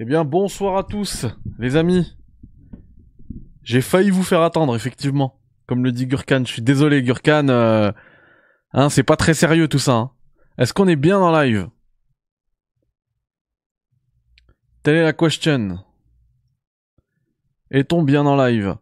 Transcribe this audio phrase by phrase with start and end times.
[0.00, 1.26] Eh bien, bonsoir à tous,
[1.58, 2.16] les amis.
[3.64, 5.40] J'ai failli vous faire attendre, effectivement.
[5.66, 7.48] Comme le dit Gurkan, je suis désolé, Gurkan.
[7.48, 7.90] euh,
[8.72, 9.94] Hein, c'est pas très sérieux tout ça.
[9.94, 10.10] hein.
[10.56, 11.68] Est-ce qu'on est bien en live?
[14.84, 15.80] Telle est la question.
[17.72, 18.76] Est-on bien en live?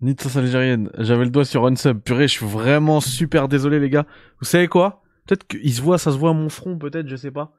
[0.00, 2.00] Nitsos algérienne, j'avais le doigt sur unsub.
[2.00, 4.06] Purée, je suis vraiment super désolé les gars.
[4.40, 5.04] Vous savez quoi?
[5.24, 7.52] Peut-être qu'il se voit, ça se voit à mon front, peut-être, je sais pas.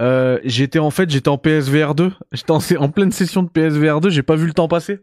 [0.00, 2.12] Euh, j'étais en fait, j'étais en PSVR 2.
[2.32, 5.00] J'étais en, en pleine session de PSVR 2, j'ai pas vu le temps passer.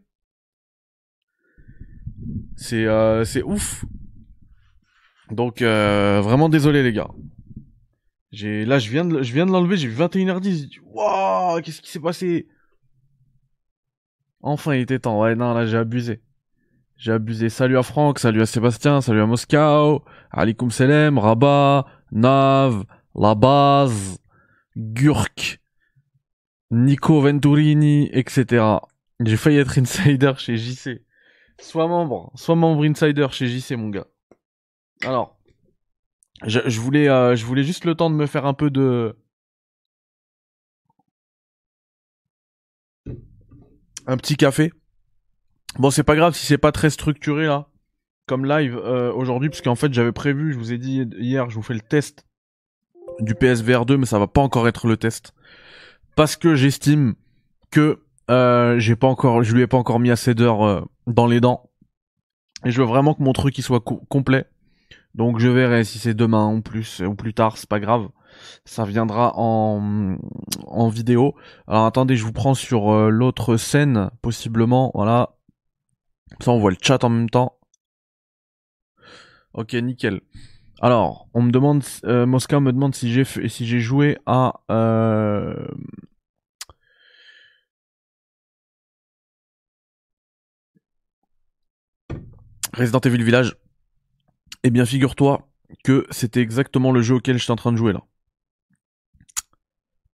[2.56, 3.86] C'est euh, c'est ouf.
[5.32, 7.10] Donc euh, vraiment désolé les gars.
[8.32, 10.44] J'ai là je viens de je viens de l'enlever, j'ai vu 21h10.
[10.44, 12.48] J'ai dit, Waouh, qu'est-ce qui s'est passé?
[14.42, 15.22] Enfin, il était temps.
[15.22, 16.22] Ouais, non, là j'ai abusé.
[16.98, 17.50] J'ai abusé.
[17.50, 22.84] Salut à Franck, salut à Sébastien, salut à Moscow, Alikum Selem, Rabat, Nav,
[23.16, 24.20] La Base,
[24.78, 25.60] Gurk,
[26.72, 28.64] Nico Venturini, etc.
[29.24, 31.02] J'ai failli être insider chez JC.
[31.60, 34.08] Soit membre, soit membre insider chez JC, mon gars.
[35.04, 35.38] Alors,
[36.46, 39.16] je, je voulais, euh, je voulais juste le temps de me faire un peu de,
[44.08, 44.72] un petit café.
[45.80, 47.70] Bon, c'est pas grave si c'est pas très structuré là,
[48.26, 51.56] comme live euh, aujourd'hui, parce qu'en fait j'avais prévu, je vous ai dit hier, je
[51.56, 52.26] vous fais le test
[53.20, 55.34] du PSVR 2, mais ça va pas encore être le test,
[56.16, 57.16] parce que j'estime
[57.72, 61.28] que euh, j'ai pas encore, je lui ai pas encore mis assez d'heures euh, dans
[61.28, 61.70] les dents,
[62.66, 64.46] et je veux vraiment que mon truc il soit co- complet.
[65.14, 68.08] Donc je verrai si c'est demain ou plus ou plus tard, c'est pas grave.
[68.64, 70.16] Ça viendra en,
[70.66, 71.36] en vidéo.
[71.68, 74.90] Alors attendez, je vous prends sur euh, l'autre scène, possiblement.
[74.94, 75.36] Voilà.
[76.40, 77.58] Ça, on voit le chat en même temps.
[79.54, 80.22] Ok, nickel.
[80.82, 85.56] Alors, on me demande, euh, Mosca me demande si j'ai si j'ai joué à euh,
[92.74, 93.56] Resident Evil Village.
[94.64, 95.48] Eh bien, figure-toi
[95.84, 98.02] que c'était exactement le jeu auquel j'étais en train de jouer là.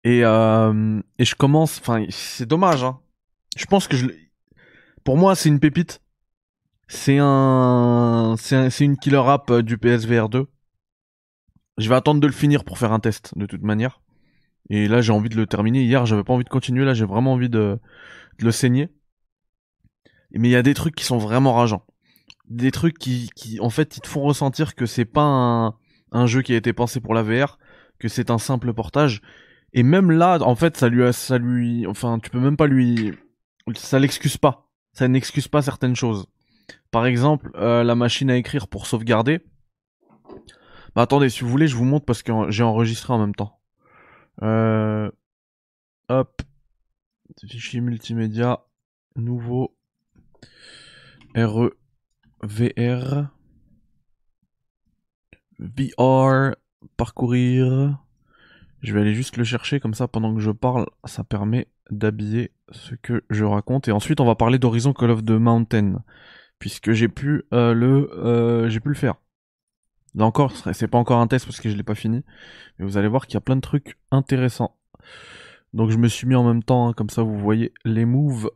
[0.05, 3.01] Et, euh, et je commence, enfin, c'est dommage, hein.
[3.57, 4.07] Je pense que je,
[5.05, 6.01] pour moi, c'est une pépite.
[6.89, 10.49] C'est un, c'est un- une killer app euh, du PSVR 2.
[11.79, 14.01] Je vais attendre de le finir pour faire un test, de toute manière.
[14.71, 15.83] Et là, j'ai envie de le terminer.
[15.83, 16.85] Hier, j'avais pas envie de continuer.
[16.85, 17.79] Là, j'ai vraiment envie de,
[18.39, 18.89] le saigner.
[20.33, 21.85] Mais il y a des trucs qui sont vraiment rageants.
[22.49, 25.75] Des trucs qui, en fait, ils te font ressentir que c'est pas un,
[26.13, 27.59] un jeu qui a été pensé pour la VR,
[27.99, 29.23] que c'est un simple portage.
[29.73, 32.67] Et même là, en fait, ça lui, a- ça lui, enfin, tu peux même pas
[32.67, 33.13] lui,
[33.75, 34.69] ça l'excuse pas.
[34.93, 36.27] Ça n'excuse pas certaines choses.
[36.91, 39.41] Par exemple, euh, la machine à écrire pour sauvegarder.
[40.97, 43.61] Bah attendez, si vous voulez, je vous montre parce que j'ai enregistré en même temps.
[44.43, 45.11] Euh...
[46.09, 46.41] Hop.
[47.47, 48.61] Fichier multimédia.
[49.15, 49.77] Nouveau.
[51.37, 51.73] RE.
[52.43, 53.29] VR.
[55.59, 56.57] VR.
[56.97, 57.99] Parcourir.
[58.81, 60.87] Je vais aller juste le chercher comme ça pendant que je parle.
[61.05, 63.87] Ça permet d'habiller ce que je raconte.
[63.89, 66.03] Et ensuite, on va parler d'Horizon Call of the Mountain.
[66.59, 69.17] Puisque j'ai pu euh, le, euh, j'ai pu le faire.
[70.17, 72.25] Là encore, c'est pas encore un test parce que je l'ai pas fini.
[72.79, 74.75] Mais vous allez voir qu'il y a plein de trucs intéressants.
[75.75, 78.51] Donc je me suis mis en même temps, hein, comme ça vous voyez les moves.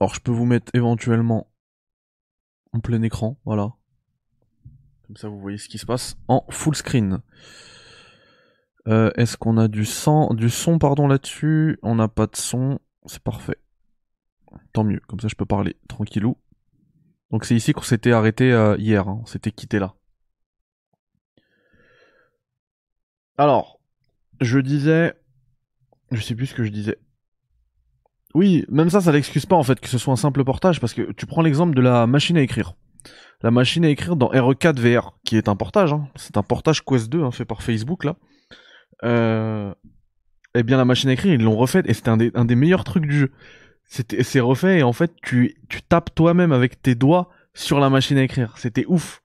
[0.00, 1.50] Alors je peux vous mettre éventuellement
[2.72, 3.72] en plein écran, voilà.
[5.06, 7.20] Comme ça vous voyez ce qui se passe en full screen.
[8.86, 11.80] Euh, Est-ce qu'on a du sang, du son pardon là-dessus?
[11.82, 13.58] On n'a pas de son, c'est parfait.
[14.72, 16.36] Tant mieux, comme ça je peux parler tranquillou.
[17.32, 19.20] Donc c'est ici qu'on s'était arrêté euh, hier, hein.
[19.22, 19.94] on s'était quitté là.
[23.38, 23.80] Alors,
[24.40, 25.14] je disais,
[26.10, 26.98] je sais plus ce que je disais.
[28.34, 30.92] Oui, même ça, ça l'excuse pas en fait que ce soit un simple portage parce
[30.92, 32.74] que tu prends l'exemple de la machine à écrire.
[33.40, 36.08] La machine à écrire dans RE4 VR, qui est un portage, hein.
[36.16, 38.16] c'est un portage Quest 2 hein, fait par Facebook là.
[39.04, 39.74] Euh...
[40.54, 43.06] Eh bien, la machine à écrire, ils l'ont refait et c'était un des meilleurs trucs
[43.06, 43.32] du jeu.
[43.92, 48.16] C'est refait et en fait, tu, tu tapes toi-même avec tes doigts sur la machine
[48.16, 48.56] à écrire.
[48.56, 49.20] C'était ouf.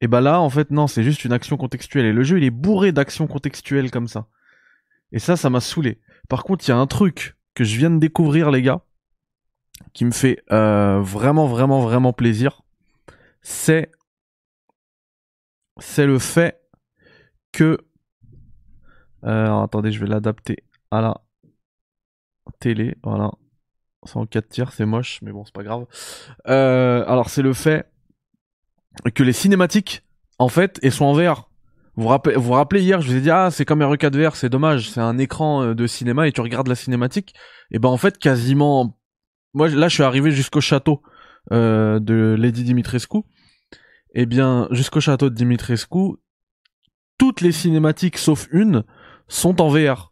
[0.00, 2.06] Et bah là, en fait, non, c'est juste une action contextuelle.
[2.06, 4.28] Et le jeu, il est bourré d'actions contextuelles comme ça.
[5.10, 6.00] Et ça, ça m'a saoulé.
[6.28, 8.84] Par contre, il y a un truc que je viens de découvrir, les gars,
[9.92, 12.62] qui me fait euh, vraiment, vraiment, vraiment plaisir.
[13.42, 13.90] C'est,
[15.78, 16.62] c'est le fait
[17.50, 17.76] que,
[19.24, 21.20] euh, attendez, je vais l'adapter à la
[22.60, 23.32] télé, voilà.
[24.04, 25.86] C'est en 4 tiers, c'est moche, mais bon, c'est pas grave.
[26.48, 27.86] Euh, alors, c'est le fait
[29.14, 30.02] que les cinématiques,
[30.38, 31.50] en fait, elles sont en VR.
[31.96, 34.16] Vous vous rappelez, vous rappelez hier, je vous ai dit ah c'est comme un 4
[34.16, 37.34] VR, c'est dommage, c'est un écran euh, de cinéma et tu regardes la cinématique.
[37.70, 38.96] Et ben en fait quasiment,
[39.54, 41.02] moi là je suis arrivé jusqu'au château
[41.52, 43.18] euh, de Lady Dimitrescu.
[44.14, 46.16] Et bien jusqu'au château de Dimitrescu,
[47.18, 48.84] toutes les cinématiques sauf une
[49.28, 50.09] sont en VR.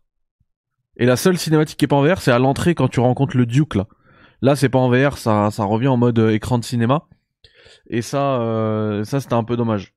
[0.98, 3.36] Et la seule cinématique qui est pas en VR, c'est à l'entrée quand tu rencontres
[3.36, 3.86] le Duke là.
[4.42, 7.06] Là c'est pas en VR, ça ça revient en mode euh, écran de cinéma.
[7.88, 9.94] Et ça euh, ça c'était un peu dommage.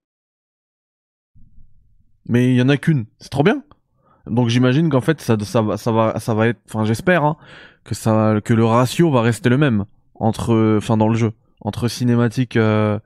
[2.28, 3.64] Mais il y en a qu'une, c'est trop bien.
[4.28, 7.38] Donc j'imagine qu'en fait ça, ça va ça va être enfin j'espère hein,
[7.84, 11.88] que ça que le ratio va rester le même entre enfin dans le jeu entre
[11.88, 13.00] cinématique euh,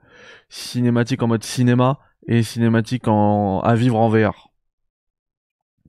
[0.50, 4.50] cinématique en mode cinéma et cinématique en à vivre en VR.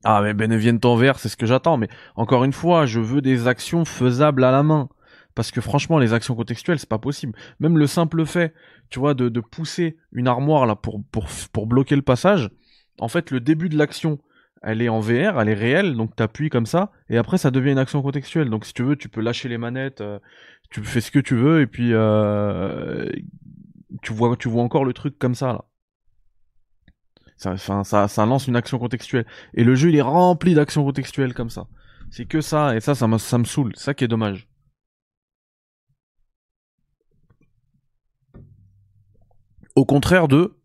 [0.03, 3.21] Ah mais Beneviento en VR, c'est ce que j'attends mais encore une fois, je veux
[3.21, 4.89] des actions faisables à la main
[5.35, 7.33] parce que franchement les actions contextuelles c'est pas possible.
[7.59, 8.53] Même le simple fait,
[8.89, 12.49] tu vois de, de pousser une armoire là pour pour pour bloquer le passage,
[12.99, 14.19] en fait, le début de l'action,
[14.63, 17.71] elle est en VR, elle est réelle, donc t'appuies comme ça, et après ça devient
[17.71, 18.49] une action contextuelle.
[18.49, 20.19] Donc si tu veux, tu peux lâcher les manettes, euh,
[20.69, 23.09] tu fais ce que tu veux, et puis euh,
[24.01, 25.65] tu vois, tu vois encore le truc comme ça là.
[27.37, 29.25] Ça, enfin, ça, lance une action contextuelle.
[29.53, 31.67] Et le jeu, il est rempli d'actions contextuelles comme ça.
[32.09, 33.75] C'est que ça, et ça, ça me, saoule.
[33.75, 34.47] Ça qui est dommage.
[39.75, 40.57] Au contraire de,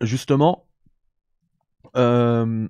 [0.00, 0.66] justement,
[1.96, 2.68] euh,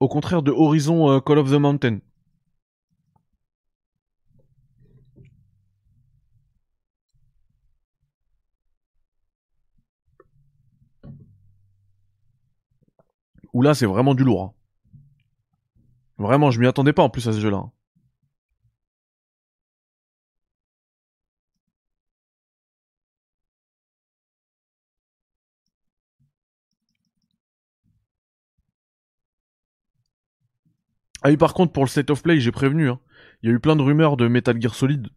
[0.00, 2.00] au contraire de Horizon euh, Call of the Mountain.
[13.54, 14.42] Où là, c'est vraiment du lourd.
[14.42, 14.52] hein.
[16.18, 17.56] Vraiment, je m'y attendais pas en plus à ce jeu-là.
[17.58, 17.72] hein.
[31.22, 32.90] Ah oui, par contre, pour le State of Play, j'ai prévenu.
[32.90, 33.00] hein.
[33.42, 35.08] Il y a eu plein de rumeurs de Metal Gear Solid.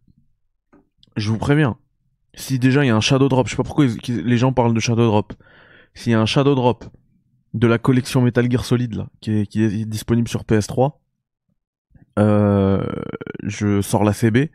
[1.16, 1.76] Je vous préviens.
[2.34, 4.74] Si déjà il y a un Shadow Drop, je sais pas pourquoi les gens parlent
[4.74, 5.34] de Shadow Drop.
[5.94, 6.84] S'il y a un Shadow Drop
[7.54, 10.98] de la collection Metal Gear Solid là, qui est, disponible sur PS3,
[12.18, 12.84] euh,
[13.42, 14.50] je sors la CB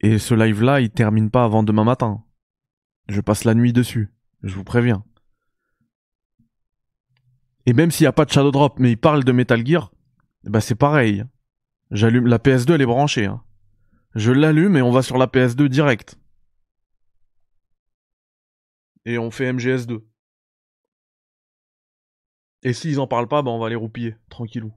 [0.00, 2.24] et ce live là, il termine pas avant demain matin.
[3.08, 4.12] Je passe la nuit dessus.
[4.42, 5.04] Je vous préviens.
[7.66, 9.92] Et même s'il y a pas de Shadow Drop, mais il parle de Metal Gear,
[10.44, 11.24] bah c'est pareil.
[11.90, 13.26] J'allume la PS2, elle est branchée.
[13.26, 13.42] hein.
[14.14, 16.18] Je l'allume et on va sur la PS2 direct.
[19.04, 20.00] Et on fait MGS2.
[22.62, 24.72] Et s'ils en parlent pas, bah on va les roupiller, tranquillou.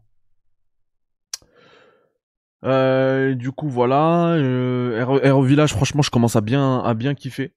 [2.64, 7.54] Euh, du coup voilà, euh, Aero Village, franchement, je commence à bien à bien kiffer.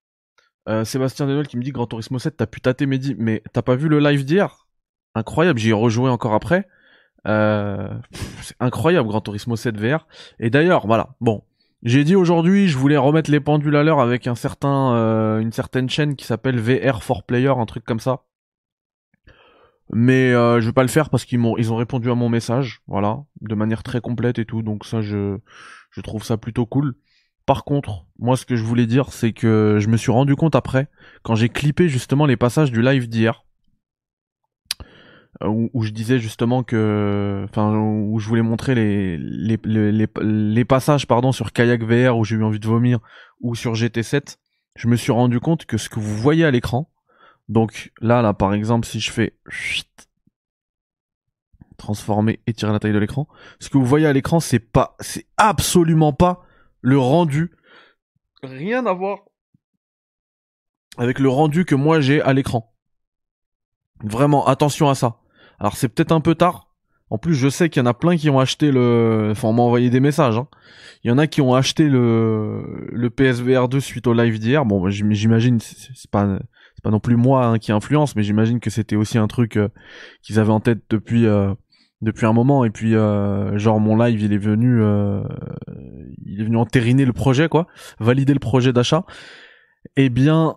[0.68, 3.62] Euh, Sébastien Denol qui me dit Grand Turismo 7, t'as pu tâter Mehdi, mais t'as
[3.62, 4.66] pas vu le live d'hier?
[5.14, 6.66] Incroyable, j'y ai rejoué encore après.
[7.28, 7.88] Euh,
[8.42, 10.06] c'est incroyable Grand Turismo 7 VR.
[10.40, 11.44] Et d'ailleurs, voilà, bon,
[11.82, 15.52] j'ai dit aujourd'hui, je voulais remettre les pendules à l'heure avec un certain, euh, une
[15.52, 18.24] certaine chaîne qui s'appelle VR for Player, un truc comme ça.
[19.92, 22.28] Mais euh, je vais pas le faire parce qu'ils m'ont, ils ont répondu à mon
[22.28, 24.62] message, voilà, de manière très complète et tout.
[24.62, 25.38] Donc ça, je,
[25.90, 26.94] je trouve ça plutôt cool.
[27.46, 30.56] Par contre, moi, ce que je voulais dire, c'est que je me suis rendu compte
[30.56, 30.88] après,
[31.22, 33.44] quand j'ai clippé justement les passages du live d'hier,
[35.42, 40.08] euh, où, je disais justement que, enfin, où je voulais montrer les les, les, les,
[40.22, 43.00] les passages pardon sur Kayak VR où j'ai eu envie de vomir
[43.42, 44.38] ou sur GT7,
[44.76, 46.90] je me suis rendu compte que ce que vous voyez à l'écran,
[47.48, 49.34] donc là là par exemple si je fais
[51.76, 53.28] transformer étirer la taille de l'écran,
[53.60, 56.44] ce que vous voyez à l'écran c'est pas, c'est absolument pas
[56.80, 57.52] le rendu,
[58.42, 59.18] rien à voir
[60.98, 62.72] avec le rendu que moi j'ai à l'écran.
[64.02, 65.18] Vraiment, attention à ça.
[65.58, 66.72] Alors c'est peut-être un peu tard.
[67.08, 69.28] En plus, je sais qu'il y en a plein qui ont acheté le.
[69.30, 70.36] Enfin, on m'a envoyé des messages.
[70.38, 70.48] hein.
[71.04, 74.64] Il y en a qui ont acheté le le PSVR 2 suite au live d'hier.
[74.66, 76.38] Bon, j'im- j'imagine c'est pas
[76.90, 79.68] non plus moi hein, qui influence, mais j'imagine que c'était aussi un truc euh,
[80.22, 81.54] qu'ils avaient en tête depuis euh,
[82.02, 82.64] depuis un moment.
[82.64, 85.22] Et puis, euh, genre mon live, il est venu euh,
[86.24, 87.66] il est venu entériner le projet, quoi,
[88.00, 89.04] valider le projet d'achat.
[89.96, 90.56] Eh bien,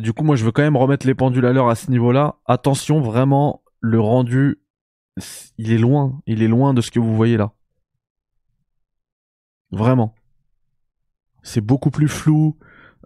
[0.00, 2.36] du coup, moi, je veux quand même remettre les pendules à l'heure à ce niveau-là.
[2.46, 4.62] Attention, vraiment, le rendu,
[5.58, 6.20] il est loin.
[6.26, 7.52] Il est loin de ce que vous voyez là.
[9.72, 10.14] Vraiment.
[11.42, 12.56] C'est beaucoup plus flou.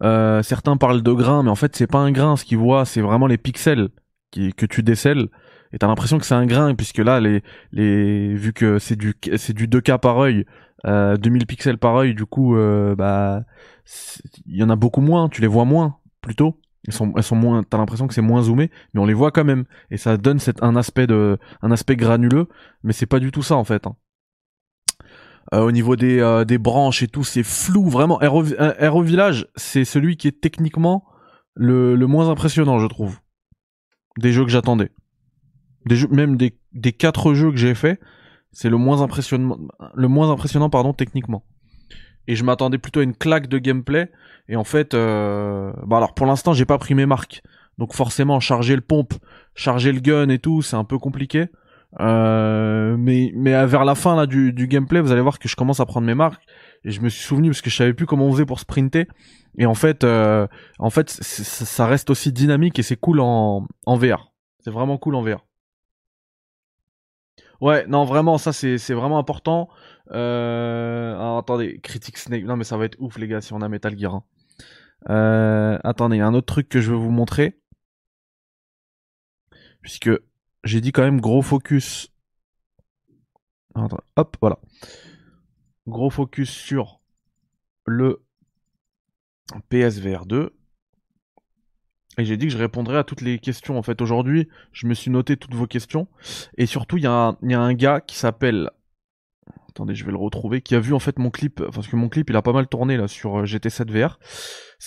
[0.03, 2.37] Euh, certains parlent de grain, mais en fait, c'est pas un grain.
[2.37, 3.88] Ce qu'ils voient, c'est vraiment les pixels
[4.33, 5.29] que tu décèles.
[5.73, 9.15] Et t'as l'impression que c'est un grain, puisque là, les, les, vu que c'est du,
[9.37, 10.45] c'est du 2K par œil,
[10.87, 13.43] euh, 2000 pixels par œil, du coup, euh, bah,
[14.47, 16.61] il y en a beaucoup moins, tu les vois moins, plutôt.
[16.87, 19.33] Elles sont, elles sont moins, t'as l'impression que c'est moins zoomé, mais on les voit
[19.33, 19.65] quand même.
[19.91, 22.49] Et ça donne cet, un aspect de, un aspect granuleux,
[22.85, 23.87] mais c'est pas du tout ça en fait.
[23.87, 23.97] Hein.
[25.55, 27.88] Euh, au niveau des, euh, des branches et tout, c'est flou.
[27.88, 31.05] Vraiment, Aero, Village, c'est celui qui est techniquement
[31.55, 33.21] le, le moins impressionnant, je trouve.
[34.19, 34.91] Des jeux que j'attendais.
[35.85, 38.00] Des jeux, même des, des quatre jeux que j'ai fait,
[38.50, 39.59] c'est le moins impressionnant,
[39.95, 41.45] le moins impressionnant, pardon, techniquement.
[42.26, 44.11] Et je m'attendais plutôt à une claque de gameplay.
[44.49, 45.73] Et en fait, euh...
[45.87, 47.43] bah alors pour l'instant, j'ai pas pris mes marques.
[47.79, 49.15] Donc forcément, charger le pompe,
[49.55, 51.47] charger le gun et tout, c'est un peu compliqué.
[52.00, 55.57] Euh, mais mais vers la fin là du, du gameplay, vous allez voir que je
[55.57, 56.45] commence à prendre mes marques
[56.85, 59.07] et je me suis souvenu parce que je savais plus comment on faisait pour sprinter.
[59.59, 60.47] Et en fait, euh,
[60.79, 64.33] en fait, ça reste aussi dynamique et c'est cool en en VR.
[64.61, 65.47] C'est vraiment cool en VR.
[67.61, 69.69] Ouais, non, vraiment, ça c'est c'est vraiment important.
[70.12, 71.15] Euh...
[71.15, 72.45] Alors, attendez, Critique Snake.
[72.45, 74.15] Non, mais ça va être ouf, les gars, si on a Metal Gear.
[74.15, 74.25] Hein.
[75.09, 75.79] Euh...
[75.85, 77.59] Attendez, il y a un autre truc que je veux vous montrer.
[79.81, 80.11] Puisque
[80.66, 82.12] j'ai dit quand même gros focus.
[83.75, 84.58] hop, voilà.
[85.87, 87.00] Gros focus sur
[87.87, 88.23] le
[89.68, 90.52] PSVR 2.
[92.18, 93.78] Et j'ai dit que je répondrais à toutes les questions.
[93.78, 96.08] En fait, aujourd'hui, je me suis noté toutes vos questions.
[96.56, 98.70] Et surtout, il y, a un gars qui s'appelle...
[99.68, 100.62] Attendez, je vais le retrouver.
[100.62, 101.62] Qui a vu en fait mon clip.
[101.73, 104.18] Parce que mon clip, il a pas mal tourné là sur euh, GT7 VR.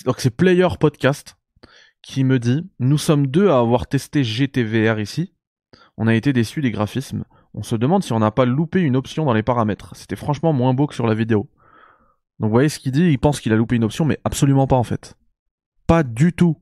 [0.05, 1.37] Donc c'est Player Podcast
[2.01, 5.33] qui me dit Nous sommes deux à avoir testé GTVR ici
[5.99, 7.25] on a été déçu des graphismes.
[7.53, 9.95] On se demande si on n'a pas loupé une option dans les paramètres.
[9.95, 11.49] C'était franchement moins beau que sur la vidéo.
[12.39, 14.65] Donc vous voyez ce qu'il dit, il pense qu'il a loupé une option, mais absolument
[14.65, 15.17] pas en fait.
[15.87, 16.57] Pas du tout.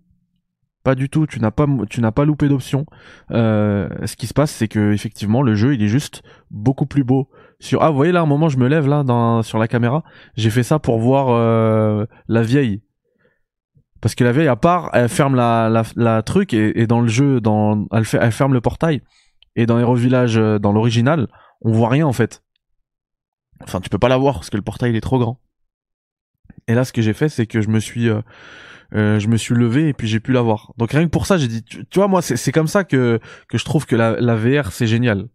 [0.84, 2.86] Pas du tout, tu n'as pas, loupé d'option.
[3.32, 7.04] Euh, ce qui se passe, c'est que effectivement, le jeu, il est juste beaucoup plus
[7.04, 7.30] beau.
[7.60, 10.04] Sur ah, vous voyez là, un moment, je me lève là dans, sur la caméra.
[10.36, 12.82] J'ai fait ça pour voir euh, la vieille.
[14.02, 17.40] Parce que la vieille, à part, elle ferme la, truc et, dans le jeu,
[17.92, 19.02] elle ferme le portail.
[19.58, 21.28] Et dans Hero Village, euh, dans l'original,
[21.62, 22.44] on voit rien en fait.
[23.64, 25.42] Enfin, tu peux pas la voir parce que le portail est trop grand.
[26.68, 28.22] Et là, ce que j'ai fait, c'est que je me suis, euh,
[28.94, 30.74] euh, je me suis levé et puis j'ai pu la voir.
[30.78, 33.58] Donc rien que pour ça, j'ai dit, tu, vois, moi, c'est comme ça que que
[33.58, 35.28] je trouve que la, la VR c'est génial.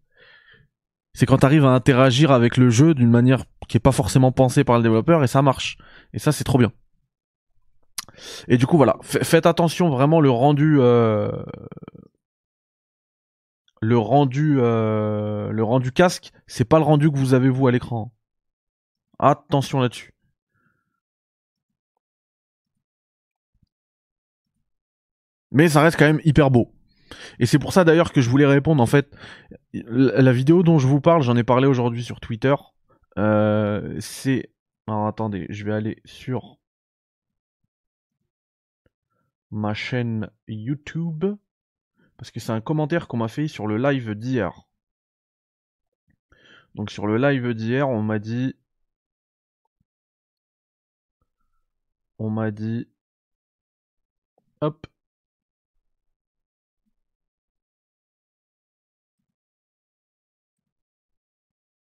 [1.15, 4.33] C'est quand tu arrives à interagir avec le jeu d'une manière qui est pas forcément
[4.33, 5.77] pensée par le développeur et ça marche.
[6.15, 6.73] Et ça, c'est trop bien.
[8.49, 11.31] Et du coup, voilà, faites attention vraiment le rendu, euh,
[13.83, 17.73] le rendu euh, le rendu casque, c'est pas le rendu que vous avez vous à
[17.73, 18.13] l'écran.
[19.19, 20.15] Attention là-dessus.
[25.51, 26.73] Mais ça reste quand même hyper beau.
[27.41, 29.15] Et c'est pour ça d'ailleurs que je voulais répondre en fait.
[29.73, 32.55] La vidéo dont je vous parle, j'en ai parlé aujourd'hui sur Twitter.
[33.19, 34.53] Euh, c'est.
[34.87, 36.59] Alors attendez, je vais aller sur
[39.51, 41.25] ma chaîne YouTube.
[42.23, 44.69] Parce que c'est un commentaire qu'on m'a fait sur le live d'hier.
[46.77, 48.55] Donc sur le live d'hier, on m'a dit...
[52.19, 52.89] On m'a dit...
[54.61, 54.87] Hop.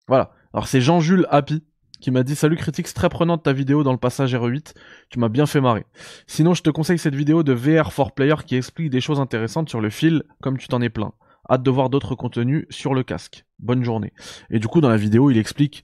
[0.08, 0.34] Voilà.
[0.53, 1.63] Alors c'est Jean-Jules Happy
[2.00, 4.74] qui m'a dit Salut critique, très prenante ta vidéo dans le passage R8,
[5.10, 5.86] tu m'as bien fait marrer.
[6.27, 9.70] Sinon, je te conseille cette vidéo de VR for Player qui explique des choses intéressantes
[9.70, 11.13] sur le fil, comme tu t'en es plein.
[11.50, 13.46] Hâte de voir d'autres contenus sur le casque.
[13.60, 14.13] Bonne journée.
[14.50, 15.84] Et du coup, dans la vidéo, il explique.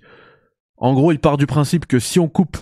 [0.78, 2.58] En gros, il part du principe que si on coupe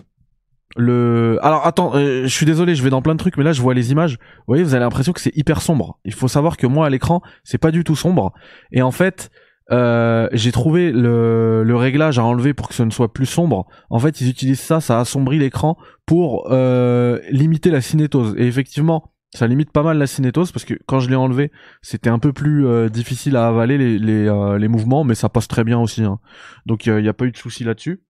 [0.75, 1.38] le.
[1.41, 3.62] Alors attends, euh, je suis désolé, je vais dans plein de trucs, mais là je
[3.62, 4.13] vois les images.
[4.13, 6.00] Vous voyez, vous avez l'impression que c'est hyper sombre.
[6.05, 8.33] Il faut savoir que moi à l'écran, c'est pas du tout sombre.
[8.72, 9.29] Et en fait,
[9.72, 13.65] euh, j'ai trouvé le, le, réglage à enlever pour que ce ne soit plus sombre.
[13.89, 18.36] En fait, ils utilisent ça, ça assombrit l'écran pour euh, limiter la cinétose.
[18.38, 21.51] Et effectivement, ça limite pas mal la cinétose parce que quand je l'ai enlevé,
[21.82, 25.48] c'était un peu plus euh, difficile à avaler les, les, les, mouvements, mais ça passe
[25.48, 26.03] très bien aussi.
[26.03, 26.20] Hein.
[26.65, 28.03] Donc il n'y a pas eu de souci là-dessus.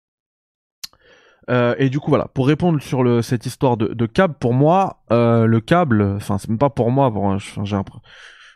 [1.50, 5.03] et du coup voilà, pour répondre sur le, cette histoire de, de câble, pour moi,
[5.12, 7.75] le câble, enfin c'est même pas pour moi, bon, j'ai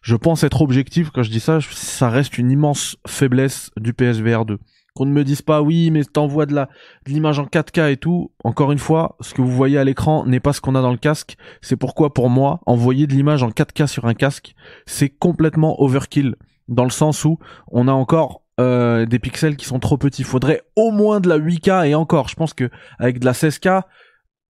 [0.01, 4.45] je pense être objectif quand je dis ça, ça reste une immense faiblesse du PSVR
[4.45, 4.59] 2.
[4.95, 6.69] Qu'on ne me dise pas oui, mais t'envoies de la
[7.05, 8.31] de l'image en 4K et tout.
[8.43, 10.91] Encore une fois, ce que vous voyez à l'écran n'est pas ce qu'on a dans
[10.91, 11.37] le casque.
[11.61, 14.55] C'est pourquoi pour moi, envoyer de l'image en 4K sur un casque,
[14.87, 16.35] c'est complètement overkill
[16.67, 17.37] dans le sens où
[17.67, 20.23] on a encore euh, des pixels qui sont trop petits.
[20.23, 22.27] Faudrait au moins de la 8K et encore.
[22.27, 23.83] Je pense que avec de la 16K,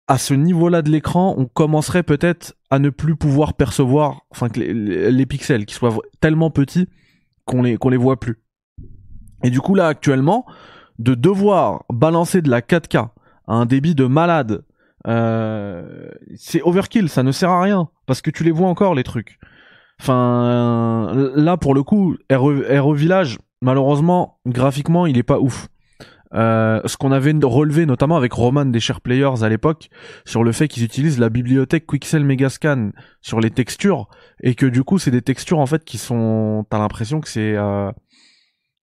[0.09, 5.26] à ce niveau-là de l'écran, on commencerait peut-être à ne plus pouvoir percevoir, enfin, les,
[5.26, 6.88] pixels qui soient tellement petits
[7.44, 8.42] qu'on les qu'on les voit plus.
[9.44, 10.47] Et du coup là actuellement,
[10.99, 13.09] de devoir balancer de la 4K
[13.47, 14.64] à un débit de malade
[15.09, 19.02] Euh, c'est overkill, ça ne sert à rien parce que tu les vois encore les
[19.02, 19.40] trucs.
[20.00, 25.68] Enfin, là pour le coup, RE, Village, malheureusement, graphiquement, il est pas ouf.
[26.34, 29.90] Euh, ce qu'on avait relevé notamment avec Roman des Share Players à l'époque
[30.24, 34.08] sur le fait qu'ils utilisent la bibliothèque Quixel Megascan sur les textures
[34.42, 37.54] et que du coup c'est des textures en fait qui sont t'as l'impression que c'est
[37.54, 37.90] euh,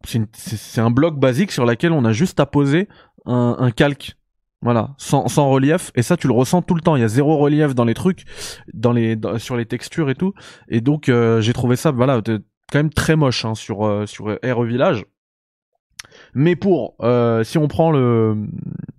[0.05, 2.87] c'est un bloc basique sur lequel on a juste à poser
[3.25, 4.15] un, un calque
[4.61, 5.91] voilà, sans, sans relief.
[5.95, 6.95] Et ça, tu le ressens tout le temps.
[6.95, 8.25] Il y a zéro relief dans les trucs,
[8.73, 10.33] dans les, sur les textures et tout.
[10.67, 14.25] Et donc, euh, j'ai trouvé ça, voilà, quand même très moche hein, sur euh, sur
[14.25, 15.05] RE Village.
[16.33, 18.35] Mais pour, euh, si on prend le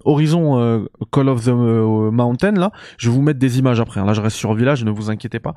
[0.05, 4.01] Horizon Call of the Mountain là, je vais vous mettre des images après.
[4.01, 4.07] Hein.
[4.07, 5.55] Là, je reste sur Village, ne vous inquiétez pas.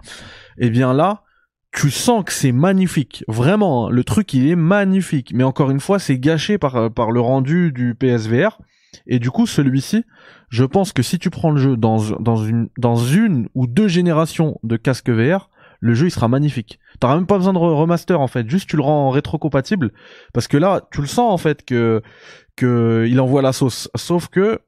[0.57, 1.23] Et eh bien là,
[1.71, 3.23] tu sens que c'est magnifique.
[3.27, 3.89] Vraiment, hein.
[3.89, 5.31] le truc il est magnifique.
[5.33, 8.59] Mais encore une fois, c'est gâché par par le rendu du PSVR
[9.07, 10.05] et du coup, celui-ci,
[10.49, 13.87] je pense que si tu prends le jeu dans, dans, une, dans une ou deux
[13.87, 15.49] générations de casque VR,
[15.83, 16.79] le jeu il sera magnifique.
[17.01, 19.91] T'auras même pas besoin de remaster en fait, juste tu le rends rétro-compatible
[20.33, 22.01] parce que là, tu le sens en fait que
[22.55, 23.89] que il envoie la sauce.
[23.95, 24.61] Sauf que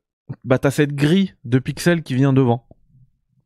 [0.43, 2.67] bah t'as cette grille de pixels qui vient devant.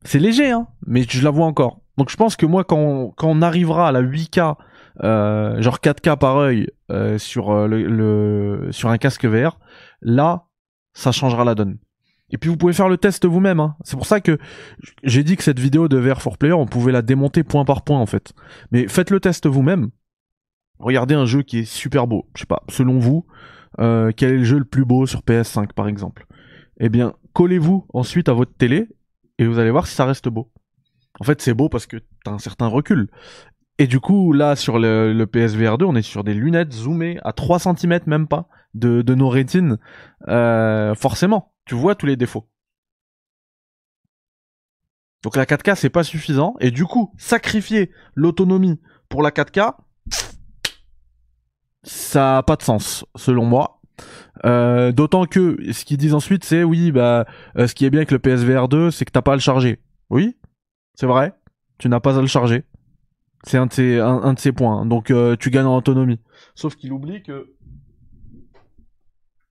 [0.03, 1.81] C'est léger hein, mais je la vois encore.
[1.97, 4.55] Donc je pense que moi quand on, quand on arrivera à la 8K
[5.03, 9.59] euh, genre 4K par œil euh, sur euh, le, sur un casque VR,
[10.01, 10.47] là
[10.93, 11.77] ça changera la donne.
[12.31, 13.59] Et puis vous pouvez faire le test vous-même.
[13.59, 13.75] Hein.
[13.83, 14.37] C'est pour ça que
[15.03, 17.83] j'ai dit que cette vidéo de VR for Player, on pouvait la démonter point par
[17.83, 18.33] point en fait.
[18.71, 19.89] Mais faites le test vous-même.
[20.79, 22.29] Regardez un jeu qui est super beau.
[22.35, 23.25] Je sais pas, selon vous,
[23.79, 26.25] euh, quel est le jeu le plus beau sur PS5 par exemple?
[26.79, 28.87] Eh bien, collez-vous ensuite à votre télé
[29.37, 30.51] et vous allez voir si ça reste beau.
[31.19, 33.09] En fait, c'est beau parce que t'as un certain recul.
[33.77, 37.33] Et du coup, là, sur le, PSVR 2, on est sur des lunettes zoomées à
[37.33, 39.77] 3 cm même pas de, de nos rétines.
[40.27, 42.49] Euh, forcément, tu vois tous les défauts.
[45.21, 46.55] Donc la 4K, c'est pas suffisant.
[46.59, 49.75] Et du coup, sacrifier l'autonomie pour la 4K,
[51.83, 53.81] ça a pas de sens, selon moi.
[54.45, 57.99] Euh, D'autant que ce qu'ils disent ensuite, c'est oui, bah, euh, ce qui est bien
[57.99, 59.79] avec le PSVR 2, c'est que t'as pas à le charger.
[60.09, 60.39] Oui,
[60.95, 61.35] c'est vrai.
[61.77, 62.63] Tu n'as pas à le charger.
[63.43, 64.87] C'est un de ces points.
[64.87, 66.19] Donc euh, tu gagnes en autonomie.
[66.55, 67.53] Sauf qu'il oublie que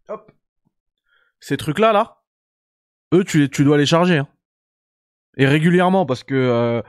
[0.08, 0.32] hop
[1.40, 2.22] ces trucs là là,
[3.14, 4.28] eux tu tu dois les charger hein.
[5.36, 6.82] et régulièrement parce que euh,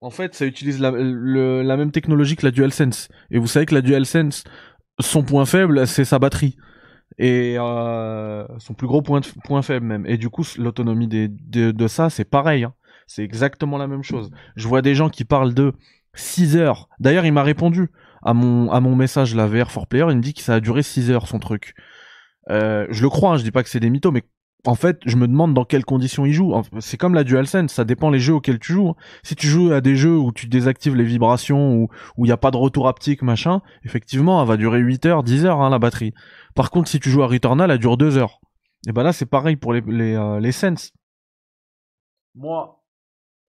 [0.00, 3.82] en fait ça utilise la, même technologie que la DualSense et vous savez que la
[3.82, 4.44] DualSense
[5.00, 6.56] son point faible c'est sa batterie
[7.18, 9.20] et euh, son plus gros point,
[9.62, 12.74] faible même et du coup l'autonomie de, de ça c'est pareil hein.
[13.06, 15.74] c'est exactement la même chose je vois des gens qui parlent de
[16.18, 16.88] 6 heures.
[17.00, 17.90] D'ailleurs, il m'a répondu
[18.22, 20.60] à mon, à mon message, la VR for Player, il me dit que ça a
[20.60, 21.74] duré 6 heures son truc.
[22.50, 24.22] Euh, je le crois, hein, je dis pas que c'est des mythos, mais
[24.66, 26.54] en fait, je me demande dans quelles conditions il joue.
[26.80, 28.88] C'est comme la DualSense, ça dépend les jeux auxquels tu joues.
[28.88, 28.96] Hein.
[29.22, 32.32] Si tu joues à des jeux où tu désactives les vibrations, ou où il n'y
[32.32, 35.70] a pas de retour haptique, machin, effectivement, elle va durer 8 heures, 10 heures, hein,
[35.70, 36.12] la batterie.
[36.54, 38.40] Par contre, si tu joues à Returnal, elle dure 2 heures.
[38.88, 40.92] Et ben là, c'est pareil pour les, les, euh, les Sense.
[42.34, 42.82] Moi,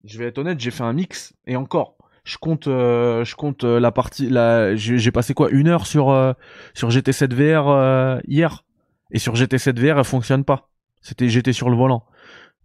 [0.04, 1.98] je vais être honnête, j'ai fait un mix, et encore,
[2.28, 6.10] je compte euh, je compte euh, la partie la j'ai passé quoi une heure sur
[6.10, 6.34] euh,
[6.74, 8.64] sur GT7 VR hier?
[9.10, 10.70] Et sur GT7 VR elle fonctionne pas.
[11.00, 12.06] C'était j'étais sur le volant.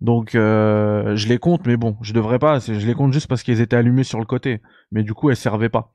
[0.01, 2.59] Donc je les compte mais bon je devrais pas.
[2.59, 4.61] Je les compte juste parce qu'ils étaient allumés sur le côté.
[4.91, 5.93] Mais du coup elles servaient pas.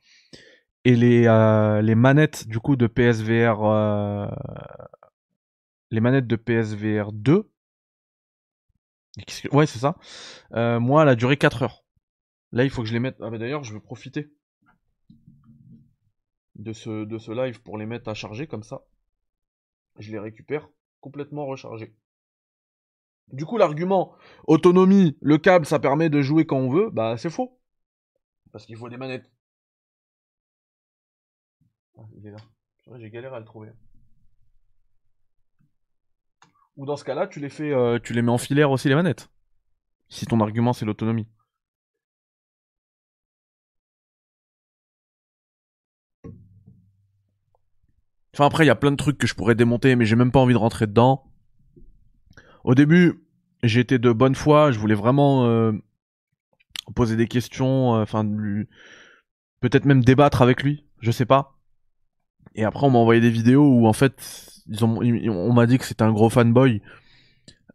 [0.85, 1.23] Et les
[1.83, 3.59] les manettes du coup de PSVR
[5.91, 7.51] les manettes de PSVR 2
[9.53, 9.97] ouais c'est ça.
[10.53, 11.85] Moi elle a duré 4 heures.
[12.53, 13.17] Là, il faut que je les mette.
[13.21, 14.31] Ah bah d'ailleurs, je vais profiter
[16.57, 18.83] de ce, de ce live pour les mettre à charger comme ça.
[19.99, 20.69] Je les récupère
[21.01, 21.95] complètement rechargés.
[23.33, 27.31] Du coup, l'argument autonomie, le câble, ça permet de jouer quand on veut, bah c'est
[27.31, 27.61] faux.
[28.53, 29.31] Parce qu'il faut des manettes.
[31.99, 32.39] Ah, il est là.
[32.99, 33.71] J'ai galéré à le trouver.
[36.77, 38.95] Ou dans ce cas-là, tu les fais, euh, tu les mets en filaire aussi les
[38.95, 39.29] manettes.
[40.09, 41.27] Si ton argument c'est l'autonomie.
[48.38, 50.31] Enfin après, il y a plein de trucs que je pourrais démonter, mais j'ai même
[50.31, 51.24] pas envie de rentrer dedans.
[52.62, 53.24] Au début,
[53.64, 55.72] j'étais de bonne foi, je voulais vraiment euh,
[56.94, 58.24] poser des questions, euh, enfin
[59.61, 61.59] peut-être même débattre avec lui, je sais pas.
[62.55, 65.79] Et après, on m'a envoyé des vidéos où en fait, ils ont, on m'a dit
[65.79, 66.81] que c'était un gros fanboy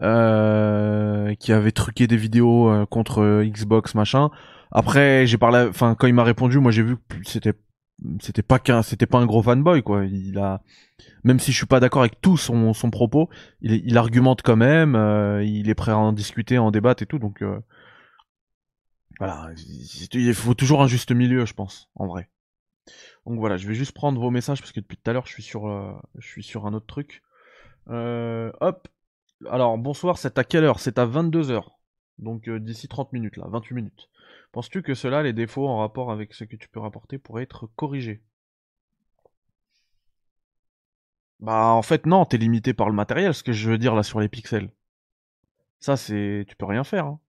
[0.01, 4.29] euh, qui avait truqué des vidéos contre Xbox machin.
[4.71, 7.53] Après, j'ai parlé, enfin quand il m'a répondu, moi j'ai vu que c'était
[8.19, 10.05] c'était pas qu'un, c'était pas un gros fanboy quoi.
[10.05, 10.61] Il a,
[11.23, 13.29] même si je suis pas d'accord avec tout son, son propos,
[13.61, 17.05] il, il argumente quand même, euh, il est prêt à en discuter, en débattre et
[17.05, 17.59] tout, donc euh,
[19.19, 19.51] voilà,
[20.13, 22.29] il faut toujours un juste milieu, je pense, en vrai.
[23.25, 25.31] Donc voilà, je vais juste prendre vos messages parce que depuis tout à l'heure je
[25.31, 27.23] suis sur, euh, je suis sur un autre truc.
[27.87, 28.87] hop.
[29.49, 30.79] Alors bonsoir, c'est à quelle heure?
[30.79, 31.63] C'est à 22h.
[32.19, 34.09] Donc d'ici 30 minutes là, 28 minutes.
[34.53, 37.67] Penses-tu que cela, les défauts en rapport avec ce que tu peux rapporter, pourraient être
[37.75, 38.23] corrigés
[41.39, 44.01] Bah en fait non, t'es limité par le matériel, ce que je veux dire là
[44.01, 44.71] sur les pixels.
[45.79, 46.45] Ça c'est...
[46.47, 47.05] tu peux rien faire.
[47.05, 47.19] Hein.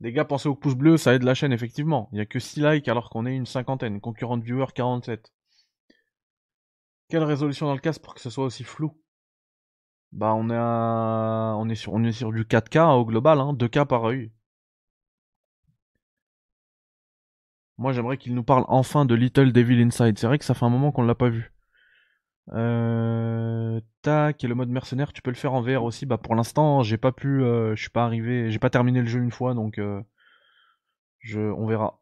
[0.00, 2.08] Les gars, pensez au pouce bleu, ça aide la chaîne, effectivement.
[2.10, 4.00] Il y a que 6 likes alors qu'on est une cinquantaine.
[4.00, 5.32] Concurrent de viewers, 47.
[7.08, 8.92] Quelle résolution dans le casque pour que ce soit aussi flou?
[10.12, 14.32] Bah on est sur on est sur du 4K au global, hein, 2K par œil.
[17.76, 20.18] Moi j'aimerais qu'il nous parle enfin de Little Devil Inside.
[20.18, 21.52] C'est vrai que ça fait un moment qu'on l'a pas vu.
[22.52, 23.80] Euh...
[24.02, 26.06] Tac, et le mode mercenaire, tu peux le faire en VR aussi.
[26.06, 29.06] Bah pour l'instant, j'ai pas pu, euh, je suis pas arrivé, j'ai pas terminé le
[29.06, 30.00] jeu une fois, donc euh,
[31.20, 32.00] je, on verra.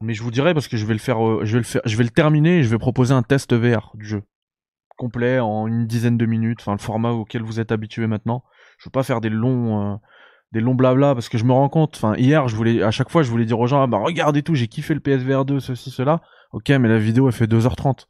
[0.00, 1.82] Mais je vous dirai parce que je vais le faire, euh, je vais le faire,
[1.84, 4.22] je vais le terminer et je vais proposer un test VR du jeu
[4.98, 8.44] complet en une dizaine de minutes, enfin le format auquel vous êtes habitué maintenant.
[8.78, 9.96] Je veux pas faire des longs, euh,
[10.52, 11.96] des longs blabla parce que je me rends compte.
[11.96, 14.42] Enfin hier, je voulais, à chaque fois, je voulais dire aux gens, ah bah regardez
[14.42, 16.20] tout, j'ai kiffé le PSVR 2, ceci, cela.
[16.52, 18.06] Ok, mais la vidéo elle fait 2h30.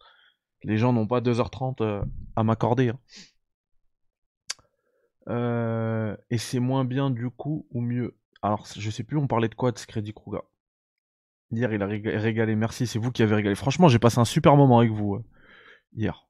[0.65, 2.03] Les gens n'ont pas 2h30 euh,
[2.35, 2.89] à m'accorder.
[2.89, 2.99] Hein.
[5.29, 8.17] Euh, et c'est moins bien du coup ou mieux?
[8.43, 10.41] Alors je sais plus, on parlait de quoi de Screddy Kruger.
[11.51, 13.55] Hier il a régalé, merci, c'est vous qui avez régalé.
[13.55, 15.19] Franchement, j'ai passé un super moment avec vous
[15.95, 16.28] hier.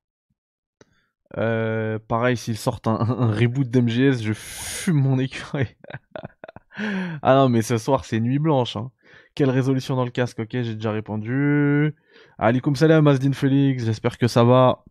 [1.36, 2.96] Euh, pareil, s'ils sortent un,
[3.32, 5.68] reboot d'MGS, je fume mon écureuil.
[7.22, 8.76] ah non, mais ce soir, c'est nuit blanche.
[8.76, 8.90] Hein.
[9.34, 11.94] Quelle résolution dans le casque Ok, j'ai déjà répondu.
[12.38, 14.84] Alikum salam, Mazdin Félix, j'espère que ça va.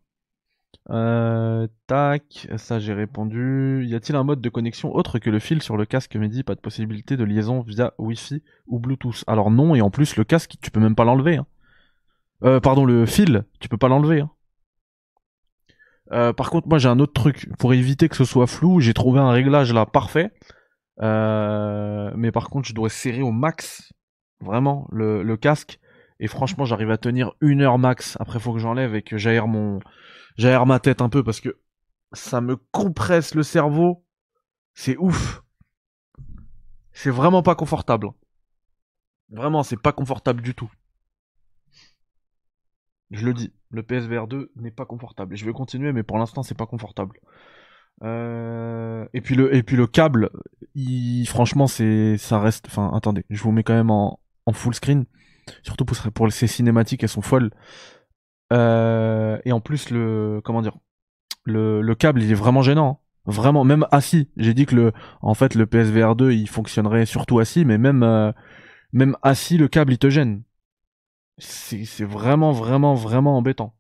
[0.90, 3.86] Euh, tac, ça j'ai répondu.
[3.86, 6.56] Y a-t-il un mode de connexion autre que le fil sur le casque Mehdi Pas
[6.56, 10.56] de possibilité de liaison via Wi-Fi ou Bluetooth Alors non, et en plus le casque,
[10.62, 11.38] tu peux même pas l'enlever.
[11.38, 11.46] Hein.
[12.44, 14.22] Euh, pardon, le fil, tu peux pas l'enlever.
[14.22, 14.30] Hein.
[16.12, 18.80] Euh, par contre, moi j'ai un autre truc pour éviter que ce soit flou.
[18.80, 20.32] J'ai trouvé un réglage là parfait,
[21.02, 23.94] euh, mais par contre je dois serrer au max,
[24.42, 25.80] vraiment le, casque.
[26.20, 28.18] Et franchement, j'arrive à tenir une heure max.
[28.20, 29.80] Après, faut que j'enlève et que j'aère mon,
[30.38, 31.60] j'aère ma tête un peu parce que
[32.14, 34.04] ça me compresse le cerveau.
[34.74, 35.44] C'est ouf.
[36.92, 38.10] C'est vraiment pas confortable.
[39.30, 40.72] Vraiment, c'est pas confortable du tout.
[43.12, 45.36] Je le dis, le PSVR 2 n'est pas confortable.
[45.36, 47.20] Je vais continuer, mais pour l'instant, c'est pas confortable.
[48.04, 50.30] Euh, et puis le et puis le câble,
[51.26, 52.68] franchement, c'est ça reste.
[52.68, 55.06] Enfin, attendez, je vous mets quand même en, en full screen,
[55.64, 57.52] surtout pour pour ces cinématiques, elles sont folles.
[58.54, 60.78] Euh, et en plus le comment dire,
[61.44, 63.02] le, le câble, il est vraiment gênant.
[63.02, 63.04] Hein.
[63.26, 64.30] Vraiment, même assis.
[64.38, 68.04] J'ai dit que le en fait le PSVR 2 il fonctionnerait surtout assis, mais même
[68.04, 68.32] euh,
[68.94, 70.44] même assis le câble il te gêne.
[71.40, 73.74] C'est vraiment, vraiment, vraiment embêtant.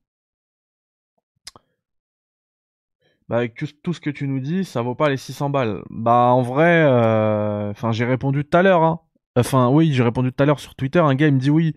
[3.29, 5.83] Bah, avec tout ce que tu nous dis, ça vaut pas les 600 balles.
[5.89, 8.83] Bah, en vrai, euh, enfin, j'ai répondu tout à l'heure.
[8.83, 9.01] Hein.
[9.35, 10.99] Enfin, oui, j'ai répondu tout à l'heure sur Twitter.
[10.99, 11.75] Un gars, il me dit oui.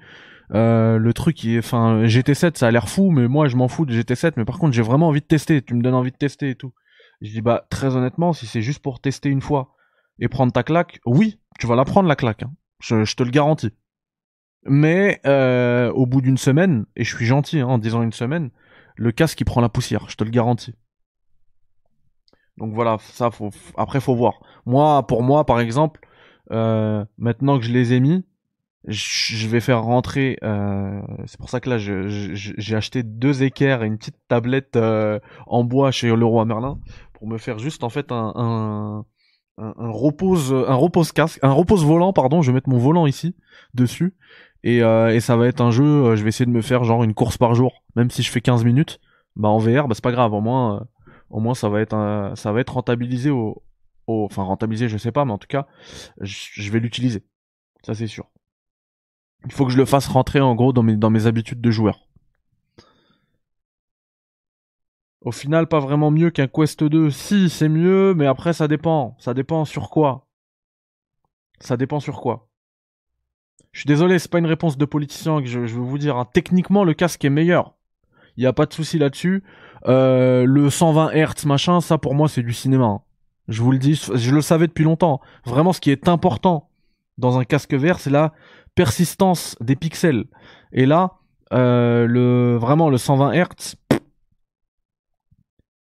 [0.52, 3.86] Euh, le truc, est, enfin, GT7, ça a l'air fou, mais moi, je m'en fous
[3.86, 4.34] de GT7.
[4.36, 5.62] Mais par contre, j'ai vraiment envie de tester.
[5.62, 6.72] Tu me donnes envie de tester et tout.
[7.20, 9.74] Je dis bah, très honnêtement, si c'est juste pour tester une fois
[10.20, 12.44] et prendre ta claque, oui, tu vas la prendre la claque.
[12.44, 12.52] Hein.
[12.80, 13.72] je te le garantis.
[14.64, 18.50] Mais euh, au bout d'une semaine, et je suis gentil hein, en disant une semaine,
[18.96, 20.74] le casque il prend la poussière, je te le garantis.
[22.58, 24.40] Donc voilà, ça faut après faut voir.
[24.66, 26.00] Moi, pour moi, par exemple,
[26.50, 28.26] euh, maintenant que je les ai mis,
[28.86, 30.36] je vais faire rentrer.
[30.42, 34.78] Euh, c'est pour ça que là, j'ai acheté deux équerres et une petite tablette
[35.46, 36.78] en bois chez Leroy Merlin
[37.14, 39.04] pour me faire juste en fait un, un,
[39.56, 42.42] un repose un repose casque, un repose volant pardon.
[42.42, 43.36] Je vais mettre mon volant ici
[43.72, 44.14] dessus
[44.62, 46.84] et, euh, et ça va être un jeu, euh, je vais essayer de me faire
[46.84, 49.00] genre une course par jour, même si je fais 15 minutes,
[49.36, 50.84] bah en VR, bah c'est pas grave, au moins, euh,
[51.30, 53.62] au moins ça va être, ça va être rentabilisé au,
[54.06, 55.66] au, enfin rentabilisé, je sais pas, mais en tout cas,
[56.20, 57.24] je, vais l'utiliser,
[57.84, 58.26] ça c'est sûr.
[59.46, 61.70] Il faut que je le fasse rentrer en gros dans mes, dans mes habitudes de
[61.70, 62.06] joueur.
[65.22, 67.10] Au final, pas vraiment mieux qu'un Quest 2.
[67.10, 69.16] Si, c'est mieux, mais après ça dépend.
[69.18, 70.26] Ça dépend sur quoi.
[71.60, 72.49] Ça dépend sur quoi.
[73.72, 76.16] Je suis désolé, c'est pas une réponse de politicien que je, veux vous dire.
[76.16, 76.26] Hein.
[76.32, 77.74] Techniquement, le casque est meilleur.
[78.36, 79.44] Il y a pas de souci là-dessus.
[79.86, 82.84] Euh, le 120 Hz machin, ça pour moi c'est du cinéma.
[82.84, 83.00] Hein.
[83.48, 85.20] Je vous le dis, je le savais depuis longtemps.
[85.44, 86.68] Vraiment, ce qui est important
[87.18, 88.32] dans un casque VR, c'est la
[88.74, 90.24] persistance des pixels.
[90.72, 91.14] Et là,
[91.52, 93.76] euh, le vraiment le 120 Hz,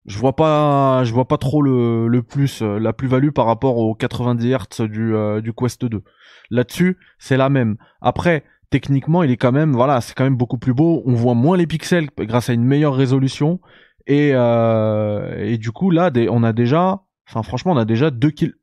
[0.08, 3.94] je vois pas, je vois pas trop le, plus, euh, la plus-value par rapport aux
[3.94, 6.02] 90 Hz du, euh, du Quest 2.
[6.50, 7.76] Là-dessus, c'est la même.
[8.00, 11.02] Après, techniquement, il est quand même, voilà, c'est quand même beaucoup plus beau.
[11.04, 13.60] On voit moins les pixels grâce à une meilleure résolution.
[14.06, 18.30] Et, euh, et du coup, là, on a déjà, enfin, franchement, on a déjà 2
[18.30, 18.54] kills.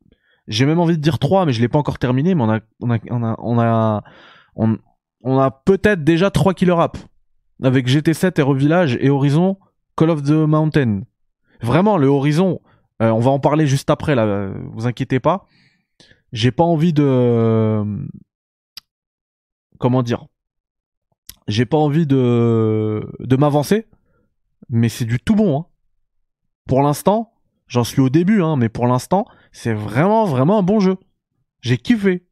[0.48, 2.60] J'ai même envie de dire 3, mais je l'ai pas encore terminé, mais on a,
[2.82, 4.04] on a, on a,
[5.22, 7.06] on a, peut-être déjà 3 killer apps.
[7.62, 9.58] Avec GT7 et Revillage et Horizon,
[9.96, 11.02] Call of the Mountain.
[11.62, 12.62] Vraiment, le Horizon,
[13.02, 15.48] euh, on va en parler juste après, là, vous inquiétez pas.
[16.32, 17.84] J'ai pas envie de,
[19.78, 20.26] comment dire
[21.48, 23.88] j'ai pas envie de de m'avancer
[24.70, 25.66] mais c'est du tout bon hein.
[26.68, 27.34] pour l'instant
[27.68, 30.98] j'en suis au début hein, mais pour l'instant c'est vraiment vraiment un bon jeu
[31.62, 32.26] j'ai kiffé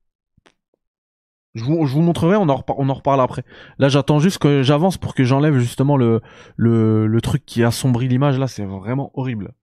[1.56, 2.56] je vous, montrerai on en,
[2.94, 3.44] reparle après
[3.78, 8.48] là j'attends juste que j'avance pour que j'enlève justement le truc qui assombrit l'image là
[8.48, 9.54] c'est vraiment horrible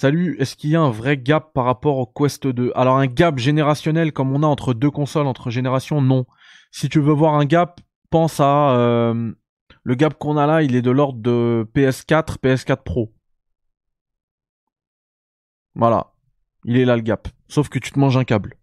[0.00, 3.06] Salut, est-ce qu'il y a un vrai gap par rapport au Quest 2 Alors un
[3.06, 6.24] gap générationnel comme on a entre deux consoles, entre générations, non.
[6.70, 8.78] Si tu veux voir un gap, pense à...
[8.78, 9.30] Euh,
[9.82, 13.12] le gap qu'on a là, il est de l'ordre de PS4, PS4 Pro.
[15.74, 16.14] Voilà.
[16.64, 17.28] Il est là le gap.
[17.48, 18.56] Sauf que tu te manges un câble.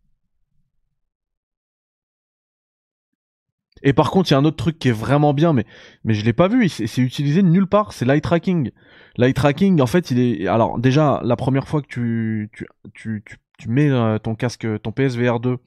[3.83, 5.65] Et par contre, il y a un autre truc qui est vraiment bien, mais,
[6.03, 8.71] mais je l'ai pas vu, c'est utilisé nulle part, c'est l'eye tracking.
[9.17, 10.47] L'eye tracking, en fait, il est.
[10.47, 13.23] Alors, déjà, la première fois que tu, tu, tu,
[13.57, 15.57] tu, mets euh, ton casque, ton PSVR 2,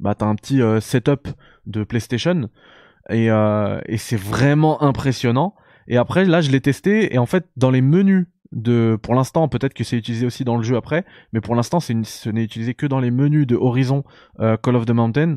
[0.00, 1.28] bah, t'as un petit euh, setup
[1.66, 2.48] de PlayStation,
[3.08, 5.54] et, euh, et c'est vraiment impressionnant.
[5.88, 8.98] Et après, là, je l'ai testé, et en fait, dans les menus de.
[9.02, 12.28] Pour l'instant, peut-être que c'est utilisé aussi dans le jeu après, mais pour l'instant, ce
[12.28, 14.04] n'est utilisé que dans les menus de Horizon
[14.38, 15.36] Call of the Mountain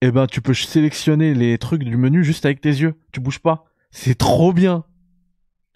[0.00, 2.94] eh ben tu peux sélectionner les trucs du menu juste avec tes yeux.
[3.12, 3.64] Tu bouges pas.
[3.90, 4.84] C'est trop bien.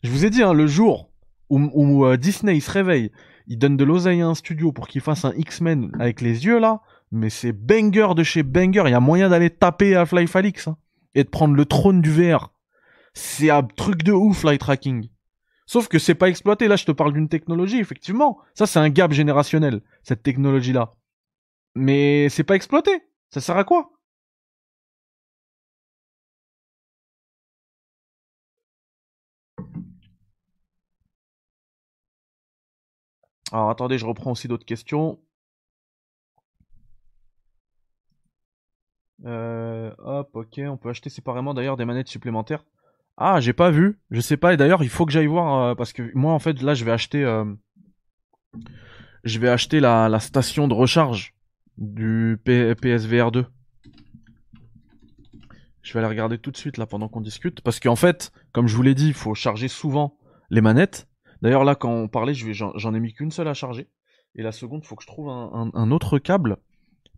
[0.03, 1.11] Je vous ai dit, hein, le jour
[1.49, 3.11] où, euh, Disney se réveille,
[3.47, 6.59] il donne de l'oseille à un studio pour qu'il fasse un X-Men avec les yeux
[6.59, 6.81] là,
[7.11, 8.85] mais c'est banger de chez banger.
[8.87, 10.77] Il y a moyen d'aller taper à Fly Falix hein,
[11.15, 12.53] et de prendre le trône du VR.
[13.15, 15.09] C'est un truc de ouf, Fly Tracking.
[15.67, 16.69] Sauf que c'est pas exploité.
[16.69, 18.39] Là, je te parle d'une technologie, effectivement.
[18.55, 20.95] Ça, c'est un gap générationnel, cette technologie-là.
[21.75, 22.91] Mais c'est pas exploité.
[23.31, 23.92] Ça sert à quoi?
[33.53, 35.21] Alors attendez, je reprends aussi d'autres questions.
[39.27, 42.65] Euh, hop, ok, on peut acheter séparément d'ailleurs des manettes supplémentaires.
[43.19, 45.75] Ah, j'ai pas vu, je sais pas, et d'ailleurs il faut que j'aille voir, euh,
[45.75, 47.23] parce que moi en fait là je vais acheter...
[47.25, 47.45] Euh,
[49.23, 51.35] je vais acheter la, station de recharge
[51.77, 53.47] du PSVR 2.
[55.83, 58.67] Je vais aller regarder tout de suite là pendant qu'on discute, parce qu'en fait, comme
[58.67, 60.19] je vous l'ai dit, il faut charger souvent
[60.51, 61.07] les manettes.
[61.43, 63.89] D'ailleurs, là, quand on parlait, j'en ai mis qu'une seule à charger.
[64.37, 66.57] Et la seconde, faut que je trouve un, autre câble.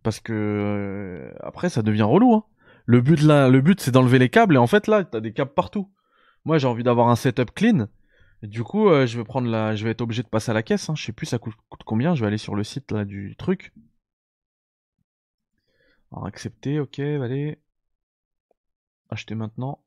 [0.03, 2.33] Parce que euh, après, ça devient relou.
[2.33, 2.43] Hein.
[2.85, 4.55] Le but, le but, c'est d'enlever les câbles.
[4.55, 5.91] Et en fait, là, t'as des câbles partout.
[6.43, 7.87] Moi, j'ai envie d'avoir un setup clean.
[8.43, 10.63] Du coup, euh, je vais prendre la, je vais être obligé de passer à la
[10.63, 10.89] caisse.
[10.89, 10.95] Hein.
[10.95, 12.15] Je sais plus ça coûte, combien.
[12.15, 13.73] Je vais aller sur le site du truc.
[16.11, 17.59] Alors, accepter, ok, allez.
[19.09, 19.84] Acheter maintenant.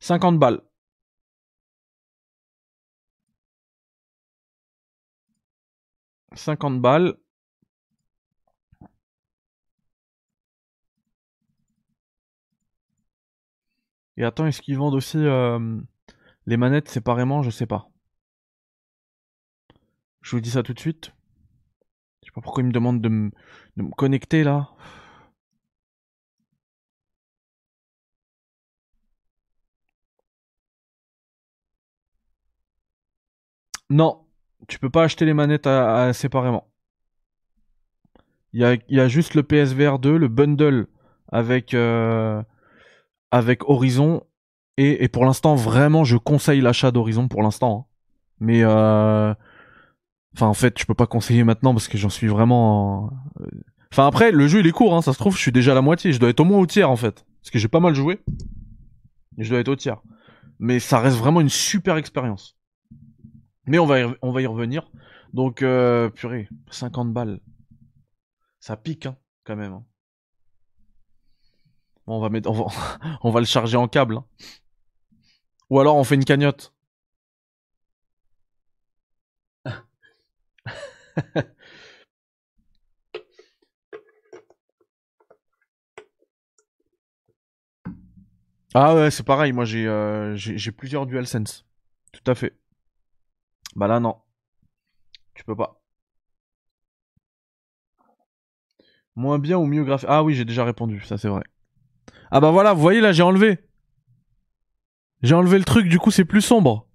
[0.00, 0.60] 50 balles.
[6.34, 7.18] Cinquante balles.
[14.18, 15.80] Et attends, est-ce qu'ils vendent aussi euh,
[16.46, 17.42] les manettes séparément?
[17.42, 17.88] Je sais pas.
[20.22, 21.12] Je vous dis ça tout de suite.
[22.22, 23.30] Je sais pas pourquoi ils me demandent de me
[23.96, 24.70] connecter là.
[33.90, 34.20] Non,
[34.66, 35.68] tu peux pas acheter les manettes
[36.12, 36.68] séparément.
[38.52, 40.86] Il y a, juste le PSVR 2, le bundle
[41.30, 42.42] avec, euh,
[43.30, 44.24] avec Horizon.
[44.78, 47.88] Et, pour l'instant, vraiment, je conseille l'achat d'Horizon pour l'instant.
[47.88, 47.92] Hein.
[48.40, 49.34] Mais, euh...
[50.36, 53.10] enfin, en fait, je peux pas conseiller maintenant parce que j'en suis vraiment.
[53.40, 53.46] Euh,
[53.92, 55.74] enfin, après, le jeu il est court, hein, ça se trouve, je suis déjà à
[55.74, 56.12] la moitié.
[56.12, 57.26] Je dois être au moins au tiers en fait.
[57.42, 58.20] Parce que j'ai pas mal joué.
[59.36, 60.00] je dois être au tiers.
[60.60, 62.57] Mais ça reste vraiment une super expérience.
[63.68, 64.90] Mais on va y, on va y revenir.
[65.32, 67.40] Donc, euh, purée, 50 balles.
[68.60, 69.72] Ça pique, hein, quand même.
[69.72, 69.84] Hein.
[72.06, 72.50] on va mettre,
[73.22, 74.16] on va, le charger en câble.
[74.16, 74.24] Hein.
[75.70, 76.74] Ou alors on fait une cagnotte.
[88.74, 90.36] ah ouais, c'est pareil, moi j'ai euh,
[90.76, 91.66] plusieurs DualSense.
[92.12, 92.54] Tout à fait.
[93.78, 94.16] Bah là non.
[95.34, 95.80] Tu peux pas.
[99.14, 101.44] Moins bien ou mieux graphique Ah oui, j'ai déjà répondu, ça c'est vrai.
[102.32, 103.60] Ah bah voilà, vous voyez là, j'ai enlevé.
[105.22, 106.88] J'ai enlevé le truc, du coup c'est plus sombre.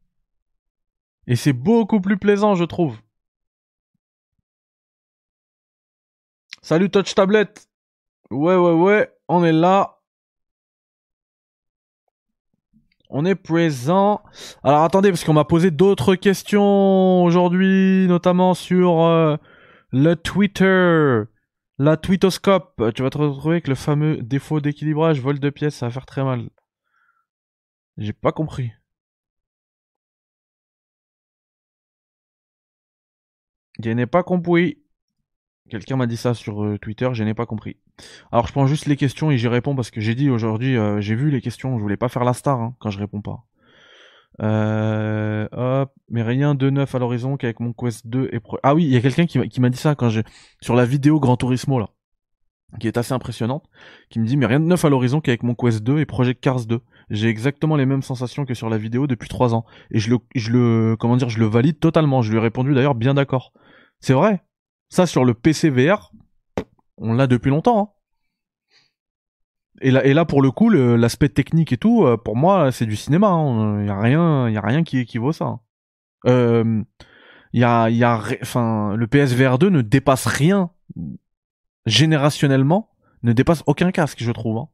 [1.26, 2.98] Et c'est beaucoup plus plaisant, je trouve.
[6.62, 7.70] Salut Touch Tablette.
[8.30, 10.02] Ouais, ouais, ouais, on est là.
[13.16, 14.24] On est présent.
[14.64, 19.38] Alors attendez, parce qu'on m'a posé d'autres questions aujourd'hui, notamment sur euh,
[19.92, 21.22] le Twitter.
[21.78, 25.86] La tweetoscope, tu vas te retrouver avec le fameux défaut d'équilibrage, vol de pièces, ça
[25.88, 26.50] va faire très mal.
[27.98, 28.72] J'ai pas compris.
[33.84, 34.83] Je n'ai pas compris.
[35.74, 37.78] Quelqu'un m'a dit ça sur euh, Twitter, je n'ai pas compris.
[38.32, 41.02] Alors je prends juste les questions et j'y réponds parce que j'ai dit aujourd'hui, euh,
[41.02, 43.44] j'ai vu les questions, je voulais pas faire la star hein, quand je réponds pas.
[44.44, 45.48] Euh,
[46.10, 48.60] mais rien de neuf à l'horizon qu'avec mon Quest 2 et pro...
[48.62, 50.22] Ah oui, il y a quelqu'un qui m'a dit ça quand j'ai
[50.62, 51.90] sur la vidéo Grand Turismo là,
[52.80, 53.66] qui est assez impressionnante,
[54.12, 56.40] qui me dit mais rien de neuf à l'horizon qu'avec mon Quest 2 et Project
[56.40, 56.82] Cars 2.
[57.10, 60.20] J'ai exactement les mêmes sensations que sur la vidéo depuis 3 ans et je le
[60.36, 62.22] je le comment dire, je le valide totalement.
[62.22, 63.54] Je lui ai répondu d'ailleurs bien d'accord.
[64.02, 64.44] C'est vrai?
[64.94, 66.12] Ça sur le PC VR,
[66.98, 67.80] on l'a depuis longtemps.
[67.80, 67.90] Hein.
[69.82, 72.86] Et là, et là, pour le coup, l'aspect technique et tout, euh, pour moi, c'est
[72.86, 73.30] du cinéma.
[73.30, 73.86] Il hein.
[73.86, 75.62] y a rien, y a rien qui équivaut ça.
[76.28, 76.84] Euh,
[77.54, 80.70] y a, y a, enfin, le PSVR 2 ne dépasse rien
[81.88, 82.92] générationnellement,
[83.24, 84.60] ne dépasse aucun casque, je trouve.
[84.60, 84.70] Hein.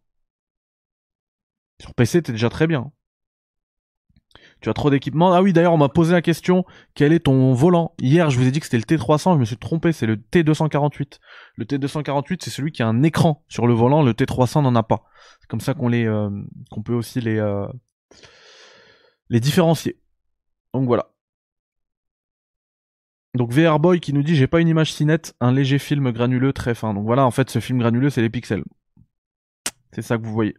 [1.79, 2.91] Sur PC, t'es déjà très bien.
[4.61, 5.33] Tu as trop d'équipement.
[5.33, 7.93] Ah oui, d'ailleurs, on m'a posé la question quel est ton volant?
[7.99, 10.17] Hier, je vous ai dit que c'était le T300, je me suis trompé, c'est le
[10.17, 11.19] T248.
[11.55, 14.83] Le T248, c'est celui qui a un écran sur le volant, le T300 n'en a
[14.83, 15.03] pas.
[15.39, 16.29] C'est comme ça qu'on les euh,
[16.71, 17.67] qu'on peut aussi les euh,
[19.29, 19.99] les différencier.
[20.73, 21.11] Donc voilà.
[23.35, 26.11] Donc VR Boy qui nous dit j'ai pas une image si nette, un léger film
[26.11, 26.93] granuleux très fin.
[26.93, 28.63] Donc voilà, en fait, ce film granuleux, c'est les pixels.
[29.93, 30.55] C'est ça que vous voyez.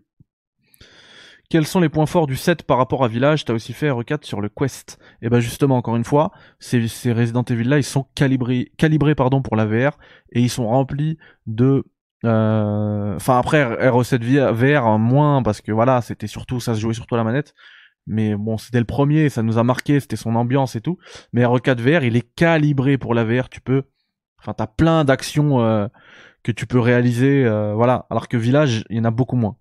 [1.51, 3.45] Quels sont les points forts du set par rapport à Village?
[3.45, 5.01] T'as aussi fait R4 sur le Quest.
[5.21, 9.17] Et ben justement, encore une fois, ces, ces Resident Evil là, ils sont calibrés, calibrés
[9.17, 9.99] pardon pour la VR
[10.31, 11.85] et ils sont remplis de
[12.25, 17.17] euh, Enfin après RE7 VR moins parce que voilà c'était surtout ça se jouait surtout
[17.17, 17.53] à la manette.
[18.07, 20.99] Mais bon c'était le premier ça nous a marqué c'était son ambiance et tout.
[21.33, 23.83] Mais RE4 VR il est calibré pour la VR tu peux
[24.39, 25.89] enfin t'as plein d'actions euh,
[26.45, 28.07] que tu peux réaliser euh, voilà.
[28.09, 29.57] Alors que Village il y en a beaucoup moins.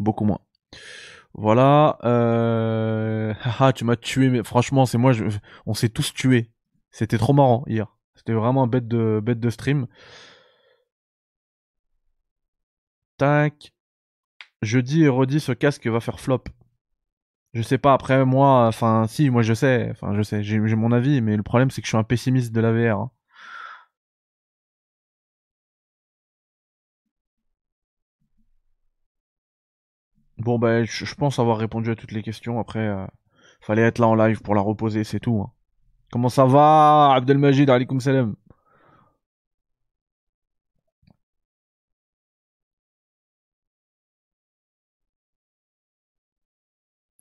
[0.00, 0.40] Beaucoup moins
[1.34, 1.98] voilà.
[2.04, 3.34] Euh...
[3.74, 5.24] Tu m'as tué, mais franchement, c'est moi, je...
[5.66, 6.50] on s'est tous tués.
[6.90, 7.96] C'était trop marrant hier.
[8.14, 9.86] C'était vraiment bête de, bête de stream.
[13.18, 13.72] Tac.
[14.62, 16.44] Jeudi et redis, ce casque va faire flop.
[17.54, 20.92] Je sais pas, après moi, enfin, si, moi je sais, enfin, je sais, j'ai mon
[20.92, 23.00] avis, mais le problème c'est que je suis un pessimiste de la VR.
[23.00, 23.10] Hein.
[30.40, 32.58] Bon, ben, je pense avoir répondu à toutes les questions.
[32.60, 33.06] Après, euh,
[33.60, 35.40] fallait être là en live pour la reposer, c'est tout.
[35.42, 35.52] Hein.
[36.12, 38.36] Comment ça va, Abdelmajid Alaikum salam?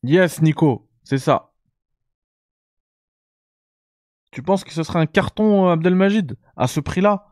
[0.03, 1.53] Yes, Nico, c'est ça.
[4.31, 7.27] Tu penses que ce serait un carton, euh, Abdelmajid, à ce prix-là?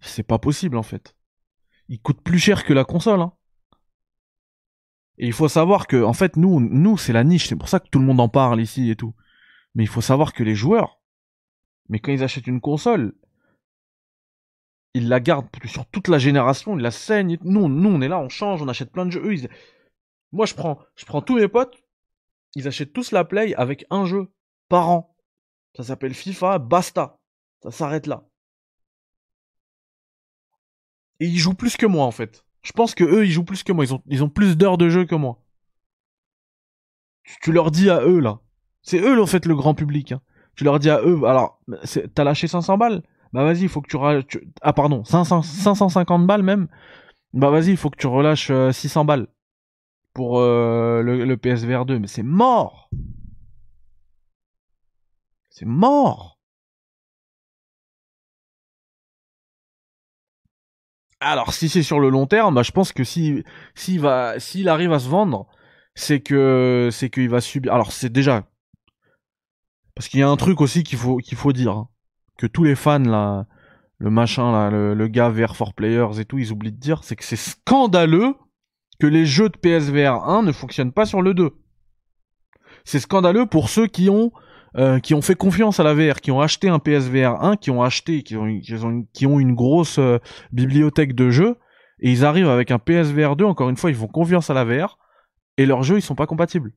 [0.00, 1.16] C'est pas possible, en fait.
[1.88, 3.32] Il coûte plus cher que la console, hein.
[5.18, 7.48] Et il faut savoir que, en fait, nous, nous, c'est la niche.
[7.48, 9.14] C'est pour ça que tout le monde en parle ici et tout.
[9.74, 11.00] Mais il faut savoir que les joueurs,
[11.88, 13.14] mais quand ils achètent une console,
[14.94, 17.38] ils la gardent sur toute la génération, ils la saignent.
[17.42, 19.22] Nous, nous, on est là, on change, on achète plein de jeux.
[19.24, 19.48] Eux,
[20.32, 21.84] Moi, je prends, je prends tous mes potes,
[22.54, 24.32] ils achètent tous la Play avec un jeu
[24.70, 25.14] par an.
[25.76, 27.18] Ça s'appelle FIFA, basta.
[27.62, 28.26] Ça s'arrête là.
[31.20, 32.45] Et ils jouent plus que moi, en fait.
[32.66, 33.84] Je pense que eux, ils jouent plus que moi.
[33.84, 35.38] Ils ont, ils ont plus d'heures de jeu que moi.
[37.40, 38.40] Tu, leur dis à eux, là.
[38.82, 40.10] C'est eux, en fait, le grand public.
[40.10, 40.20] Hein.
[40.56, 41.60] Tu leur dis à eux, alors,
[42.14, 43.04] t'as lâché 500 balles?
[43.32, 43.88] Bah vas-y, il faut que
[44.26, 46.66] tu, Ah pardon, 500, 550 balles même?
[47.34, 49.26] Bah vas-y, il faut que tu relâches 600 euh, balles
[50.12, 52.00] pour euh, le, le PSVR 2.
[52.00, 52.90] Mais c'est mort
[55.50, 56.35] C'est mort
[61.20, 63.42] Alors si c'est sur le long terme, bah, je pense que si
[63.74, 65.46] s'il va s'il arrive à se vendre,
[65.94, 67.72] c'est que c'est qu'il va subir.
[67.72, 68.44] Alors c'est déjà
[69.94, 71.88] parce qu'il y a un truc aussi qu'il faut qu'il faut dire hein.
[72.36, 73.46] que tous les fans là,
[73.98, 77.16] le machin là, le, gars VR for Players et tout, ils oublient de dire, c'est
[77.16, 78.34] que c'est scandaleux
[79.00, 81.50] que les jeux de PSVR 1 ne fonctionnent pas sur le 2.
[82.84, 84.32] C'est scandaleux pour ceux qui ont
[84.78, 87.70] euh, qui ont fait confiance à la VR, qui ont acheté un PSVR 1, qui
[87.70, 90.18] ont acheté, qui ont, une grosse euh,
[90.52, 91.56] bibliothèque de jeux,
[92.00, 94.64] et ils arrivent avec un PSVR 2, encore une fois, ils font confiance à la
[94.64, 94.98] VR,
[95.56, 96.72] et leurs jeux, ils sont pas compatibles.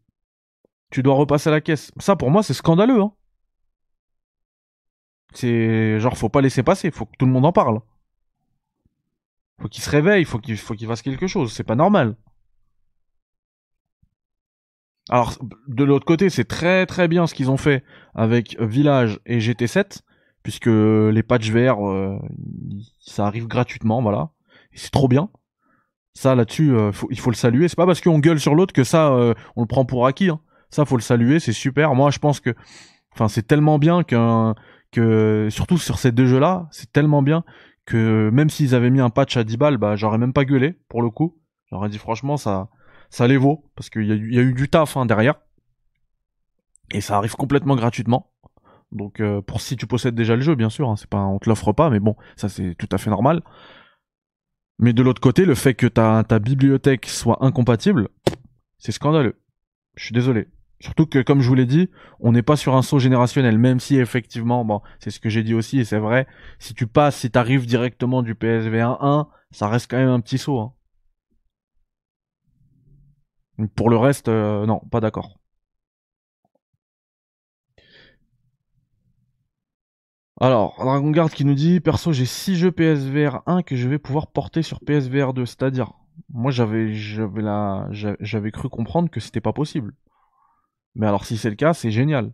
[0.91, 1.91] Tu dois repasser à la caisse.
[1.99, 3.01] Ça, pour moi, c'est scandaleux.
[3.01, 3.11] Hein.
[5.33, 7.81] C'est genre, faut pas laisser passer, faut que tout le monde en parle.
[9.61, 12.15] Faut qu'il se réveille, faut qu'il faut qu'il fasse quelque chose, c'est pas normal.
[15.09, 15.33] Alors,
[15.67, 17.83] de l'autre côté, c'est très très bien ce qu'ils ont fait
[18.13, 20.01] avec Village et GT7,
[20.43, 22.19] puisque les patchs VR, euh,
[22.99, 24.29] ça arrive gratuitement, voilà.
[24.71, 25.29] Et c'est trop bien.
[26.13, 27.67] Ça, là-dessus, euh, il faut le saluer.
[27.67, 30.29] C'est pas parce qu'on gueule sur l'autre que ça, euh, on le prend pour acquis.
[30.29, 30.39] Hein.
[30.69, 31.95] Ça, faut le saluer, c'est super.
[31.95, 32.53] Moi, je pense que,
[33.13, 34.53] enfin, c'est tellement bien qu'un,
[34.91, 37.43] que, surtout sur ces deux jeux-là, c'est tellement bien
[37.85, 40.75] que même s'ils avaient mis un patch à 10 balles, bah, j'aurais même pas gueulé,
[40.89, 41.39] pour le coup.
[41.71, 42.69] J'aurais dit, franchement, ça,
[43.09, 45.35] ça les vaut parce qu'il y, a eu du taf hein, derrière
[46.91, 48.31] et ça arrive complètement gratuitement.
[48.91, 51.39] Donc euh, pour si tu possèdes déjà le jeu, bien sûr, hein, c'est pas on
[51.39, 53.43] te l'offre pas, mais bon, ça c'est tout à fait normal.
[54.79, 58.07] Mais de l'autre côté, le fait que ta, bibliothèque soit incompatible,
[58.77, 59.37] c'est scandaleux.
[59.95, 60.47] Je suis désolé.
[60.79, 61.89] Surtout que, comme je vous l'ai dit,
[62.21, 65.43] on n'est pas sur un saut générationnel, même si effectivement, bon, c'est ce que j'ai
[65.43, 66.25] dit aussi, et c'est vrai,
[66.59, 70.21] si tu passes, si tu arrives directement du PSV 1, ça reste quand même un
[70.21, 70.59] petit saut.
[70.59, 70.73] Hein.
[73.67, 75.37] Pour le reste, euh, non, pas d'accord.
[80.41, 83.99] Alors, Dragon Guard qui nous dit Perso, j'ai 6 jeux PSVR 1 que je vais
[83.99, 85.45] pouvoir porter sur PSVR 2.
[85.45, 85.93] C'est-à-dire,
[86.29, 89.93] moi j'avais j'avais cru comprendre que c'était pas possible.
[90.95, 92.31] Mais alors si c'est le cas, c'est génial.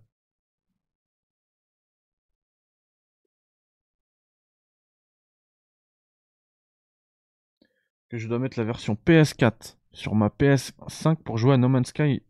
[8.09, 11.87] Que je dois mettre la version PS4 sur ma PS5 pour jouer à No Man's
[11.87, 12.21] Sky.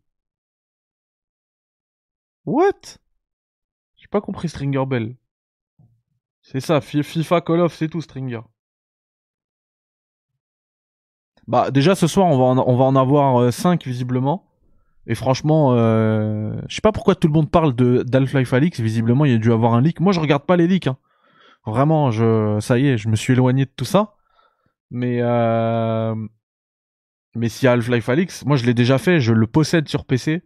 [2.44, 2.98] What?
[3.96, 5.16] J'ai pas compris Stringer Bell.
[6.42, 8.42] C'est ça, FIFA, Call of, c'est tout Stringer.
[11.48, 14.46] Bah déjà ce soir on va en, on va en avoir 5 euh, visiblement.
[15.06, 18.80] Et franchement, euh, je sais pas pourquoi tout le monde parle de d'Half-Life Alix.
[18.80, 20.00] Visiblement, il y a dû avoir un leak.
[20.00, 20.88] Moi, je regarde pas les leaks.
[20.88, 20.98] Hein.
[21.64, 24.16] Vraiment, je, ça y est, je me suis éloigné de tout ça.
[24.90, 26.14] Mais euh,
[27.36, 30.42] mais si Half-Life Alix, moi je l'ai déjà fait, je le possède sur PC,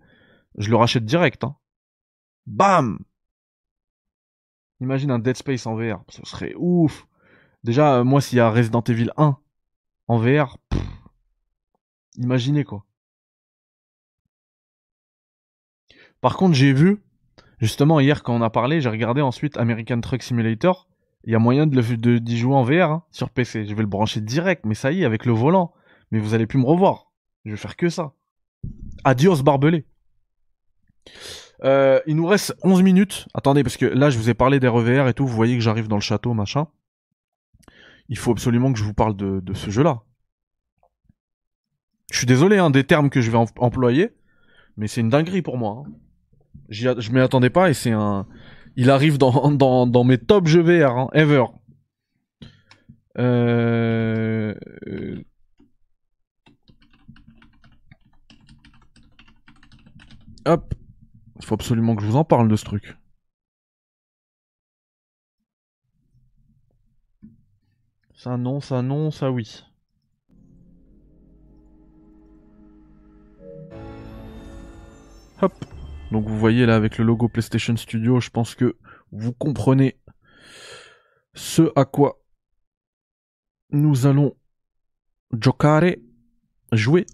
[0.59, 1.45] je le rachète direct.
[1.45, 1.57] Hein.
[2.47, 2.99] Bam
[4.81, 7.07] Imagine un Dead Space en VR, ce serait ouf.
[7.65, 9.37] Déjà, euh, moi s'il y a Resident Evil 1
[10.09, 10.57] en VR,
[12.17, 12.85] imaginez quoi.
[16.21, 17.03] Par contre, j'ai vu,
[17.59, 20.89] justement hier quand on a parlé, j'ai regardé ensuite American Truck Simulator.
[21.25, 23.67] Il y a moyen de d'y jouer en VR hein, sur PC.
[23.67, 25.75] Je vais le brancher direct, mais ça y est, avec le volant
[26.11, 27.13] mais vous allez plus me revoir.
[27.45, 28.13] Je vais faire que ça.
[29.05, 29.87] Adios barbelé.
[31.65, 33.27] Euh, il nous reste 11 minutes.
[33.35, 35.27] Attendez, parce que là, je vous ai parlé des RVR et tout.
[35.27, 36.69] Vous voyez que j'arrive dans le château, machin.
[38.09, 40.03] Il faut absolument que je vous parle de, ce jeu-là.
[42.11, 44.11] Je suis désolé hein, des termes que je vais employer,
[44.77, 45.85] mais c'est une dinguerie pour moi.
[45.87, 45.93] Hein.
[46.71, 48.27] Je m'y attendais pas et c'est un.
[48.77, 51.45] Il arrive dans, dans, mes top jeux VR, hein, ever.
[53.19, 54.55] Euh...
[60.51, 60.75] Hop.
[61.37, 62.97] Il faut absolument que je vous en parle de ce truc.
[68.15, 69.65] Ça non, ça non, ça oui.
[75.41, 75.53] Hop.
[76.11, 78.77] Donc vous voyez là avec le logo PlayStation Studio, je pense que
[79.13, 80.01] vous comprenez
[81.33, 82.21] ce à quoi
[83.71, 84.35] nous allons
[85.33, 85.95] giocare,
[86.73, 87.07] jouer.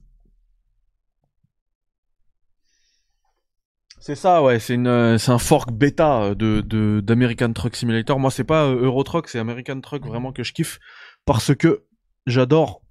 [4.06, 4.60] C'est ça, ouais.
[4.60, 8.20] C'est une, euh, c'est un fork bêta euh, de d'American Truck Simulator.
[8.20, 10.78] Moi, c'est pas euh, Euro Truck, c'est American Truck vraiment que je kiffe
[11.24, 11.86] parce que
[12.24, 12.82] j'adore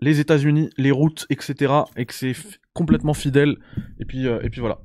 [0.00, 1.72] les États-Unis, les routes, etc.
[1.96, 2.34] et que c'est
[2.74, 3.56] complètement fidèle.
[3.98, 4.80] Et puis, et puis voilà.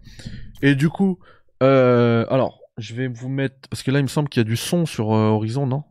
[0.62, 1.20] Et du coup,
[1.60, 4.56] alors, je vais vous mettre parce que là, il me semble qu'il y a du
[4.56, 5.84] son sur Horizon, non?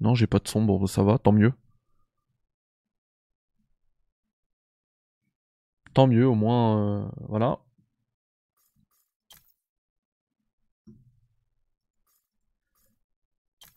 [0.00, 0.62] Non, j'ai pas de son.
[0.62, 1.54] Bon, ça va, tant mieux.
[5.94, 7.58] Tant mieux, au moins, euh, voilà.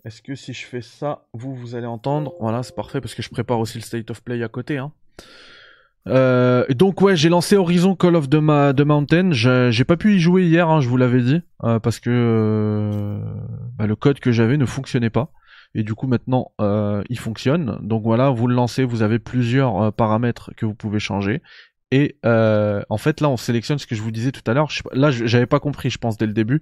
[0.03, 2.33] Est-ce que si je fais ça, vous, vous allez entendre?
[2.39, 4.77] Voilà, c'est parfait parce que je prépare aussi le State of Play à côté.
[4.77, 4.91] Hein.
[6.07, 9.31] Euh, donc ouais, j'ai lancé Horizon Call of the, Ma the Mountain.
[9.31, 13.19] J'ai pas pu y jouer hier, hein, je vous l'avais dit, euh, parce que
[13.75, 15.33] bah, le code que j'avais ne fonctionnait pas.
[15.75, 17.77] Et du coup maintenant, il fonctionne.
[17.81, 21.41] Donc voilà, vous le lancez, vous avez plusieurs paramètres que vous pouvez changer.
[21.91, 24.69] Et en fait là, on sélectionne ce que je vous disais tout à l'heure.
[24.93, 26.61] Là, j'avais pas compris, je pense dès le début.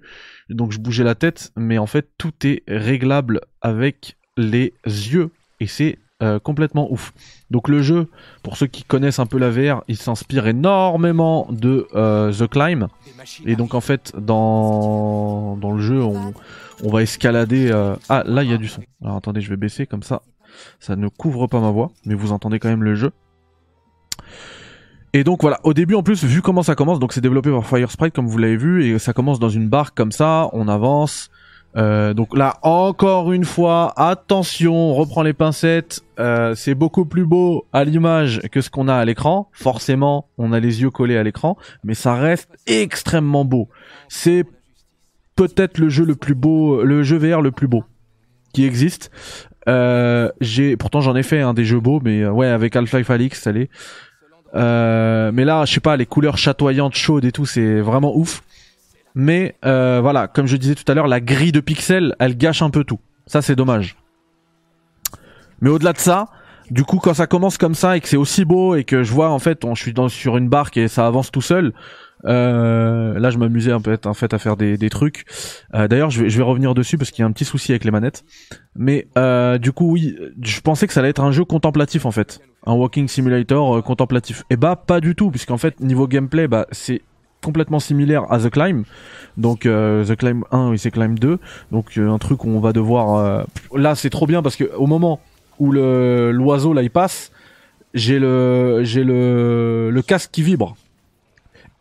[0.50, 5.30] Donc je bougeais la tête, mais en fait tout est réglable avec les yeux.
[5.60, 7.12] Et c'est euh, complètement ouf.
[7.50, 8.08] Donc le jeu,
[8.42, 12.86] pour ceux qui connaissent un peu la VR, il s'inspire énormément de euh, The Climb.
[13.44, 16.32] Et donc en fait, dans, le jeu, on,
[16.82, 17.70] on va escalader...
[17.70, 18.82] Euh, ah, là, il y a du son.
[19.02, 20.22] Alors attendez, je vais baisser comme ça.
[20.80, 23.12] Ça ne couvre pas ma voix, mais vous entendez quand même le jeu.
[25.16, 27.66] Et donc voilà, au début en plus, vu comment ça commence, donc c'est développé par
[27.66, 31.30] Firesprite comme vous l'avez vu, et ça commence dans une barque comme ça, on avance,
[31.78, 36.02] euh, donc là, encore une fois, attention, on reprend les pincettes.
[36.18, 39.48] Euh, c'est beaucoup plus beau à l'image que ce qu'on a à l'écran.
[39.52, 43.70] Forcément, on a les yeux collés à l'écran, mais ça reste extrêmement beau.
[44.08, 44.44] C'est
[45.34, 47.84] peut-être le jeu le plus beau, le jeu VR le plus beau
[48.52, 49.10] qui existe.
[49.66, 53.10] Euh, j'ai, pourtant j'en ai fait un hein, des jeux beaux, mais ouais, avec Half-Life
[53.10, 53.70] Alix, ça l'est.
[54.56, 58.42] Mais là, je sais pas, les couleurs chatoyantes, chaudes et tout, c'est vraiment ouf.
[59.16, 62.60] Mais euh, voilà, comme je disais tout à l'heure, la grille de pixels, elle gâche
[62.60, 63.00] un peu tout.
[63.26, 63.96] Ça, c'est dommage.
[65.62, 66.28] Mais au-delà de ça,
[66.70, 69.12] du coup, quand ça commence comme ça et que c'est aussi beau et que je
[69.12, 71.72] vois en fait, on, je suis sur une barque et ça avance tout seul.
[72.24, 75.24] Euh, là, je m'amusais un peu en fait à faire des, trucs.
[75.74, 77.90] Euh, D'ailleurs, je vais, revenir dessus parce qu'il y a un petit souci avec les
[77.90, 78.24] manettes.
[78.74, 82.10] Mais euh, du coup, oui, je pensais que ça allait être un jeu contemplatif en
[82.10, 84.44] fait, un walking simulator euh, contemplatif.
[84.50, 87.02] Et bah, pas du tout, puisqu'en fait, niveau gameplay, bah, c'est
[87.42, 88.84] complètement similaire à The Climb.
[89.36, 91.38] Donc The Climb 1 et c'est Climb 2.
[91.70, 95.20] Donc un truc où on va devoir là c'est trop bien parce que au moment
[95.60, 97.30] où l'oiseau là il passe,
[97.94, 100.74] j'ai le le le casque qui vibre.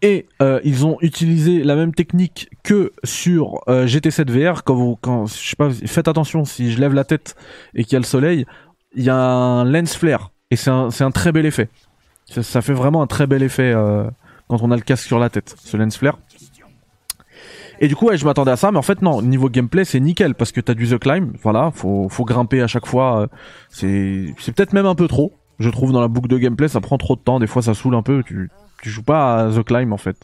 [0.02, 0.28] Et
[0.64, 4.64] ils ont utilisé la même technique que sur GT7 VR.
[4.64, 7.36] Quand vous, quand, faites attention si je lève la tête
[7.74, 8.46] et qu'il y a le soleil,
[8.94, 11.70] il y a un lens flare et c'est un, très bel effet.
[12.30, 13.74] Ça, fait vraiment un très bel effet
[14.48, 16.20] quand on a le casque sur la tête, ce lens flare.
[17.80, 20.36] Et du coup, je m'attendais à ça, mais en fait, non, niveau gameplay, c'est nickel,
[20.36, 23.28] parce que t'as du The Climb, voilà, faut, grimper à chaque fois, euh,
[23.70, 26.98] c'est, peut-être même un peu trop, je trouve, dans la boucle de gameplay, ça prend
[26.98, 28.24] trop de temps, des fois ça saoule un peu,
[28.82, 30.18] tu joues pas à The Climb, en fait.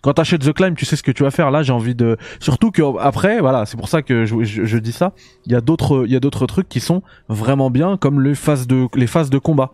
[0.00, 2.16] Quand t'achètes The Climb, tu sais ce que tu vas faire, là, j'ai envie de,
[2.40, 5.12] surtout que, après, voilà, c'est pour ça que je, je, dis ça,
[5.46, 8.34] il y a d'autres, il y a d'autres trucs qui sont vraiment bien, comme les
[8.34, 9.72] phases de, les phases de combat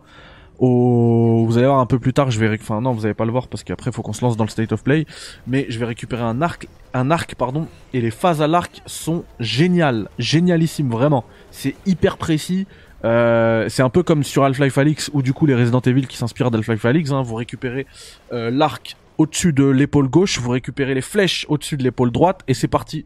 [0.59, 1.45] au...
[1.45, 3.31] Vous allez voir un peu plus tard, je vais, enfin non, vous allez pas le
[3.31, 5.05] voir parce qu'après faut qu'on se lance dans le state of play,
[5.47, 9.23] mais je vais récupérer un arc, un arc pardon, et les phases à l'arc sont
[9.39, 11.25] géniales, génialissimes vraiment.
[11.51, 12.67] C'est hyper précis.
[13.05, 16.17] Euh, c'est un peu comme sur Half-Life Alyx ou du coup les Resident Evil qui
[16.17, 17.11] s'inspirent d'Half-Life Alyx.
[17.11, 17.85] Hein, vous récupérez
[18.33, 22.53] euh, l'arc au-dessus de l'épaule gauche, vous récupérez les flèches au-dessus de l'épaule droite et
[22.53, 23.05] c'est parti.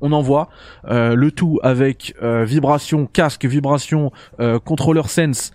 [0.00, 0.48] on envoie
[0.86, 5.52] euh, le tout avec euh, vibration, casque, vibration, euh, contrôleur sense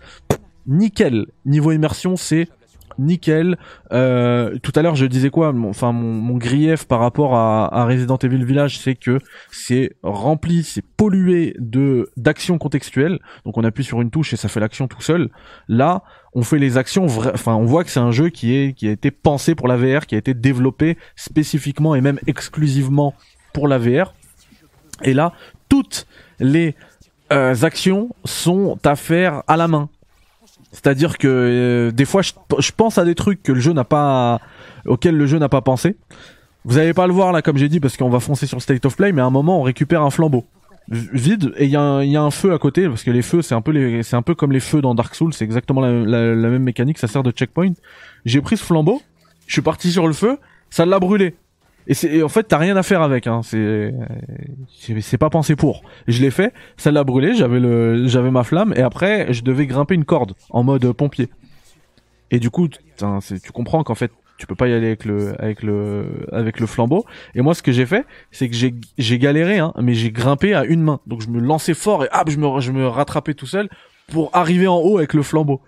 [0.66, 1.26] nickel.
[1.44, 2.48] Niveau immersion, c'est
[2.98, 3.56] nickel.
[3.92, 8.44] Euh, tout à l'heure, je disais quoi Enfin, mon, grief par rapport à, Resident Evil
[8.44, 9.18] Village, c'est que
[9.50, 13.18] c'est rempli, c'est pollué de d'actions contextuelles.
[13.44, 15.30] Donc, on appuie sur une touche et ça fait l'action tout seul.
[15.68, 16.02] Là,
[16.34, 17.06] on fait les actions.
[17.06, 19.76] Enfin, on voit que c'est un jeu qui est qui a été pensé pour la
[19.76, 23.14] VR, qui a été développé spécifiquement et même exclusivement
[23.52, 24.14] pour la VR.
[25.02, 25.32] Et là,
[25.68, 26.06] toutes
[26.38, 26.74] les
[27.32, 29.88] euh, actions sont à faire à la main.
[30.76, 34.42] C'est-à-dire que euh, des fois, je, pense à des trucs que le jeu n'a pas,
[34.84, 35.96] auxquels le jeu n'a pas pensé.
[36.66, 38.60] Vous allez pas le voir là, comme j'ai dit, parce qu'on va foncer sur le
[38.60, 40.44] state of play, mais à un moment, on récupère un flambeau.
[40.88, 41.82] Vide et il y, a
[42.22, 44.52] un feu à côté parce que les feux c'est un peu c'est un peu comme
[44.52, 47.72] les feux dans Dark Souls c'est exactement la, même mécanique ça sert de checkpoint.
[48.24, 49.02] J'ai pris ce flambeau
[49.48, 50.38] je suis parti sur le feu
[50.70, 51.34] ça l'a brûlé
[51.86, 53.40] et c'est en fait t'as rien à faire avec hein.
[53.42, 53.94] c'est
[55.00, 55.82] c'est pas pensé pour.
[56.08, 59.66] Je l'ai fait ça l'a brûlé j'avais le j'avais ma flamme et après je devais
[59.66, 61.28] grimper une corde en mode pompier.
[62.30, 65.62] Et du coup tu comprends qu'en fait tu peux pas y aller avec le avec
[65.62, 67.04] le avec le flambeau.
[67.34, 70.54] Et moi ce que j'ai fait c'est que j'ai j'ai galéré hein, mais j'ai grimpé
[70.54, 71.00] à une main.
[71.06, 73.68] Donc je me lançais fort et hop je me je me rattrapais tout seul
[74.08, 75.60] pour arriver en haut avec le flambeau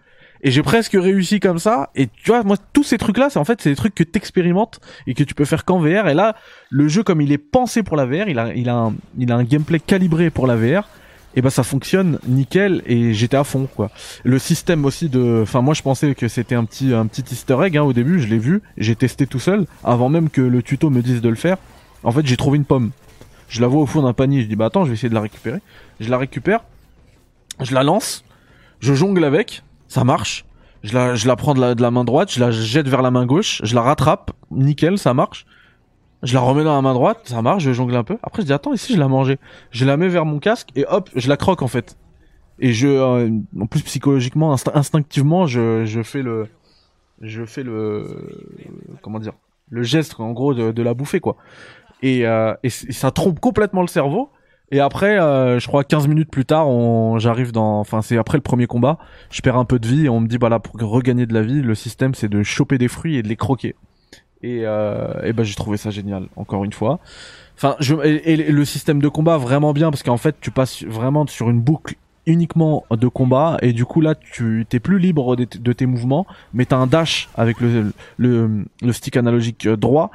[0.43, 1.91] et j'ai presque réussi comme ça.
[1.95, 4.81] Et tu vois, moi, tous ces trucs-là, c'est en fait, c'est des trucs que t'expérimentes
[5.07, 6.09] et que tu peux faire qu'en VR.
[6.09, 6.37] Et là,
[6.71, 9.33] le jeu, comme il est pensé pour la VR, il a, il a un, il
[9.33, 10.89] a un gameplay calibré pour la VR.
[11.35, 13.91] Et bah ça fonctionne nickel et j'étais à fond quoi.
[14.25, 17.59] Le système aussi de, enfin moi je pensais que c'était un petit un petit Easter
[17.63, 20.63] egg hein, au début, je l'ai vu, j'ai testé tout seul avant même que le
[20.63, 21.59] tuto me dise de le faire.
[22.03, 22.91] En fait j'ai trouvé une pomme.
[23.49, 25.15] Je la vois au fond d'un panier, je dis bah attends je vais essayer de
[25.15, 25.61] la récupérer.
[26.01, 26.65] Je la récupère,
[27.61, 28.25] je la lance,
[28.81, 30.45] je jongle avec, ça marche.
[30.83, 33.03] Je la, je la prends de la, de la main droite, je la jette vers
[33.03, 35.45] la main gauche, je la rattrape, nickel, ça marche.
[36.23, 38.17] Je la remets dans la main droite, ça marche, je jongle un peu.
[38.23, 39.39] Après, je dis attends, ici je la mangé.
[39.71, 41.97] Je la mets vers mon casque et hop, je la croque en fait.
[42.61, 43.31] Et je, euh,
[43.61, 46.49] en plus psychologiquement, instinctivement, je, je fais le,
[47.21, 48.43] je fais le,
[49.01, 49.33] comment dire,
[49.71, 51.37] le geste en gros de, de la bouffer quoi.
[52.03, 54.31] Et, euh, et, ça trompe complètement le cerveau.
[54.71, 58.37] Et après, euh, je crois 15 minutes plus tard, on, j'arrive dans, enfin c'est après
[58.37, 58.99] le premier combat,
[59.31, 61.33] je perds un peu de vie et on me dit bah là pour regagner de
[61.33, 63.77] la vie, le système c'est de choper des fruits et de les croquer.
[64.43, 67.01] Et, euh, et ben j'ai trouvé ça génial, encore une fois.
[67.57, 71.27] Enfin, je, et, le système de combat vraiment bien parce qu'en fait tu passes vraiment
[71.27, 71.95] sur une boucle
[72.27, 76.67] uniquement de combat et du coup là tu t'es plus libre de, tes mouvements mais
[76.67, 80.11] t'as un dash avec le, le, le stick analogique droit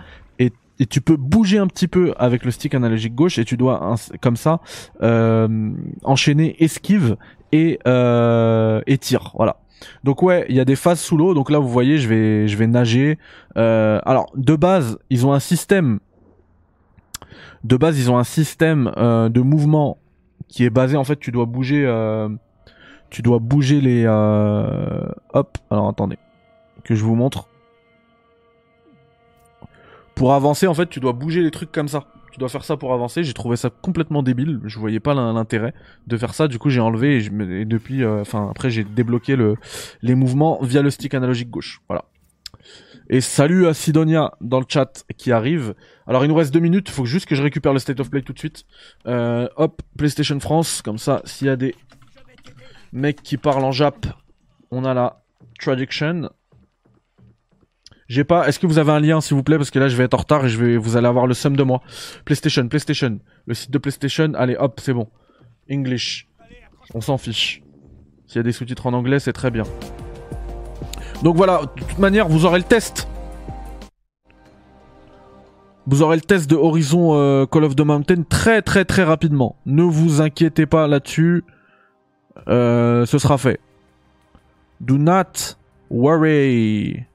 [0.80, 3.96] et, tu peux bouger un petit peu avec le stick analogique gauche et tu dois
[4.22, 4.60] comme ça
[5.02, 5.72] euh,
[6.04, 7.18] enchaîner esquive
[7.52, 9.58] et euh, et tir voilà
[10.06, 11.34] donc ouais, il y a des phases sous l'eau.
[11.34, 13.20] Donc là, vous voyez, je vais, je vais nager.
[13.58, 16.00] Euh, alors de base, ils ont un système.
[17.66, 19.98] De base, ils ont un système euh, de mouvement
[20.48, 21.18] qui est basé en fait.
[21.18, 21.84] Tu dois bouger.
[23.10, 24.08] Tu dois bouger les.
[24.08, 25.58] Hop.
[25.70, 26.18] Alors attendez,
[26.86, 27.50] que je vous montre.
[30.16, 32.78] Pour avancer, en fait, tu dois bouger les trucs comme ça tu dois faire ça
[32.78, 33.24] pour avancer.
[33.24, 34.60] J'ai trouvé ça complètement débile.
[34.66, 35.76] Je voyais pas l'intérêt
[36.08, 36.48] de faire ça.
[36.48, 39.56] Du coup, j'ai enlevé et, je me, depuis, euh, enfin après, j'ai débloqué le,
[40.02, 41.82] les mouvements via le stick analogique gauche.
[41.88, 42.06] Voilà.
[43.08, 45.76] Et salut à Sidonia dans le chat qui arrive.
[46.08, 48.10] Alors il nous reste deux minutes, il faut juste que je récupère le state of
[48.10, 48.64] play tout de suite.
[49.06, 51.76] Euh, hop, PlayStation France, comme ça, s'il y a des
[52.94, 54.08] mecs qui parlent en Jap,
[54.72, 55.22] on a la
[55.60, 56.30] traduction.
[58.14, 58.48] J'ai pas.
[58.48, 60.14] Est-ce que vous avez un lien, s'il vous plaît, parce que là je vais être
[60.14, 61.82] en retard et je vais, vous allez avoir le sum de moi.
[62.26, 64.34] PlayStation, PlayStation, le site de PlayStation.
[64.36, 65.08] Allez, hop, c'est bon.
[65.72, 66.28] English.
[66.94, 67.64] On s'en fiche.
[68.28, 69.64] S'il y a des sous-titres en anglais, c'est très bien.
[71.24, 73.08] Donc voilà, de toute manière, vous aurez le test.
[75.88, 79.56] Vous aurez le test de Horizon euh, Call of the Mountain très très très rapidement.
[79.66, 81.44] Ne vous inquiétez pas là-dessus.
[82.48, 83.60] Euh, ce sera fait.
[84.82, 85.56] Do not
[85.90, 87.08] worry.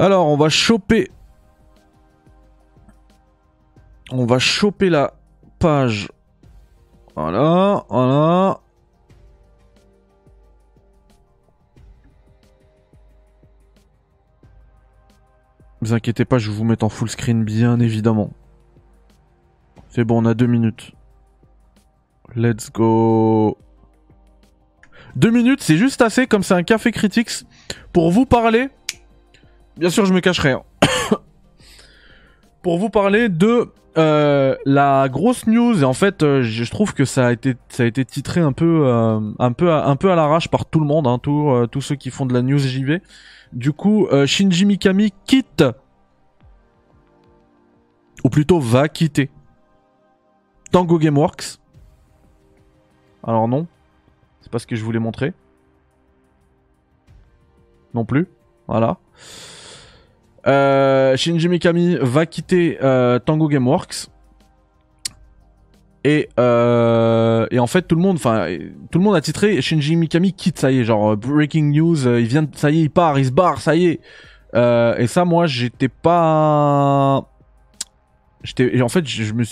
[0.00, 1.10] Alors, on va choper.
[4.12, 5.14] On va choper la
[5.58, 6.08] page.
[7.16, 8.60] Voilà, voilà.
[15.80, 18.30] Ne vous inquiétez pas, je vais vous mettre en full screen, bien évidemment.
[19.88, 20.92] C'est bon, on a deux minutes.
[22.36, 23.58] Let's go.
[25.16, 27.44] Deux minutes, c'est juste assez, comme c'est un café critiques,
[27.92, 28.68] pour vous parler
[29.78, 30.52] bien sûr, je me cacherai.
[30.52, 30.62] Hein.
[32.62, 37.04] Pour vous parler de euh, la grosse news et en fait, euh, je trouve que
[37.04, 40.14] ça a été ça a été titré un peu euh, un peu un peu à
[40.14, 43.00] l'arrache par tout le monde, hein, tous ceux qui font de la news JV.
[43.52, 45.64] Du coup, Shinji Mikami quitte
[48.22, 49.30] ou plutôt va quitter
[50.70, 51.58] Tango Gameworks.
[53.24, 53.66] Alors non,
[54.42, 55.32] c'est pas ce que je voulais montrer.
[57.94, 58.28] Non plus.
[58.66, 58.98] Voilà.
[60.48, 64.08] Euh, Shinji Mikami va quitter euh, Tango Gameworks.
[66.04, 68.46] Et, euh, et en fait tout le monde, enfin
[68.90, 72.26] tout le monde a titré Shinji Mikami quitte, ça y est, genre breaking news, il
[72.26, 74.00] vient, ça y est, il part, il se barre, ça y est.
[74.54, 77.28] et ça, moi, j'étais pas
[78.44, 79.42] J'étais, en fait, je me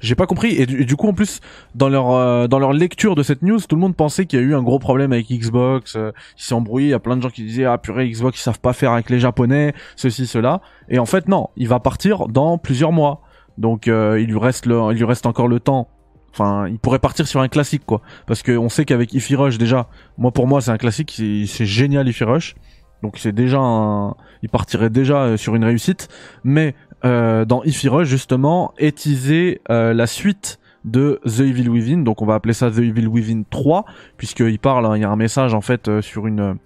[0.00, 0.54] j'ai pas compris.
[0.54, 1.40] Et du, coup, en plus,
[1.74, 4.42] dans leur, euh, dans leur lecture de cette news, tout le monde pensait qu'il y
[4.42, 5.96] a eu un gros problème avec Xbox.
[5.96, 6.88] Euh, il s'est embrouillé.
[6.88, 8.92] Il y a plein de gens qui disaient, ah purée, Xbox, ils savent pas faire
[8.92, 10.60] avec les Japonais, ceci, cela.
[10.88, 13.22] Et en fait, non, il va partir dans plusieurs mois.
[13.58, 15.88] Donc, euh, il lui reste le, il lui reste encore le temps.
[16.32, 18.02] Enfin, il pourrait partir sur un classique, quoi.
[18.26, 19.88] Parce que on sait qu'avec Ify Rush, déjà,
[20.18, 21.10] moi, pour moi, c'est un classique.
[21.46, 22.54] C'est génial, Ify Rush.
[23.02, 26.08] Donc, c'est déjà un, il partirait déjà sur une réussite.
[26.44, 26.74] Mais
[27.04, 32.22] euh, dans Ify Rush justement est teasé euh, la suite de The Evil Within, donc
[32.22, 33.84] on va appeler ça The Evil Within 3,
[34.16, 36.56] puisqu'il parle, hein, il y a un message en fait euh, sur une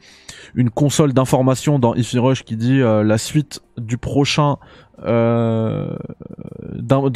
[0.55, 4.57] une console d'information dans Ify Rush qui dit la suite du prochain
[4.99, 5.89] d'un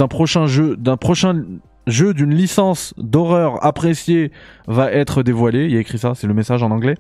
[0.09, 1.43] prochain jeu, d'un prochain
[1.89, 4.31] jeu d'une licence d'horreur appréciée
[4.69, 5.65] va être dévoilé.
[5.65, 6.95] Il y a écrit ça, c'est le message en anglais.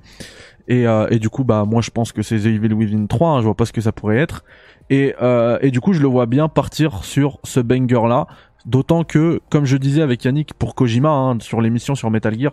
[0.66, 3.28] Et, et du coup, bah moi je pense que c'est The Evil Within 3.
[3.28, 4.44] Hein, je vois pas ce que ça pourrait être.
[4.90, 8.26] Et, euh, et du coup, je le vois bien partir sur ce banger-là.
[8.66, 12.52] D'autant que, comme je disais avec Yannick pour Kojima, hein, sur l'émission sur Metal Gear,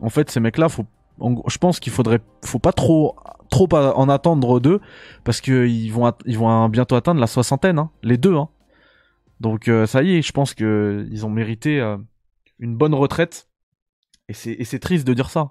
[0.00, 0.86] en fait, ces mecs-là, faut,
[1.46, 3.16] je pense qu'il faudrait, faut pas trop,
[3.50, 4.80] trop en attendre d'eux,
[5.24, 8.34] parce qu'ils vont, ils vont bientôt atteindre la soixantaine, hein, les deux.
[8.34, 8.48] Hein.
[9.40, 11.96] Donc euh, ça y est, je pense que ils ont mérité euh,
[12.58, 13.48] une bonne retraite.
[14.28, 15.50] Et c'est triste de dire ça.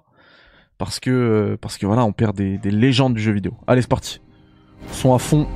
[0.80, 3.52] Parce que, parce que voilà, on perd des, des légendes du jeu vidéo.
[3.66, 4.18] Allez, c'est parti.
[4.92, 5.46] Son à fond.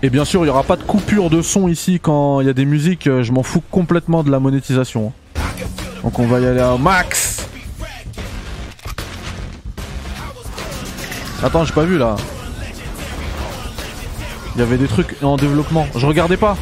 [0.00, 2.50] Et bien sûr, il n'y aura pas de coupure de son ici quand il y
[2.50, 3.06] a des musiques.
[3.06, 5.12] Je m'en fous complètement de la monétisation.
[6.04, 7.48] Donc on va y aller à max.
[11.42, 12.14] Attends, j'ai pas vu là.
[14.54, 15.88] Il y avait des trucs en développement.
[15.96, 16.56] Je regardais pas.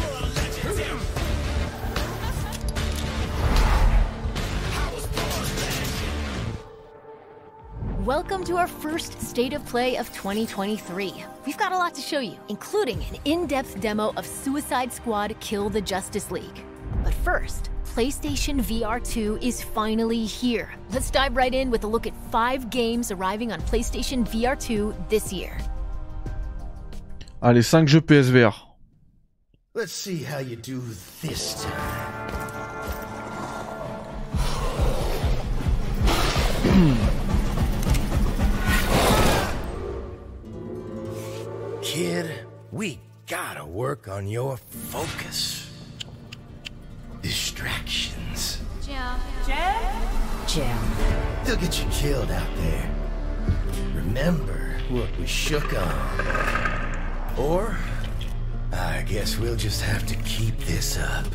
[8.44, 11.24] Welcome to our first State of Play of 2023.
[11.46, 15.70] We've got a lot to show you, including an in-depth demo of Suicide Squad Kill
[15.70, 16.62] the Justice League.
[17.02, 20.74] But first, PlayStation VR 2 is finally here.
[20.90, 24.94] Let's dive right in with a look at five games arriving on PlayStation VR 2
[25.08, 25.56] this year.
[27.40, 28.52] Allez, 5 jeux PSVR.
[29.72, 30.82] Let's see how you do
[31.22, 32.20] this time.
[41.94, 45.70] Kid, we gotta work on your focus.
[47.22, 48.60] Distractions.
[48.84, 49.14] Jim.
[49.46, 49.76] Jim?
[50.48, 50.76] Jim.
[51.44, 52.90] They'll get you killed out there.
[53.94, 57.36] Remember what we shook on.
[57.38, 57.78] Or,
[58.72, 61.26] I guess we'll just have to keep this up.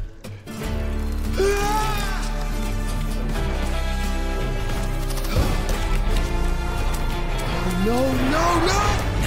[7.86, 9.19] No, no, no!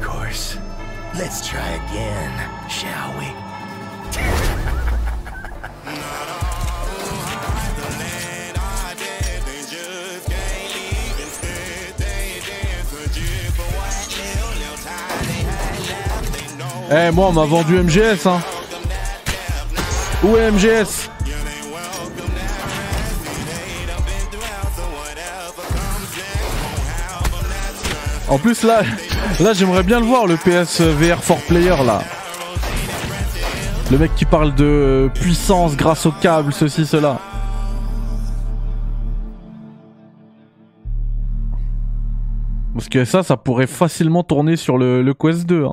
[0.00, 0.58] Course.
[1.14, 3.26] Let's try again, shall we?
[16.88, 18.40] Eh, moi, on m'a vendu MGS, hein.
[20.22, 21.10] Où est MGS
[28.28, 28.82] En plus, là,
[29.40, 32.02] là j'aimerais bien le voir, le PS VR 4 Player, là.
[33.90, 37.20] Le mec qui parle de puissance grâce au câble, ceci, cela.
[42.74, 45.64] Parce que ça, ça pourrait facilement tourner sur le, le Quest 2.
[45.64, 45.72] Hein.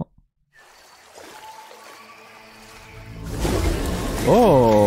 [4.29, 4.82] Oh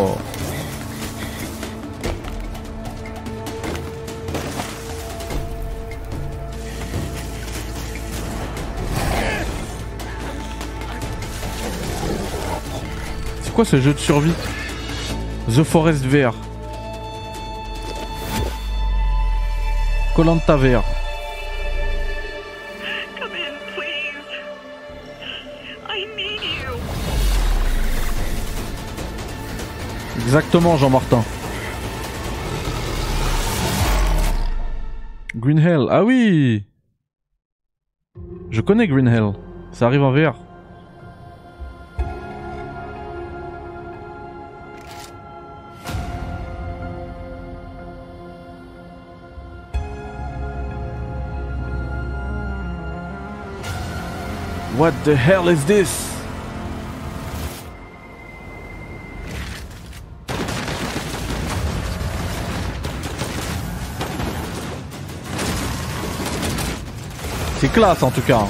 [13.57, 14.35] quoi ce jeu de survie
[15.49, 16.35] The Forest VR.
[20.15, 20.85] Colanta VR.
[30.19, 31.25] Exactement, Jean-Martin.
[35.35, 36.67] Green Hell, ah oui
[38.51, 39.33] Je connais Green Hell.
[39.73, 40.46] Ça arrive en VR.
[54.77, 55.89] What the hell is this?
[67.59, 68.45] C'est classe en tout cas.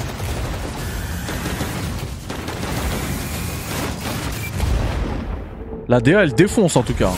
[5.89, 7.13] La DA elle défonce en tout cas.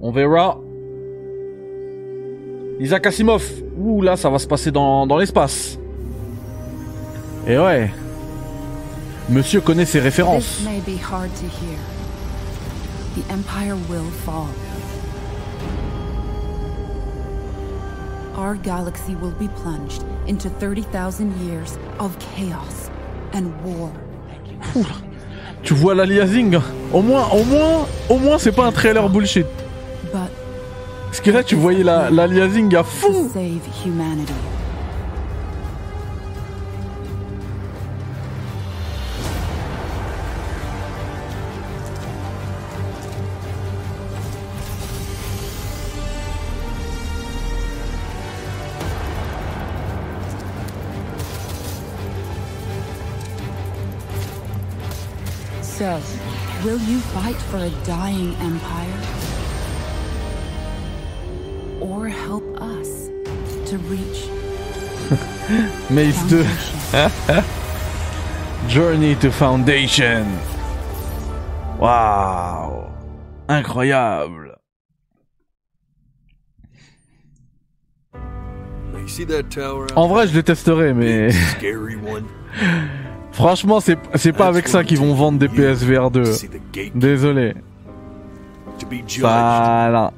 [0.00, 0.58] On verra.
[2.80, 3.44] Isaac Asimov.
[3.76, 5.78] Ouh là, ça va se passer dans, l'espace.
[7.46, 7.90] Et ouais.
[9.28, 10.62] Monsieur connaît ses références.
[13.16, 14.67] The Empire will fall.
[18.38, 22.88] Our galaxy will be plunged into 30,000 years of chaos
[23.34, 23.90] and war.
[25.64, 26.54] Tu vois l'aliasing
[26.92, 29.46] Au moins, au moins, au moins, c'est pas un trailer bullshit.
[31.20, 32.28] que là, tu voyais la, la
[32.76, 33.28] à to fond.
[33.34, 34.32] save humanity.
[56.68, 59.00] Will you fight for a dying empire?
[61.80, 63.08] Or help us
[63.70, 64.28] to reach
[65.90, 66.44] Maze 2.
[68.68, 70.24] Journey to Foundation.
[71.78, 72.92] Wow
[73.48, 74.56] Incroyable.
[78.12, 81.56] Now, you see that tower out En vrai, je détesterais, mais there?
[81.56, 82.28] scary one.
[83.38, 86.22] franchement, c'est c'est pas avec ça qu'ils vont vendre des PSVR 2.
[86.24, 87.54] To see the gate Désolé.
[89.20, 90.12] Voilà.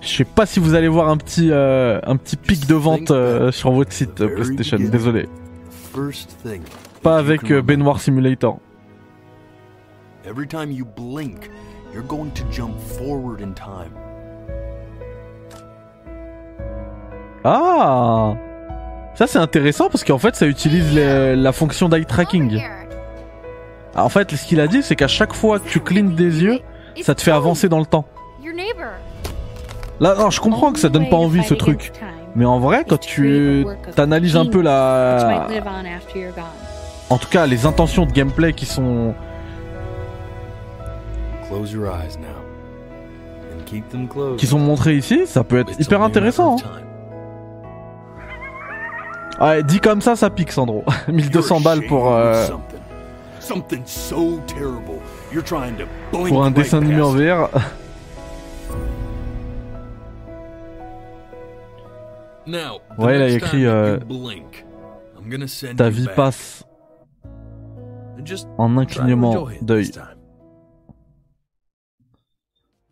[0.00, 3.10] Je sais pas si vous allez voir un petit euh, un petit pic de vente
[3.10, 4.78] euh, sur votre site euh, PlayStation.
[4.78, 5.28] Désolé.
[7.02, 7.52] Pas avec.
[7.52, 8.58] Baignoire Simulator.
[10.24, 11.50] Every time you blink,
[11.92, 13.92] you're going to jump forward in time.
[17.44, 18.36] Ah
[19.18, 22.60] Ça c'est intéressant parce qu'en fait ça utilise les- la fonction d'eye tracking.
[23.96, 26.44] Ah, En fait ce qu'il a dit c'est qu'à chaque fois que tu clignes des
[26.44, 26.60] yeux,
[27.02, 28.04] ça te fait avancer dans le temps.
[29.98, 31.92] Là non je comprends que ça donne pas envie ce truc.
[32.36, 33.66] Mais en vrai quand tu
[33.96, 35.16] t'analyses un peu la...
[37.10, 39.14] En tout cas les intentions de gameplay qui sont...
[44.36, 46.56] Qui sont montrées ici, ça peut être hyper intéressant.
[46.64, 46.82] hein.
[49.40, 50.84] Ouais, dit comme ça, ça pique Sandro.
[51.08, 52.48] 1200 You're balles pour, euh,
[56.10, 57.12] pour un dessin animé en.
[57.12, 57.48] VR.
[62.98, 63.98] Ouais, il a next écrit, euh,
[65.76, 66.64] Ta vie passe
[68.56, 69.90] en un clignement d'œil.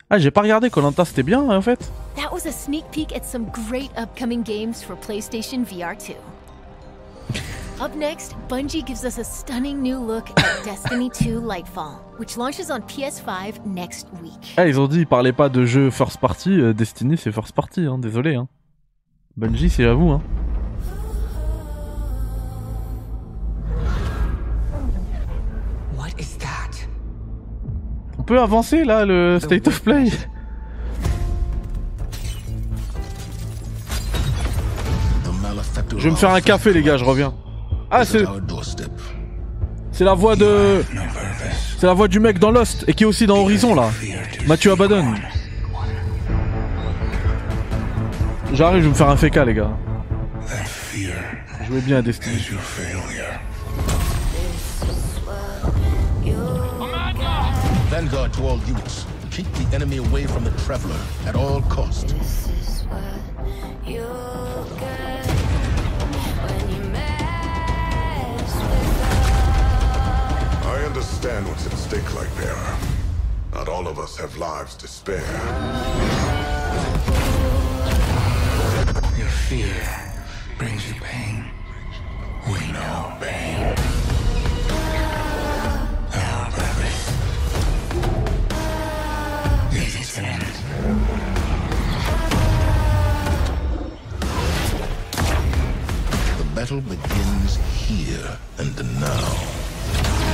[0.09, 1.91] Ah, j'ai pas regardé Colanta, c'était bien en fait.
[2.17, 6.13] That was a sneak peek at some great upcoming games for PlayStation VR 2.
[7.79, 12.71] Up next, Bungie gives us a stunning new look at Destiny 2 Lightfall, which launches
[12.71, 14.55] on PS5 next week.
[14.57, 16.59] Ah, ils ont dit, ils parlaient pas de jeu first party.
[16.59, 18.37] euh, Destiny, c'est first party, hein, désolé.
[18.37, 18.49] Hein.
[19.37, 20.09] Bungie, c'est à vous.
[20.11, 20.23] Hein.
[28.27, 30.11] Peut avancer là, le state of play.
[35.97, 37.33] Je vais me faire un café, les gars, je reviens.
[37.91, 38.25] Ah, c'est
[39.93, 40.85] c'est la voix de.
[41.79, 43.89] C'est la voix du mec dans Lost et qui est aussi dans Horizon là.
[44.47, 45.15] Mathieu Abaddon.
[48.53, 49.71] J'arrive, je vais me faire un FK, les gars.
[51.67, 52.37] Jouez bien à Destiny.
[57.97, 59.07] Vanguard to all units.
[59.31, 62.15] Keep the enemy away from the Traveler at all cost.
[70.63, 72.77] I understand what's at stake, Lightbearer.
[73.55, 75.23] Not all of us have lives to spare.
[79.17, 80.13] Your fear
[80.59, 81.47] brings you pain.
[82.47, 84.06] We know pain.
[90.87, 90.93] The
[96.55, 100.26] battle begins here and now.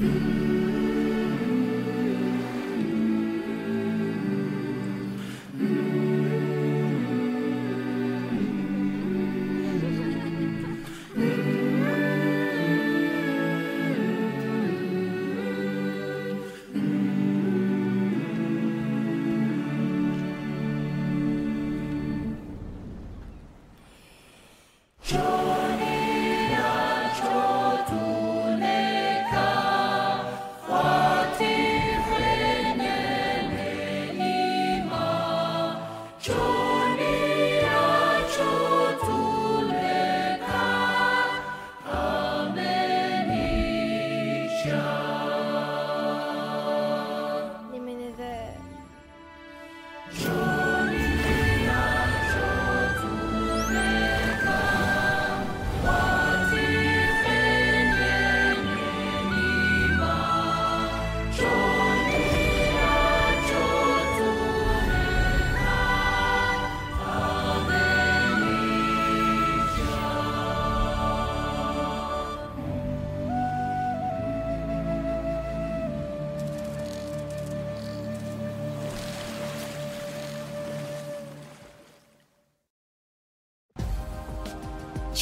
[0.00, 0.33] Mm-hmm.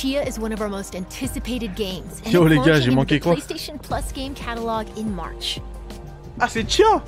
[0.03, 2.21] Chia is one of our most anticipated games.
[2.27, 5.61] and Yo, les gars, j'ai manqué the quoi PlayStation Plus game catalog in March.
[6.41, 7.05] Ah, c'est Chia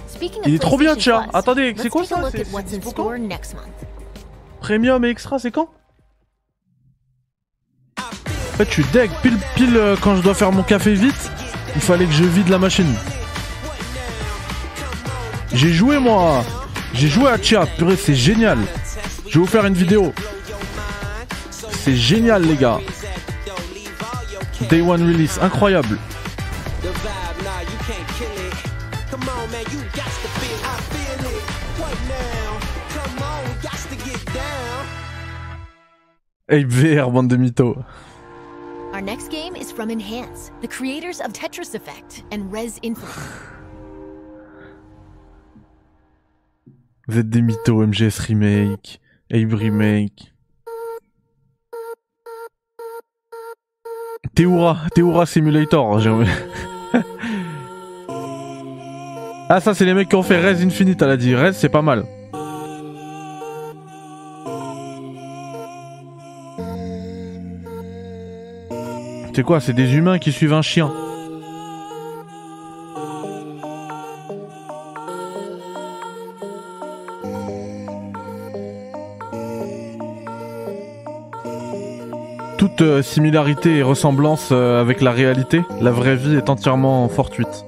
[0.47, 1.27] Il est trop bien, Chia.
[1.35, 2.45] Attendez, c'est quoi ça C'est-
[2.95, 3.11] quand.
[4.61, 5.69] Premium et extra, c'est quand
[7.99, 9.11] En fait, je suis deg.
[9.23, 11.33] Pile, pile euh, quand je dois faire mon café vite,
[11.75, 12.95] il fallait que je vide la machine.
[15.53, 16.45] J'ai joué, moi.
[16.93, 17.67] J'ai joué à Chia.
[17.67, 18.59] Purée, c'est génial.
[19.27, 20.13] Je vais vous faire une vidéo.
[21.85, 22.81] C'est génial, les gars.
[24.71, 25.99] Day One Release, incroyable.
[36.49, 37.77] Ape VR, bande de mythos.
[38.95, 43.13] Our next game is from Enhance, the creators of Tetris Effect and Res Infinite.
[47.09, 50.34] Vous êtes des mythos, MGS Remake, Ape Remake.
[54.35, 56.01] Théoura, Théoura Simulator.
[56.01, 56.29] j'ai envie-
[59.49, 61.35] ah, ça, c'est les mecs qui ont fait Res Infinite, elle a dit.
[61.35, 62.05] Res, c'est pas mal.
[69.35, 70.93] C'est quoi C'est des humains qui suivent un chien.
[82.81, 87.65] Euh, similarité et ressemblance euh, avec la réalité, la vraie vie est entièrement fortuite.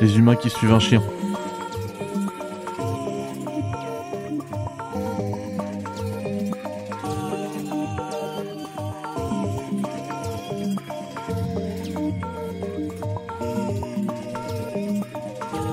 [0.00, 1.00] Les humains qui suivent un chien.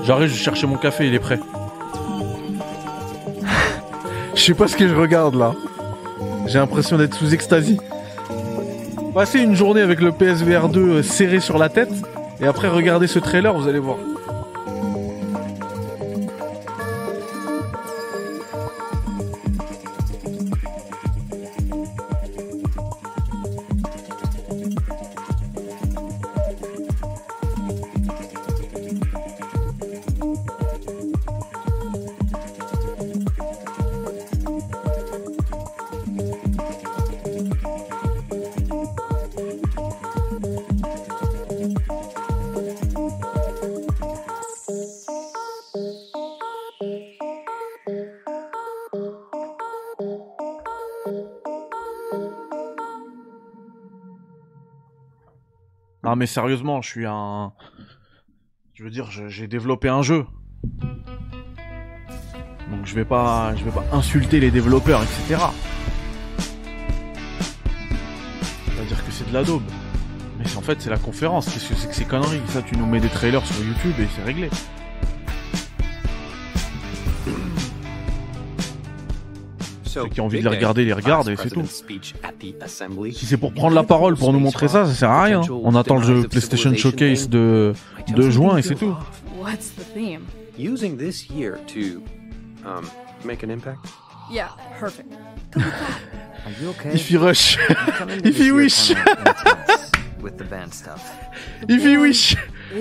[0.03, 1.39] J'arrive, je chercher mon café, il est prêt.
[4.36, 5.53] je sais pas ce que je regarde là.
[6.45, 7.77] J'ai l'impression d'être sous extasie.
[9.13, 11.91] Passez une journée avec le PSVR 2 euh, serré sur la tête
[12.39, 13.97] et après regardez ce trailer, vous allez voir.
[56.14, 57.53] Non mais sérieusement, je suis un...
[58.76, 60.28] Je veux dire, j'ai développé un jeu.
[62.70, 65.41] Donc je vais pas, je vais pas insulter les développeurs, etc.
[68.78, 69.64] Pas dire que c'est de la daube.
[70.38, 71.51] Mais en fait, c'est la conférence.
[71.51, 72.41] Qu'est-ce que c'est que ces conneries?
[72.45, 74.51] Ça, tu nous mets des trailers sur YouTube et c'est réglé.
[79.93, 81.63] Ceux qui ont envie de les regarder, les regardent et c'est tout.
[81.67, 85.41] Si c'est pour prendre la parole pour nous montrer ça, ça sert à rien.
[85.51, 87.73] On attend le jeu PlayStation Showcase de,
[88.07, 88.95] de juin et c'est tout.
[89.39, 90.21] What's the theme?
[90.57, 92.01] Using this year to
[92.65, 92.89] um,
[93.25, 93.79] make an impact?
[94.31, 95.11] Yeah, perfect.
[95.55, 96.93] Are you okay?
[96.93, 97.57] If he rush.
[98.23, 98.93] He year wish.
[98.93, 99.91] kinda intense
[100.21, 101.01] with the band stuff?
[101.67, 102.35] If he wish.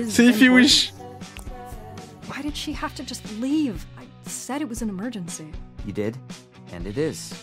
[0.07, 0.93] C'est if he wish.
[2.27, 3.85] Why did she have to just leave?
[3.99, 5.51] I said it was an emergency.
[5.85, 6.15] You did,
[6.75, 7.33] and it is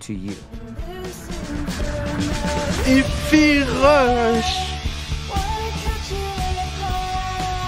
[0.00, 0.36] to you.
[2.86, 4.74] If he rush.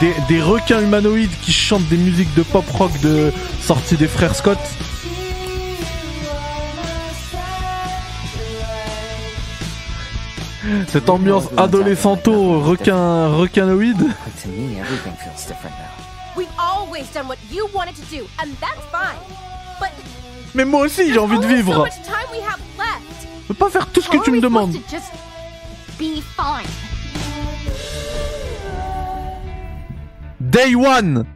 [0.00, 4.34] Des, des requins humanoïdes qui chantent des musiques de pop rock de sortie des frères
[4.34, 4.58] Scott.
[10.88, 13.98] Cette ambiance adolescento requin requinoïde.
[14.42, 15.90] To me, everything feels different now.
[16.36, 19.18] We've always done what you wanted to do, and that's fine.
[19.78, 19.90] But
[20.54, 21.86] Mais moi aussi, j'ai envie de vivre.
[23.42, 24.76] Je peux pas faire tout ce que tu me demandes.
[30.40, 31.26] Day one.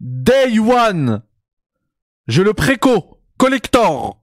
[0.00, 1.22] Day one.
[2.26, 3.18] Je le préco.
[3.36, 4.18] Collector.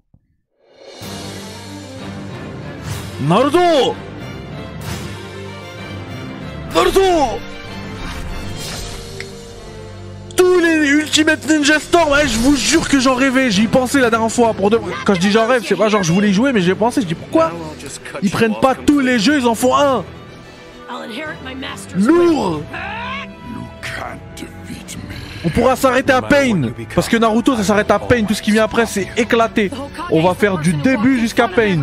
[3.22, 3.96] Naruto.
[6.74, 7.40] Naruto.
[10.38, 14.10] Tous les Ultimate Ninja Storm, ouais, je vous jure que j'en rêvais, j'y pensais la
[14.10, 14.54] dernière fois.
[14.54, 14.80] Pour de...
[15.06, 17.02] Quand je dis j'en rêve, c'est pas genre je voulais y jouer, mais j'ai pensé,
[17.02, 17.52] je dis pourquoi?
[18.22, 20.06] Ils prennent pas tous les jeux, ils en font un.
[21.96, 22.62] Lourd
[25.44, 28.52] On pourra s'arrêter à Pain Parce que Naruto ça s'arrête à Pain, tout ce qui
[28.52, 29.72] vient après c'est éclaté.
[30.12, 31.82] On va faire du début jusqu'à Pain.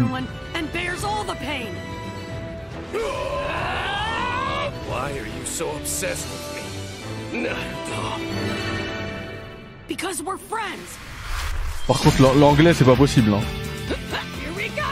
[11.87, 13.33] Par contre l'an- l'anglais c'est pas possible.
[13.35, 13.41] Hein.
[14.41, 14.83] Here we go.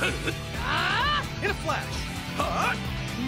[0.64, 1.22] Ah!
[1.42, 1.96] In a flash.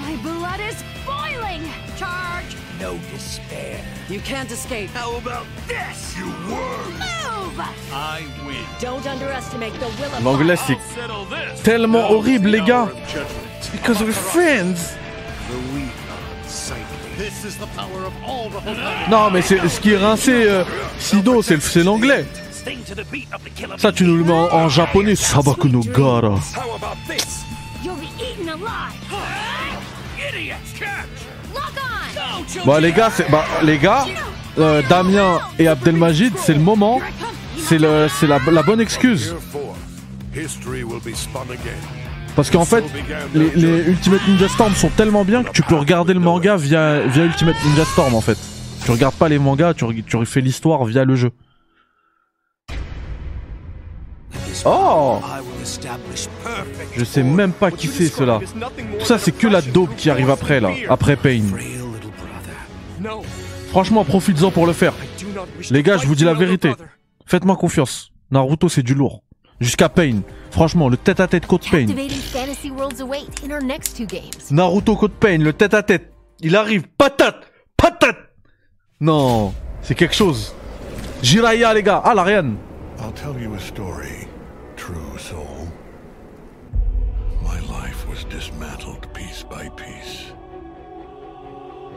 [0.05, 1.63] My blood is boiling.
[1.99, 2.57] Charge.
[2.81, 3.81] No despair.
[4.09, 4.91] You can't escape.
[4.95, 6.17] How about this?
[6.17, 6.93] You worm.
[6.99, 7.61] Move.
[7.93, 8.65] I win.
[8.81, 10.79] Don't underestimate the will of L'anglais c'est
[11.63, 12.89] tellement horrible les gars.
[13.73, 14.95] Because we're friends.
[15.49, 16.92] The weak are unsightly.
[17.19, 19.09] This is the power of all the Hokage.
[19.11, 20.65] Non mais c'est ce qui est rincé euh,
[20.99, 22.25] Sido c'est le- c'est l'anglais.
[23.79, 25.15] Ça tu nous le mets en, en japonais.
[25.17, 26.29] Sabaku no gara.
[26.31, 27.45] How about this?
[27.85, 28.95] You'll be eaten alive.
[30.19, 30.89] Idiots, catch!
[31.55, 32.65] Lock on.
[32.65, 34.07] Bon les gars, c'est bah les gars,
[34.59, 37.01] euh, Damien et Abdelmajid, c'est le moment,
[37.59, 39.31] c'est le c'est la, la bonne excuse.
[39.35, 39.75] Therefore,
[40.35, 41.81] history will be spun again.
[42.35, 42.85] Parce qu'en fait,
[43.35, 47.25] les, Ultimate Ninja Storm sont tellement bien que tu peux regarder le manga via via
[47.25, 48.39] Ultimate Ninja Storm en fait.
[48.85, 51.31] Tu regardes pas les mangas, tu, tu refais l'histoire via le jeu.
[54.65, 55.21] Oh
[56.97, 58.41] Je sais même pas qui c'est cela.
[58.99, 61.43] Tout ça c'est que la dope qui arrive après là, après Pain.
[63.69, 64.93] Franchement, profites-en pour le faire.
[65.71, 66.75] Les gars, je vous dis la vérité.
[67.27, 68.13] Faites-moi confiance.
[68.31, 69.23] Naruto, c'est du lourd.
[69.63, 70.23] Jusqu'à Pain.
[70.51, 71.87] Franchement, le tête-à-tête Code Pain.
[71.87, 74.51] Captivating fantasy worlds await in our next two games.
[74.51, 76.13] Naruto Code Pain, le tête-à-tête.
[76.41, 76.83] Il arrive.
[76.99, 77.47] Patate
[77.77, 78.17] Patate
[79.01, 80.53] Non, c'est quelque chose.
[81.23, 82.03] Jiraiya, les gars.
[82.05, 82.57] Ah, l'Ariane.
[82.99, 84.27] I'll tell you a story,
[84.77, 85.69] true soul.
[87.43, 90.33] My life was dismantled piece by piece.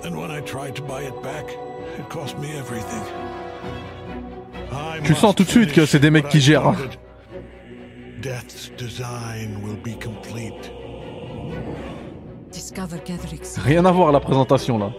[0.04, 1.50] And when I tried to buy it back,
[1.98, 3.04] it cost me everything.
[5.04, 6.76] Tu sens tout de suite que c'est des mecs qui gèrent.
[8.26, 10.72] Death's design will be complete.
[12.52, 13.56] Discover Gedrix.
[13.60, 14.92] Rien à voir à la présentation, là.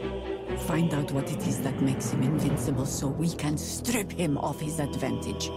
[0.68, 4.61] Find out what it is that makes him invincible so we can strip him of
[4.61, 5.51] his advantage.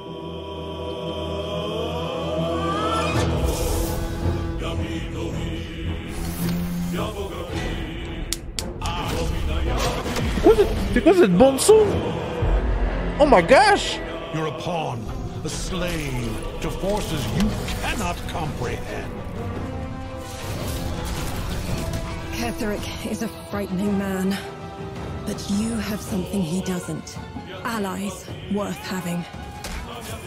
[10.92, 11.86] C'est quoi cette bande son?
[13.20, 14.00] Oh my gosh
[14.34, 14.98] You're a pawn,
[15.46, 17.50] a slave to forces you
[17.82, 19.14] cannot comprehend.
[22.34, 24.38] Ketherick is a frightening man.
[25.26, 27.18] But you have something he doesn't.
[27.64, 29.24] Allies worth having.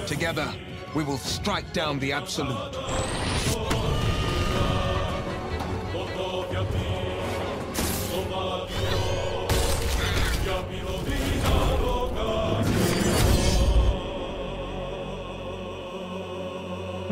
[0.07, 0.55] Together,
[0.95, 2.77] we will strike down the Absolute.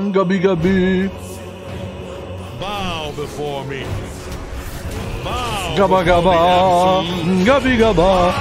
[0.08, 1.10] Gabi Gabi.
[2.58, 3.84] Bow before me.
[5.22, 5.76] Bow.
[5.76, 7.04] Gaba.
[7.44, 8.34] Gabi Gaba.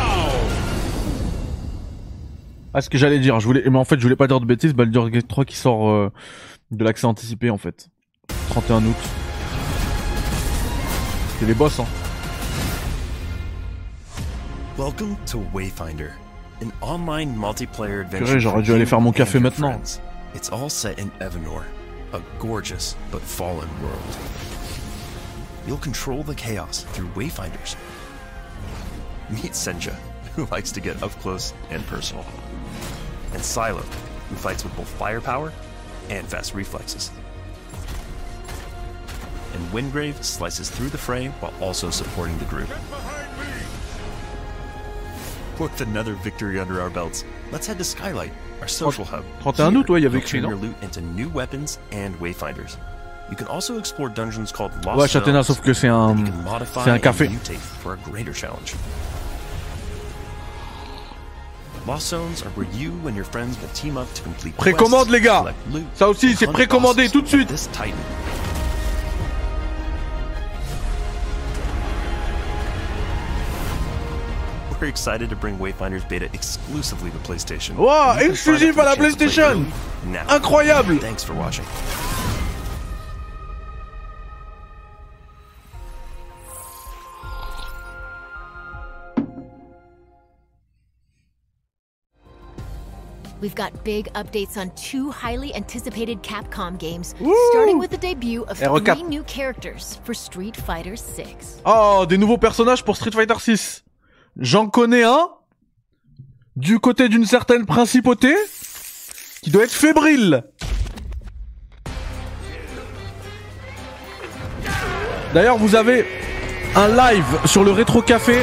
[2.74, 4.46] Ah, ce que j'allais dire, je voulais, mais en fait, je voulais pas dire de
[4.46, 6.12] bêtises, Baldur's Gate 3 qui sort euh,
[6.72, 7.90] de l'accès anticipé, en fait.
[8.50, 8.96] 31 août.
[11.40, 11.86] C'est les boss, hein.
[14.78, 16.12] Welcome to Wayfinder,
[16.64, 18.26] an online multiplayer adventure.
[18.28, 19.72] Purée, j'aurais dû aller faire mon café maintenant.
[19.72, 20.00] friends.
[20.36, 21.66] It's all set in Evanor,
[22.14, 24.18] a gorgeous but fallen world.
[25.66, 27.76] You'll control the chaos through Wayfinders.
[29.30, 29.96] Meet Senja,
[30.36, 32.26] who likes to get up close and personal.
[33.34, 33.82] And Silo,
[34.30, 35.52] who fights with both firepower
[36.10, 37.12] and fast reflexes.
[39.54, 42.70] And Wingrave slices through the fray while also supporting the group.
[45.60, 48.32] With another victory under our belts, let's head to Skylight,
[48.62, 49.24] our social hub.
[49.42, 52.78] 31 août, ouais, il y avait écrit, non your loot into new weapons and wayfinders.
[53.30, 56.16] You can also explore dungeons called Lost Ouais, Châtena, Zones sauf que c'est un,
[56.84, 57.30] c'est un café.
[57.84, 58.74] for a greater challenge.
[61.88, 65.22] Lost Zones are where you and your friends will team up to complete Précommande les
[65.22, 65.46] gars
[65.96, 67.50] Ça aussi c'est précommandé tout de suite
[74.80, 77.76] This We're excited to bring Wayfinder's beta exclusively to PlayStation.
[77.76, 79.52] Wow, You can sign up exclusif for à la the chance to play PlayStation.
[79.52, 80.38] early now.
[80.38, 81.66] Incroyable Thanks for watching.
[93.42, 97.16] We've got big updates on two highly anticipated Capcom games,
[97.52, 101.62] starting with the debut of three new characters for Street Fighter 6.
[101.66, 103.84] Oh, des nouveaux personnages pour Street Fighter 6.
[104.40, 105.28] J'en connais un
[106.56, 108.34] du côté d'une certaine principauté
[109.42, 110.46] qui doit être fébrile.
[115.34, 116.06] D'ailleurs, vous avez
[116.74, 118.38] un live sur le Rétro Café,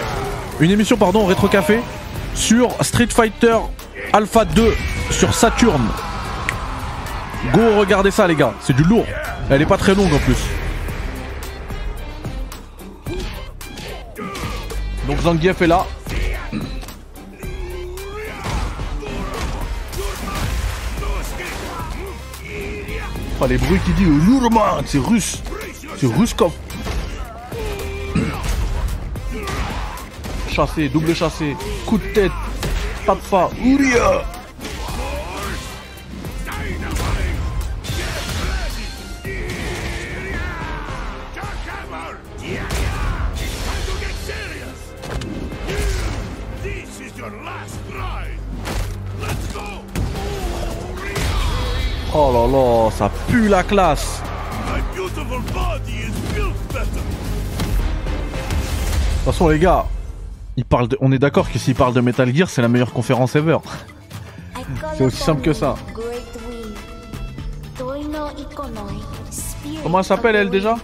[0.60, 1.80] une émission pardon Rétro Café
[2.34, 3.56] sur Street Fighter
[4.12, 4.74] Alpha 2
[5.10, 5.82] sur Saturn.
[7.54, 9.06] Go regardez ça les gars, c'est du lourd.
[9.48, 10.36] Elle est pas très longue en plus.
[15.06, 15.86] Donc Zangief est là.
[23.38, 25.42] Oh, les bruits qu'il dit Lourman, c'est russe.
[25.98, 26.52] C'est Ruskov.
[30.50, 31.54] Chassé, double chassé,
[31.84, 32.32] coup de tête,
[33.62, 34.24] Uria.
[34.24, 34.35] This
[52.18, 54.22] Oh là là, ça pue la classe.
[54.72, 56.86] My beautiful body is built better.
[56.86, 57.02] De
[59.18, 59.84] toute façon, les gars,
[60.56, 60.96] il parle de...
[61.02, 63.58] on est d'accord que s'il parle de Metal Gear, c'est la meilleure conférence ever.
[64.96, 65.74] C'est aussi simple que ça.
[69.82, 70.76] Comment elle s'appelle, elle, déjà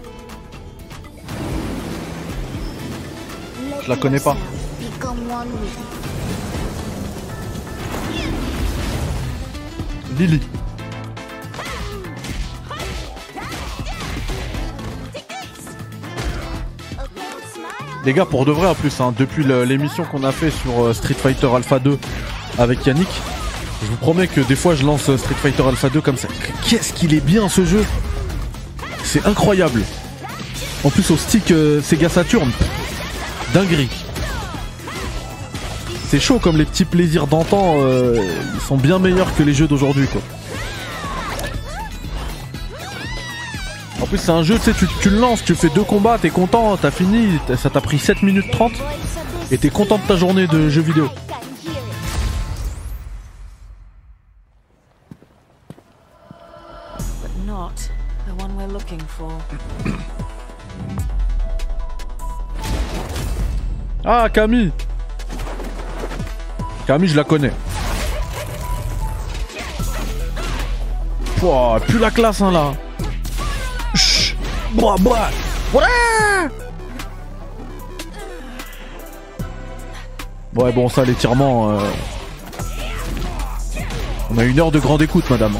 [3.84, 4.36] Je la connais pas.
[10.18, 10.40] Lily.
[18.04, 20.92] Les gars, pour de vrai en plus, hein, depuis l'émission qu'on a fait sur euh,
[20.92, 21.96] Street Fighter Alpha 2
[22.58, 23.08] avec Yannick,
[23.80, 26.26] je vous promets que des fois je lance euh, Street Fighter Alpha 2 comme ça.
[26.68, 27.84] Qu'est-ce qu'il est bien ce jeu?
[29.04, 29.82] C'est incroyable.
[30.82, 32.50] En plus au stick euh, Sega Saturn.
[33.54, 33.90] Dinguerie.
[36.08, 40.06] C'est chaud comme les petits plaisirs d'antan, ils sont bien meilleurs que les jeux d'aujourd'hui
[40.08, 40.20] quoi.
[44.02, 46.30] En plus c'est un jeu, tu sais, tu, le lances, tu fais deux combats, t'es
[46.30, 48.72] content, t'as fini, ça t'a pris 7 minutes 30
[49.52, 51.08] et t'es content de ta journée de jeu vidéo.
[64.04, 64.72] Ah Camille
[66.88, 67.52] Camille je la connais.
[71.36, 72.72] Pouah, plus la classe hein là.
[80.54, 81.70] Ouais bon ça l'étirement.
[81.70, 81.78] euh,
[84.30, 85.56] On a une heure de grande écoute madame.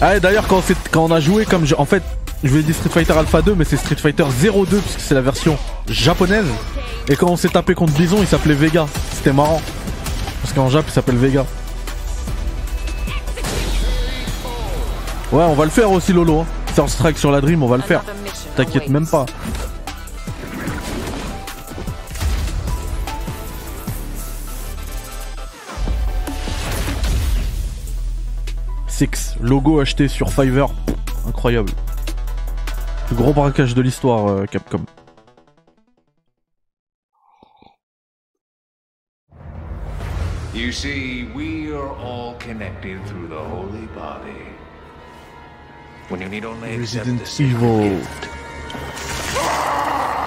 [0.00, 0.62] Ah et d'ailleurs quand
[0.96, 2.02] on a joué comme je- en fait
[2.42, 5.20] je voulais dire Street Fighter Alpha 2 mais c'est Street Fighter 02 puisque c'est la
[5.20, 5.58] version
[5.88, 6.46] japonaise.
[7.08, 8.86] Et quand on s'est tapé contre Bison il s'appelait Vega.
[9.14, 9.60] C'était marrant.
[10.42, 11.44] Parce qu'en Jap il s'appelle Vega
[15.32, 16.86] Ouais on va le faire aussi Lolo hein.
[16.88, 18.02] Strike sur la Dream on va le faire
[18.56, 19.26] T'inquiète même pas
[29.00, 30.68] Six, logo acheté sur Fiverr,
[31.26, 31.72] incroyable.
[33.10, 34.84] Le gros braquage de l'histoire euh, Capcom.
[40.52, 44.59] You see, we are all connected through the holy body.
[46.10, 47.82] When you need only Resident Evil.
[47.82, 48.28] gift.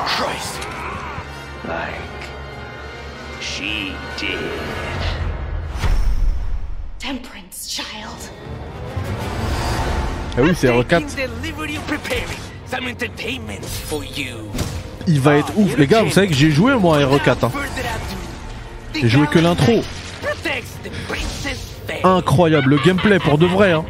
[0.08, 0.60] Christ!
[1.68, 2.24] Like
[3.42, 4.40] she did.
[7.00, 8.32] Temperance, child.
[10.38, 11.04] Ah oui c'est R4.
[11.18, 14.50] delivery preparing some entertainment for you.
[15.06, 17.52] Il va être ouf les gars vous savez que j'ai joué moi à R4 hein.
[18.96, 19.82] J'ai joué que l'intro.
[22.06, 23.84] Incroyable le gameplay pour de vrai hein.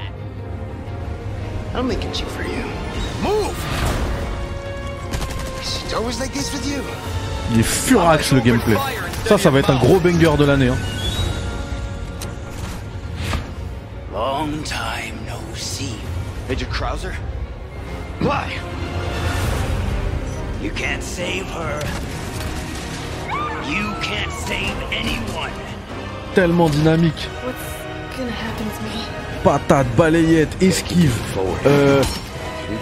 [1.75, 2.63] I'll make it cheap for you.
[3.23, 3.57] Move!
[5.59, 6.83] It's always like this with you.
[7.51, 8.77] Il est furax le gameplay.
[9.25, 10.69] Ça, ça va être un gros banger de l'année.
[10.69, 10.77] Hein.
[14.11, 15.95] Long time no see.
[16.47, 17.13] Major Krauser?
[18.21, 18.53] Why?
[20.61, 21.79] You can't save her.
[23.67, 25.51] You can't save anyone.
[26.35, 27.27] Tellement dynamique.
[27.43, 29.32] What's gonna happen to me?
[29.43, 31.13] Patate, balayette, esquive.
[31.65, 32.01] Euh,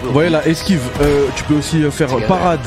[0.04, 0.82] vous voyez là, esquive.
[1.00, 2.60] Euh, tu peux aussi euh, faire parade.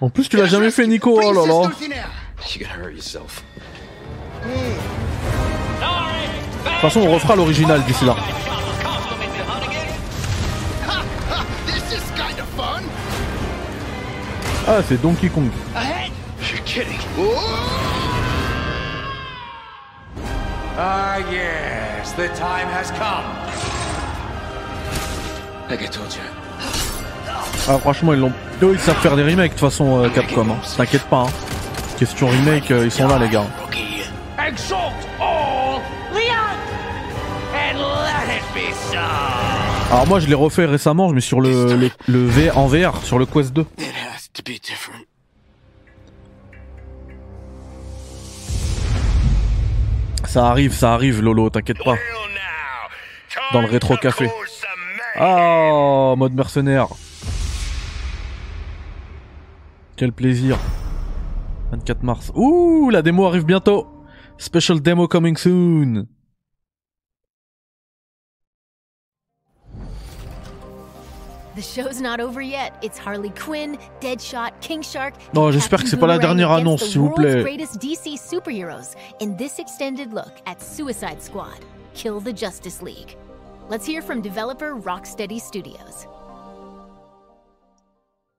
[0.00, 1.20] En plus, tu l'as jamais fait, Nico.
[1.22, 1.42] Oh là.
[6.64, 8.16] De toute façon, on refera l'original d'ici là.
[14.66, 15.50] Ah, c'est Donkey Kong.
[16.74, 16.98] Kidding.
[20.76, 23.24] Ah, yes, the time has come.
[25.70, 26.22] Like I told you.
[27.68, 28.32] Ah, franchement, ils l'ont.
[28.62, 30.48] Eux, ils savent faire des remakes de toute façon, euh, Capcom.
[30.50, 30.56] Hein.
[30.76, 31.20] T'inquiète pas.
[31.28, 31.96] Hein.
[31.96, 33.44] Question remake, euh, ils sont là, les gars.
[34.44, 34.76] Exalt
[35.20, 35.80] all
[36.12, 36.58] Leon!
[37.54, 38.98] And let it be so!
[39.92, 41.08] Alors, moi, je l'ai refait récemment.
[41.08, 43.64] Je mets sur le, les- le V en VR, sur le Quest 2.
[50.34, 51.94] Ça arrive, ça arrive, Lolo, t'inquiète pas.
[53.52, 54.28] Dans le rétro café.
[55.14, 56.88] Ah, mode mercenaire.
[59.94, 60.58] Quel plaisir.
[61.70, 62.32] 24 mars.
[62.34, 63.86] Ouh, la démo arrive bientôt.
[64.36, 66.08] Special demo coming soon.
[75.34, 77.42] Non, j'espère que c'est pas la dernière annonce, the s'il vous world's plaît.
[77.42, 81.58] greatest DC superheroes in this extended look at Suicide Squad:
[81.94, 83.16] Kill the Justice League.
[83.70, 86.06] Let's hear from developer Rocksteady Studios.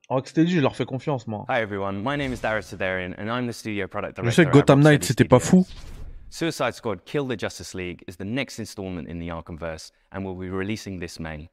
[0.09, 1.45] Rocksteady, je leur fais confiance, moi.
[1.49, 4.51] Hi everyone, my name is Darius Sidarian and I'm the studio product Je sais que
[4.51, 5.63] Gotham Knight, c'était pas fou.
[5.63, 5.95] Studios.
[6.29, 10.35] Suicide Squad Kill the Justice League is the next installment in the Arkhamverse and will
[10.35, 11.49] be releasing this May.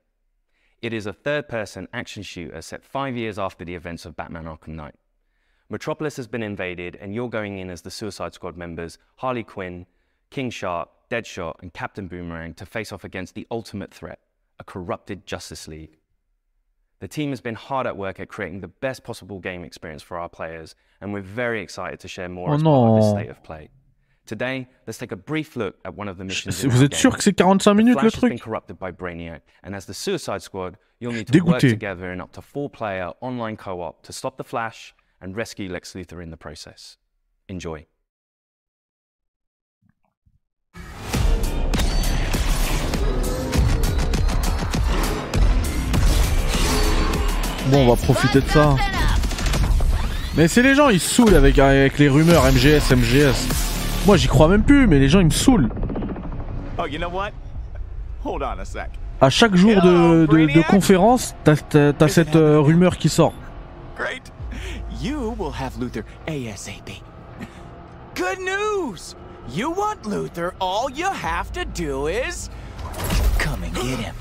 [0.82, 4.46] It is a third person action shooter set five years after the events of Batman
[4.46, 4.96] Arkham Knight.
[5.68, 9.86] Metropolis has been invaded, and you're going in as the Suicide Squad members Harley Quinn,
[10.30, 14.18] King Shark, Deadshot, and Captain Boomerang to face off against the ultimate threat,
[14.58, 15.98] a corrupted Justice League.
[16.98, 20.18] The team has been hard at work at creating the best possible game experience for
[20.18, 23.30] our players, and we're very excited to share more Oh as part of this state
[23.30, 23.70] of play.
[24.26, 26.62] Today, let's take a brief look at one of the missions.
[26.64, 28.92] Vous êtes sûr que c'est 45 The minutes, le Flash has been truc corrupted by
[28.92, 31.70] Brainiac, and as the Suicide Squad, you'll need to work Dégoûté.
[31.70, 36.22] together in up to four-player online co-op to stop the Flash and rescue Lex Luthor
[36.22, 36.98] in the process.
[37.48, 37.86] Enjoy.
[47.70, 48.76] Bon, on va profiter de ça.
[50.36, 53.71] Mais c'est les gens, ils saoulent avec, avec les rumeurs MGS, MGS.
[54.06, 55.68] Moi, j'y crois même plus, mais les gens, ils me saoulent.
[56.78, 57.30] Oh, you know what?
[58.24, 58.90] Hold on a sec.
[59.20, 63.34] À chaque jour de, de, de conférence, t'as cette euh, rumeur qui sort.
[63.96, 64.32] Great.
[65.00, 67.02] You will have Luther ASAP.
[68.16, 69.14] Good news!
[69.54, 72.50] You want Luther, all you have to do is.
[73.38, 74.14] Come and get him.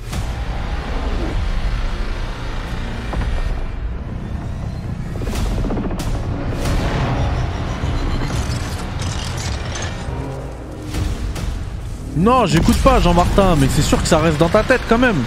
[12.15, 15.23] Non, j'écoute pas Jean-Martin, mais c'est sûr que ça reste dans ta tête quand même.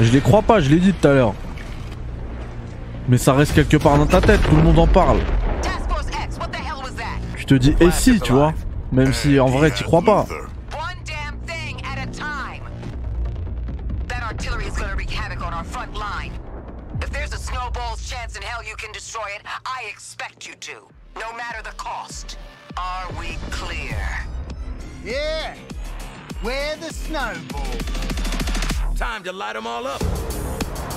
[0.00, 1.34] Je les crois pas, je l'ai dit tout à l'heure.
[3.08, 5.18] Mais ça reste quelque part dans ta tête, tout le monde en parle.
[7.36, 8.54] Tu te dis, et si, tu vois
[8.90, 10.26] Même si en vrai, t'y crois pas.
[14.08, 16.32] That artillery is gonna wreak havoc on our front line.
[17.02, 20.88] If there's a snowball's chance in hell you can destroy it, I expect you to.
[21.16, 22.38] No matter the cost.
[22.76, 23.98] Are we clear?
[25.04, 25.54] Yeah.
[26.42, 27.66] Where the snowball?
[28.96, 30.00] Time to light them all up.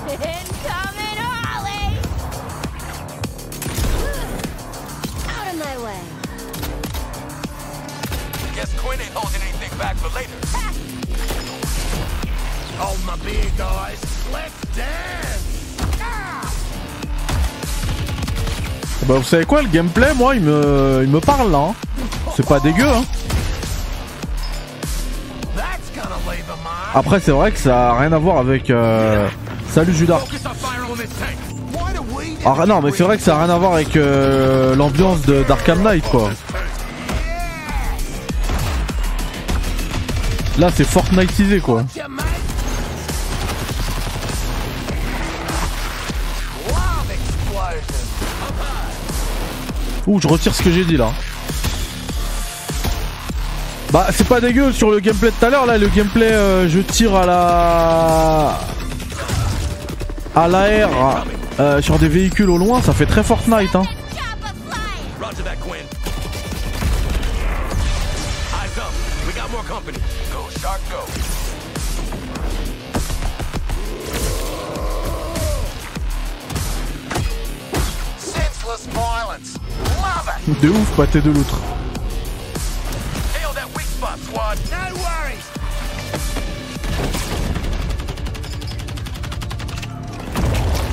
[0.08, 1.98] Incoming Harley!
[5.28, 6.02] Out of my way.
[8.56, 10.38] Guess Quinn ain't holding anything back for later.
[12.78, 14.00] Hold my beer, guys.
[14.32, 15.48] Let's dance.
[19.08, 21.70] Bah, vous savez quoi, le gameplay, moi, il me, il me parle là.
[21.70, 21.76] hein.
[22.36, 23.04] C'est pas dégueu, hein.
[26.94, 28.70] Après, c'est vrai que ça a rien à voir avec.
[28.70, 29.28] Euh...
[29.70, 30.20] Salut Judas.
[32.46, 35.44] Ah non, mais c'est vrai que ça a rien à voir avec euh, l'ambiance de
[35.44, 36.32] Darkham Knight quoi.
[40.58, 41.84] Là, c'est Fortniteisé quoi.
[50.08, 51.12] Ouh, je retire ce que j'ai dit là.
[53.92, 55.78] Bah, c'est pas dégueu sur le gameplay de tout à l'heure là.
[55.78, 58.58] Le gameplay, euh, je tire à la.
[60.34, 60.90] à l'air
[61.60, 63.84] euh, sur des véhicules au loin, ça fait très Fortnite hein.
[80.62, 81.60] De ouf, pâté de l'outre.
[84.12, 84.58] Nail that weak spot, squad.
[84.72, 85.48] No worries.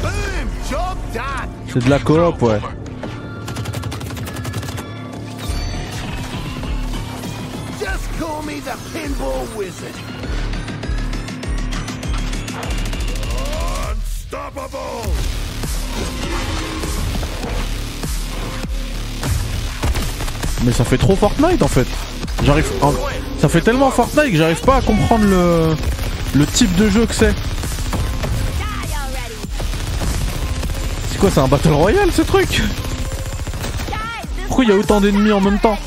[0.03, 0.49] Boom.
[0.71, 1.51] Job done.
[1.73, 2.61] C'est de la coop, ouais.
[7.79, 9.95] Just call me the pinball wizard.
[13.91, 15.09] Unstoppable.
[20.65, 21.87] Mais ça fait trop Fortnite en fait.
[22.45, 22.67] J'arrive.
[23.41, 25.77] Ça fait tellement Fortnite que j'arrive pas à comprendre le
[26.35, 27.35] le type de jeu que c'est.
[31.11, 32.63] C'est quoi, c'est un battle royale ce truc?
[34.47, 35.79] Pourquoi il y a autant d'ennemis en même temps?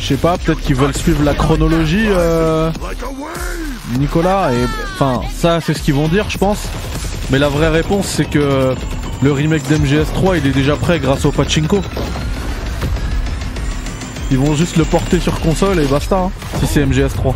[0.00, 2.72] Je sais pas, peut-être qu'ils veulent suivre la chronologie, euh,
[3.98, 4.52] Nicolas.
[4.52, 4.64] Et
[4.94, 6.58] enfin, ça, c'est ce qu'ils vont dire, je pense.
[7.30, 8.74] Mais la vraie réponse, c'est que
[9.22, 11.80] le remake d'MGS3, il est déjà prêt grâce au pachinko.
[14.32, 16.16] Ils vont juste le porter sur console et basta.
[16.16, 16.30] hein,
[16.60, 17.34] si c'est MGS3.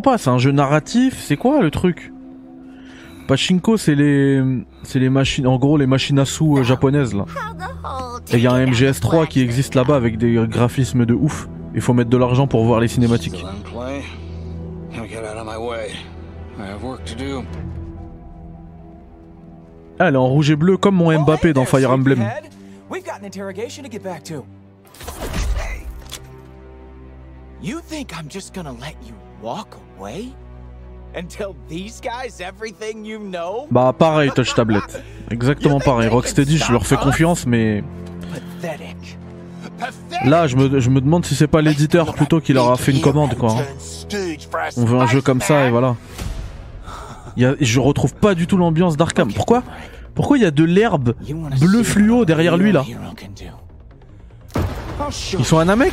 [0.00, 2.12] Pas, c'est un jeu narratif, c'est quoi le truc?
[3.28, 4.42] Pachinko, c'est les,
[4.82, 7.26] c'est les machines, en gros les machines à sous euh, japonaises là.
[8.32, 11.48] Et il y a un MGS3 qui existe là-bas avec des graphismes de ouf.
[11.74, 13.44] Il faut mettre de l'argent pour voir les cinématiques.
[19.98, 22.28] Ah, elle est en rouge et bleu comme mon Mbappé dans Fire Emblem.
[27.62, 29.12] You think I'm just gonna let you
[29.42, 30.28] walk away?
[31.14, 33.66] And tell these guys everything you know?
[33.70, 35.02] Bah pareil, touch tablette.
[35.30, 36.08] Exactement pareil.
[36.08, 37.82] Rocksteady, je leur fais confiance, mais
[40.24, 42.92] là, je me, je me demande si c'est pas l'éditeur plutôt qui leur a fait
[42.92, 43.52] une commande quoi.
[43.52, 43.64] hein.
[44.76, 45.96] On veut un jeu comme ça et voilà.
[47.36, 49.32] Il y a- je retrouve pas du tout l'ambiance d'Arkham.
[49.32, 49.62] Pourquoi?
[50.14, 51.14] Pourquoi il y a de l'herbe
[51.60, 52.84] bleu fluo derrière lui là?
[55.38, 55.92] Ils sont un Namek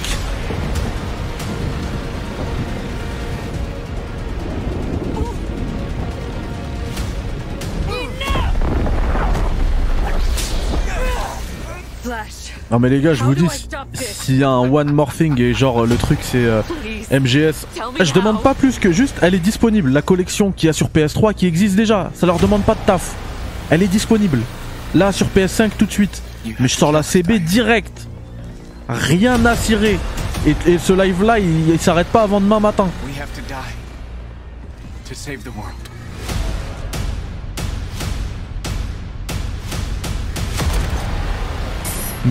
[12.70, 13.48] Non mais les gars, je vous dis,
[13.94, 16.62] s'il y a un One More Thing et genre le truc c'est euh,
[17.12, 17.66] MGS,
[18.02, 19.90] je demande pas plus que juste, elle est disponible.
[19.90, 22.80] La collection qu'il y a sur PS3 qui existe déjà, ça leur demande pas de
[22.86, 23.14] taf.
[23.70, 24.40] Elle est disponible.
[24.96, 26.22] Là sur PS5 tout de suite.
[26.60, 28.08] Mais je sors la CB direct.
[28.90, 29.98] Rien à cirer.
[30.46, 32.88] Et, et ce live là, il, il s'arrête pas avant demain matin.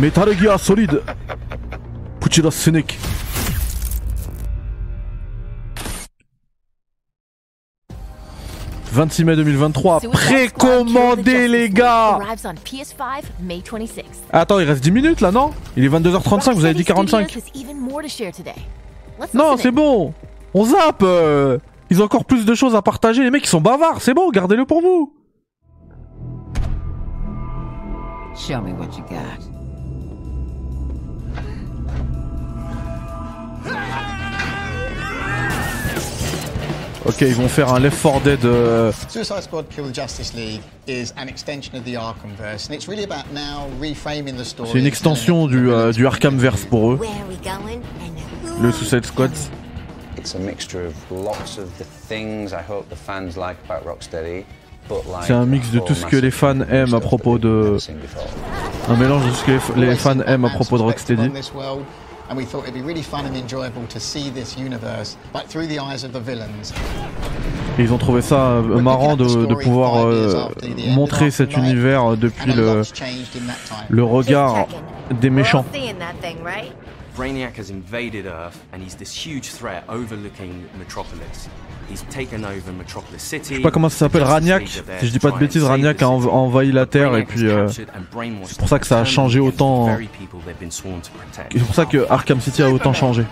[0.00, 1.02] Metal Gear Solid.
[2.20, 2.98] Puchira Snake.
[8.92, 14.04] «26 mai 2023, précommandé les gars Arrives on PS5 May 26th.
[14.32, 15.50] Attends, il reste 10 minutes là, non?
[15.76, 18.54] Il est 22h35, vous avez dit 45 Studios has even more to share today.
[19.20, 20.14] Let's Non, c'est bon
[20.54, 21.58] On zappe euh.
[21.90, 24.30] Ils ont encore plus de choses à partager, les mecs ils sont bavards, c'est bon,
[24.30, 25.12] gardez-le pour vous
[28.34, 29.45] Show me what you got.
[37.08, 38.44] Ok, ils vont faire un Left 4 Dead...
[38.44, 43.04] euh, Suicide Squad Kill Justice League is an extension of the Arkhamverse, and it's really
[43.04, 44.70] about now reframing the story.
[44.72, 47.00] C'est une extension du, euh, du Arkhamverse pour eux.
[48.60, 49.30] Le Suicide Squad.
[50.18, 54.44] It's a mixture of lots of the things I hope the fans like about Rocksteady,
[54.88, 57.76] but like C'est un mix de tout ce que les fans aiment à propos de...
[58.88, 61.30] Un mélange de tout ce que les fans aiment à propos de Rocksteady.
[62.28, 65.66] And we thought it'd be really fun and enjoyable to see this universe, like through
[65.66, 66.72] the eyes of the villains.
[67.78, 70.48] Et ils ont trouvé ça euh, marrant de, de pouvoir euh,
[70.94, 72.82] montrer cet univers euh, depuis le,
[73.88, 74.66] le regard
[75.20, 75.64] des méchants.
[77.16, 81.48] Brainiac has invaded Earth and he's this huge threat overlooking Metropolis.
[81.90, 83.50] He's taken over Metropolis City.
[83.50, 84.66] Je sais pas comment ça s'appelle, Ragnac.
[84.66, 87.68] Si je dis pas de bêtises, Ragnac a env- envahi la Terre et puis euh,
[87.68, 89.88] c'est pour ça que ça a changé autant.
[91.50, 93.24] C'est pour ça que Arkham City a autant changé.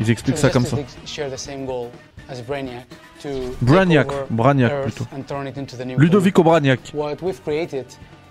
[0.00, 0.76] Ils expliquent ça comme ça.
[1.04, 1.90] Share the same goal
[2.28, 2.86] as Brainiac
[3.22, 3.28] to
[3.60, 5.06] Braniac, take over Braniac Earth plutôt.
[5.14, 6.78] and turn it into the new Ludovico Braniac.
[6.94, 7.86] What we've created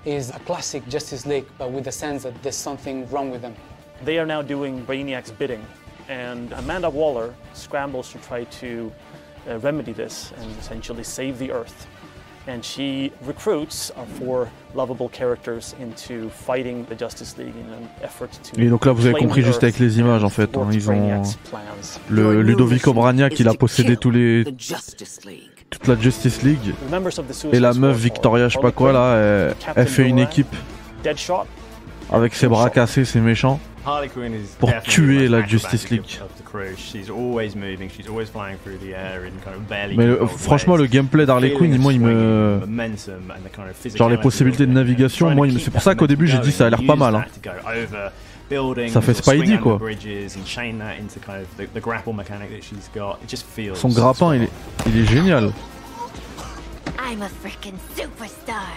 [0.05, 3.53] is a classic Justice League, but with the sense that there's something wrong with them.
[4.03, 5.61] They are now doing Brainiac's bidding,
[6.09, 8.91] and Amanda Waller scrambles to try to
[9.47, 11.87] uh, remedy this and essentially save the Earth.
[12.47, 18.29] And she recruits our four lovable characters into fighting the Justice League in an effort
[18.31, 18.59] to.
[18.59, 20.57] Et donc là, vous avez compris the juste avec les images en fait.
[20.57, 21.21] hein, ils ont
[22.09, 24.43] le Ludovico Braniac, il a possédé tous les
[25.69, 26.73] toute la Justice League.
[27.53, 30.53] Et la meuf Victoria, je sais pas quoi là, elle, elle fait une équipe
[32.11, 33.59] avec ses bras cassés, c'est méchant.
[33.83, 36.01] Harley Quinn is Pour tuer the la Justice League.
[36.21, 36.75] Of, of the crew.
[36.77, 37.89] She's always moving.
[37.89, 40.85] She's always flying through the air in kind of barely Mais le- controlled franchement, le
[40.85, 42.61] gameplay d'Harley Quinn, moi, il me-
[43.95, 46.51] Genre les possibilités de navigation, moi, il me- c'est pour ça qu'au début j'ai dit
[46.51, 47.15] ça a l'air pas mal.
[47.15, 47.25] hein.
[48.89, 49.77] Ça fait Spidey, quoi.
[49.77, 53.17] bridges and chain that into kind of the, the grapple mechanic that she's got.
[53.23, 54.49] It just feels Son grappin, il est,
[54.87, 55.53] il est génial.
[56.99, 58.67] I'm a freaking superstar.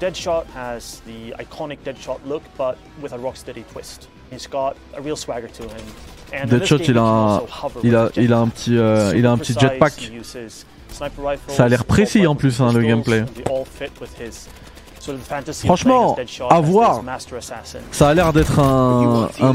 [0.00, 4.08] Deadshot has the iconic Deadshot look, but with a rocksteady twist.
[4.30, 5.86] He's got a real swagger to him.
[6.32, 7.42] And Deadshot, il a un,
[7.82, 10.10] il a, il a un petit, euh, il a un petit jetpack.
[11.48, 13.24] Ça a l'air précis en plus, hein, le gameplay.
[15.66, 16.14] Franchement,
[16.50, 17.02] à voir.
[17.92, 19.54] Ça a l'air d'être un, un,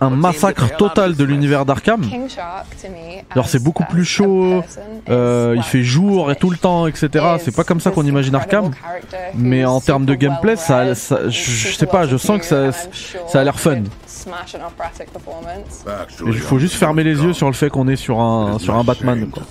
[0.00, 2.02] un massacre total de l'univers d'Arkham.
[3.30, 4.62] Alors c'est beaucoup plus chaud,
[5.10, 7.08] euh, il fait jour et tout le temps, etc.
[7.38, 8.70] C'est pas comme ça qu'on imagine Arkham.
[9.34, 12.72] Mais en termes de gameplay, ça, ça- je, sais pas, je sens que ça,
[13.28, 13.82] ça a l'air fun.
[16.26, 18.84] Il faut juste fermer les yeux sur le fait qu'on est sur un, sur un
[18.84, 19.28] Batman.
[19.30, 19.42] Quoi.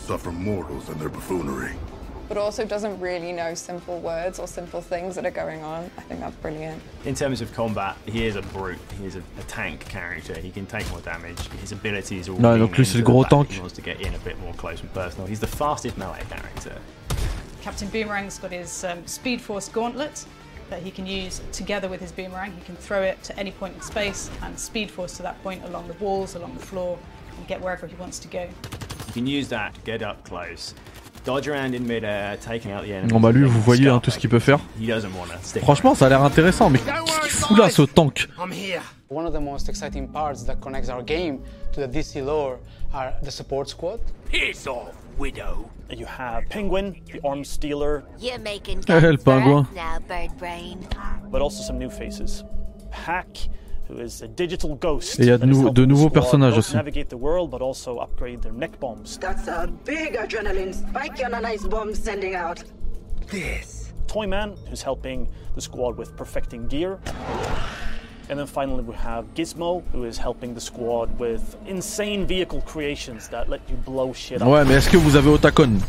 [2.29, 2.89] Suffer mortals and their buffoonery.
[2.89, 5.89] But also doesn't really know simple words or simple things that are going on.
[5.97, 6.81] I think that's brilliant.
[7.05, 8.79] In terms of combat, he is a brute.
[8.99, 10.39] He is a, a tank character.
[10.39, 11.39] He can take more damage.
[11.61, 13.51] His abilities are all Non, lean donc lui, c'est le the gros fact that tank.
[13.51, 15.27] He wants to get in a bit more close and personal.
[15.27, 16.75] He's the fastest melee character.
[17.61, 20.25] Captain Boomerang's got his um, Speed Force gauntlet
[20.69, 22.51] that he can use together with his boomerang.
[22.51, 25.63] He can throw it to any point in space and Speed Force to that point
[25.65, 26.97] along the walls, along the floor,
[27.37, 28.47] and get wherever he wants to go.
[29.07, 30.75] You can use that to get up close,
[33.07, 34.59] Bon bah lui, vous voyez hein, tout ce qu'il peut faire.
[35.61, 38.81] Franchement, ça a l'air intéressant, mais qu'est-ce qu'il fout là, ce tank I'm here.
[39.09, 41.39] One of the most exciting parts that connects our game
[41.73, 42.59] to the DC lore
[42.93, 43.99] are the support squad.
[44.31, 45.69] Piss off, Widow.
[45.89, 49.25] You have Penguin, the arms stealer, You're making us
[49.73, 50.87] now, Bird Brain.
[51.31, 52.43] but also some new faces.
[52.91, 53.49] Hack,
[53.89, 55.19] who is a digital ghost.
[55.19, 56.65] Et il y a de that is nou- helping de the nouveaux squad personnages both
[56.65, 56.75] aussi.
[56.75, 59.17] Navigate the world, but also upgrade their neck bombs.
[59.19, 62.63] That's a big adrenaline spike and a nice bomb sending out.
[63.31, 63.91] This.
[64.07, 66.97] Toyman, who's helping the squad with perfecting gear.
[68.29, 73.27] And then finally we have Gizmo, who is helping the squad with insane vehicle creations
[73.29, 74.47] that let you blow shit up.
[74.47, 75.79] Ouais, mais est-ce que vous avez Otacon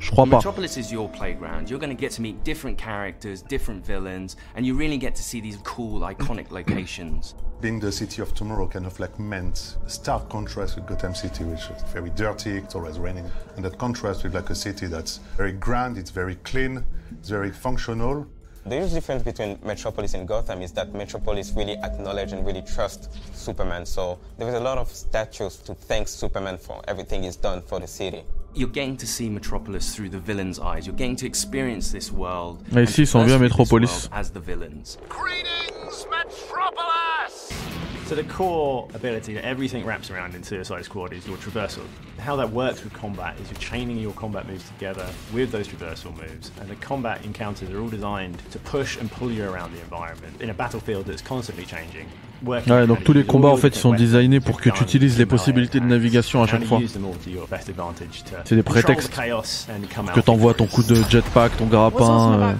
[0.00, 0.36] Je crois pas.
[0.36, 1.68] Metropolis is your playground.
[1.68, 5.22] You're going to get to meet different characters, different villains, and you really get to
[5.22, 7.34] see these cool, iconic locations.
[7.60, 11.60] Being the city of tomorrow kind of like meant stark contrast with Gotham City, which
[11.68, 13.30] is very dirty, it's always raining.
[13.56, 16.82] And that contrast with like a city that's very grand, it's very clean,
[17.18, 18.26] it's very functional.
[18.64, 23.10] The huge difference between Metropolis and Gotham is that Metropolis really acknowledge and really trust
[23.36, 23.84] Superman.
[23.84, 27.80] So there is a lot of statues to thank Superman for everything he's done for
[27.80, 28.24] the city.
[28.52, 30.86] You're getting to see Metropolis through the villain's eyes.
[30.86, 32.64] You're getting to experience this world.
[32.74, 34.08] Ah, ici, ils sont bien à this Metropolis.
[34.10, 34.98] world As the villains.
[38.06, 41.84] So the core ability that everything wraps around in Suicide Squad is your traversal.
[42.18, 46.12] How that works with combat is you're chaining your combat moves together with those traversal
[46.16, 49.80] moves, and the combat encounters are all designed to push and pull you around the
[49.80, 52.08] environment in a battlefield that's constantly changing.
[52.44, 55.26] Ouais, donc tous les combats en fait ils sont designés pour que tu utilises les
[55.26, 56.80] possibilités de navigation à chaque fois.
[58.44, 59.12] C'est des prétextes.
[59.14, 62.52] come Que t'envoies ton coup de jetpack, ton grappin, euh,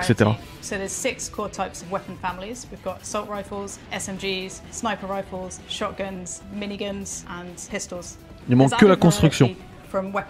[0.00, 0.30] etc.
[0.62, 2.66] So there's six core types of weapon families.
[2.70, 8.16] We've got assault rifles, SMGs, sniper rifles, shotguns, miniguns, and pistols.
[8.48, 9.54] Il manque There's que la construction.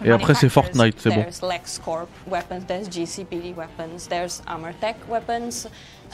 [0.05, 0.49] Et après c'est.
[0.49, 1.25] Fortnite, c'est bon.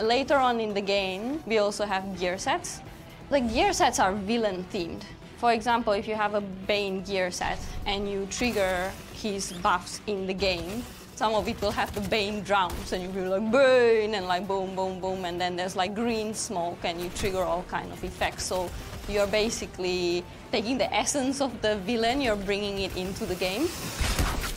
[0.02, 2.82] Later on in the game, we also have gear sets.
[3.30, 5.04] The gear sets are villain themed.
[5.38, 10.26] For example, if you have a Bane gear set and you trigger his buffs in
[10.26, 10.84] the game,
[11.16, 14.48] some of it will have the Bane drums and you'll be like Bane and like
[14.48, 18.04] boom, boom, boom, and then there's like green smoke and you trigger all kind of
[18.04, 18.46] effects.
[18.46, 18.72] So
[19.08, 23.68] you're basically taking the essence of the villain, you're bringing it into the game.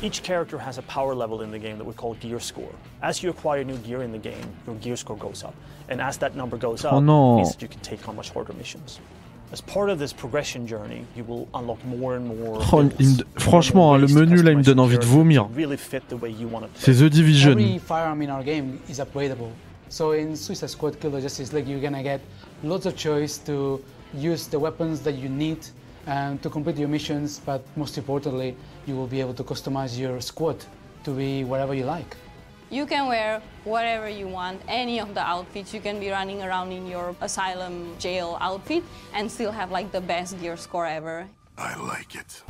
[0.02, 2.72] Each character has a power level in the game that we call gear score.
[3.02, 5.54] As you acquire new gear in the game, your gear score goes up.
[5.88, 7.36] And as that number goes oh, up, Oh no.
[7.36, 9.00] means that you can take on much harder missions.
[9.52, 12.58] As part of this progression journey, you will unlock more and more.
[12.72, 15.48] Oh, il me- Franchement, le menu là, il me donne envie de vomir.
[15.54, 17.52] really fit the way you want to C'est The Division.
[17.52, 19.52] Every firearm in our game is upgradable.
[19.88, 22.20] So in Suicide Squad Kill the Justice League, you're gonna get
[22.64, 23.80] lots of choice to
[24.12, 25.58] use the weapons that you need
[26.06, 28.56] and to complete your missions, but most importantly,
[28.86, 30.64] you will be able to customize your squad
[31.04, 32.16] to be whatever you like.
[32.70, 35.72] You can wear whatever you want, any of the outfits.
[35.72, 38.82] You can be running around in your asylum jail outfit
[39.14, 41.28] and still have like the best gear score ever.
[41.58, 42.42] I like it.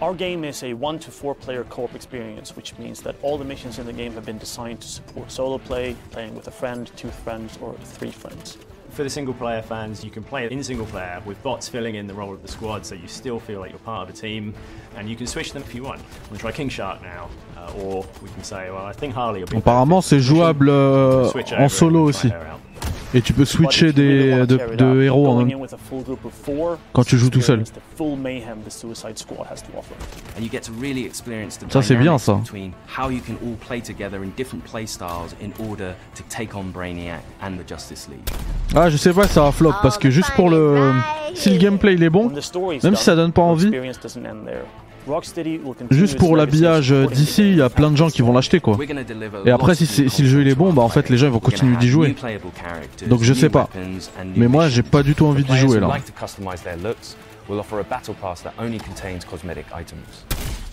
[0.00, 3.36] Our game is a one to four player co op experience, which means that all
[3.36, 6.50] the missions in the game have been designed to support solo play, playing with a
[6.50, 8.58] friend, two friends, or three friends.
[8.94, 11.96] For the single player fans, you can play it in single player with bots filling
[11.96, 14.16] in the role of the squad so you still feel like you're part of a
[14.16, 14.54] team
[14.96, 16.00] and you can switch them if you want.
[16.30, 19.48] We'll try King Shark now, uh, or we can say, well, I think Harley will
[19.48, 22.28] be Apparemment, c'est jouable euh, en solo aussi.
[22.28, 22.63] out.
[23.14, 26.02] Et tu peux switcher des, de, de héros en Going même in with a full
[26.02, 27.62] group of four, quand tu joues tout seul.
[31.68, 32.34] Ça, c'est bien, ça.
[32.34, 36.56] between how you can all play together in different play styles in order to take
[36.56, 38.28] on Brainiac and the Justice League.
[38.74, 40.92] Ah, je sais pas, ça va flop parce que juste pour le.
[41.34, 43.70] Si le gameplay il est bon, même si ça donne pas envie,
[45.90, 48.78] juste pour l'habillage euh, d'ici, il y a plein de gens qui vont l'acheter quoi.
[49.44, 51.40] Et après, si, le jeu il est bon, bah en fait les gens ils vont
[51.40, 52.14] continuer d'y jouer.
[53.06, 53.68] Donc je sais pas.
[54.36, 55.88] Mais moi j'ai pas du tout envie d'y jouer là.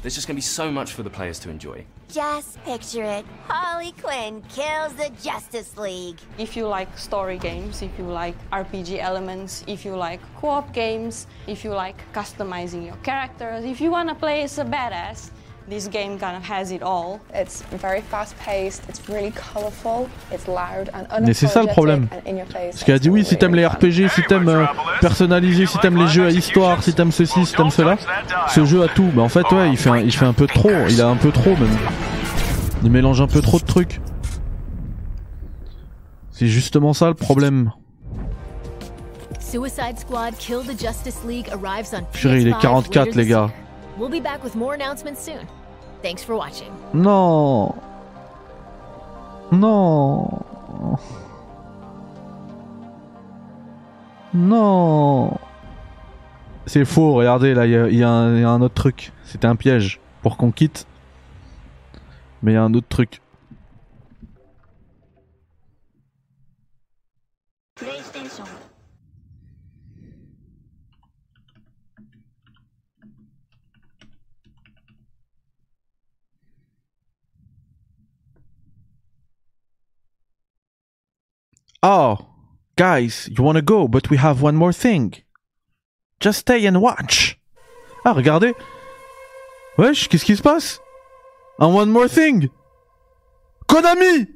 [0.04, 0.26] Like to customize their looks will offer a battle pass that only contains cosmetic items.
[0.26, 1.86] There's just going to be so much for the players to enjoy.
[2.08, 3.26] Just picture it.
[3.48, 6.18] Harley Quinn kills the Justice League.
[6.38, 11.28] If you like story games, if you like RPG elements, if you like co-op games,
[11.48, 15.32] if you like customizing your characters, if you want to play as a badass,
[15.72, 17.22] this game kind of has it all.
[17.34, 22.08] It's very fast paced, it's really colourful, it's loud and Mais c'est ça le problème.
[22.12, 22.72] and in your face.
[22.72, 24.66] Parce qu'elle a dit oui, si t'aimes les RPG, si t'aimes euh,
[25.00, 27.96] personnaliser, si t'aimes les jeux à histoire, si t'aimes ceci, si t'aimes cela,
[28.50, 29.10] ce jeu a tout.
[29.14, 31.16] Bah en fait ouais, il fait un, il fait un peu trop, il a un
[31.16, 31.78] peu trop même.
[32.84, 34.02] Il mélange un peu trop de trucs.
[36.32, 37.72] C'est justement ça le problème.
[39.40, 43.28] Suicide Squad Kill the Justice League arrives on Purée, il est PS5 44 later les
[43.28, 43.50] gars.
[43.98, 45.46] We'll be back with more announcements soon.
[46.02, 46.70] Thanks for watching.
[46.94, 47.74] Non.
[49.52, 50.28] Non.
[54.34, 55.38] Non.
[56.66, 59.12] C'est faux, regardez là, il y a- y, y un autre truc.
[59.26, 60.88] C'était un piège pour qu'on quitte.
[62.44, 63.21] Mais il y a un autre truc.
[81.84, 82.28] Oh,
[82.76, 85.14] guys, you wanna go, but we have one more thing.
[86.20, 87.40] Just stay and watch.
[88.06, 88.54] Ah, regardez.
[89.78, 90.80] Wesh, qu'est-ce qui se passe?
[91.58, 92.50] One more thing.
[93.68, 94.28] Konami!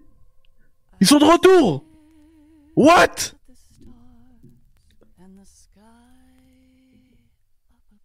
[0.99, 1.83] Ils sont de retour!
[2.75, 3.33] What?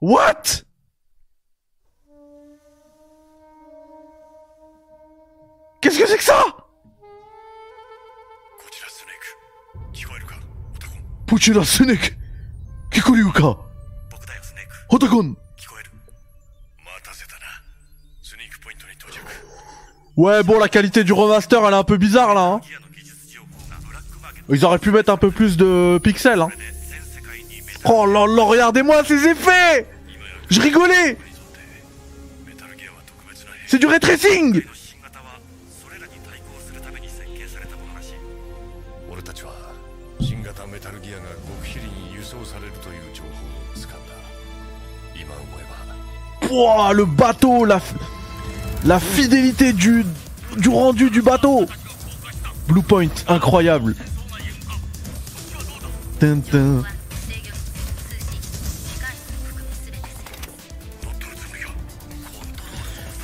[0.01, 0.65] What?
[5.81, 6.45] Qu'est-ce que c'est que ça?
[20.17, 22.43] Ouais, bon, la qualité du remaster, elle est un peu bizarre là.
[22.43, 22.61] Hein.
[24.49, 26.41] Ils auraient pu mettre un peu plus de pixels.
[26.41, 26.51] Hein.
[27.85, 29.87] Oh là là, regardez-moi ces effets!
[30.51, 31.17] Je rigolais!
[33.67, 34.01] C'est du ray
[46.51, 47.81] Pouah, le bateau, la,
[48.85, 50.05] la fidélité du,
[50.57, 51.67] du rendu du bateau.
[52.67, 53.95] Blue Point, incroyable.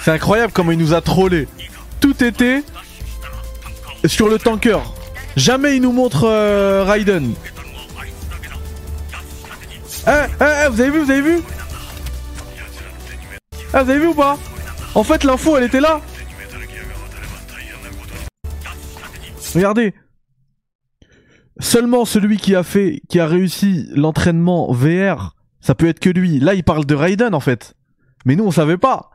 [0.04, 1.48] C'est incroyable comment il nous a trollé.
[1.98, 2.62] Tout était
[4.04, 4.78] sur le tanker.
[5.36, 7.34] Jamais il nous montre euh, Raiden.
[10.06, 11.42] Eh, eh, eh, vous avez vu, vous avez vu?
[13.78, 14.38] Ah, vous avez vu ou pas
[14.94, 16.00] En fait, l'info, elle était là.
[19.54, 19.92] Regardez.
[21.60, 26.40] Seulement celui qui a fait, qui a réussi l'entraînement VR, ça peut être que lui.
[26.40, 27.74] Là, il parle de Raiden en fait.
[28.24, 29.10] Mais nous, on savait pas.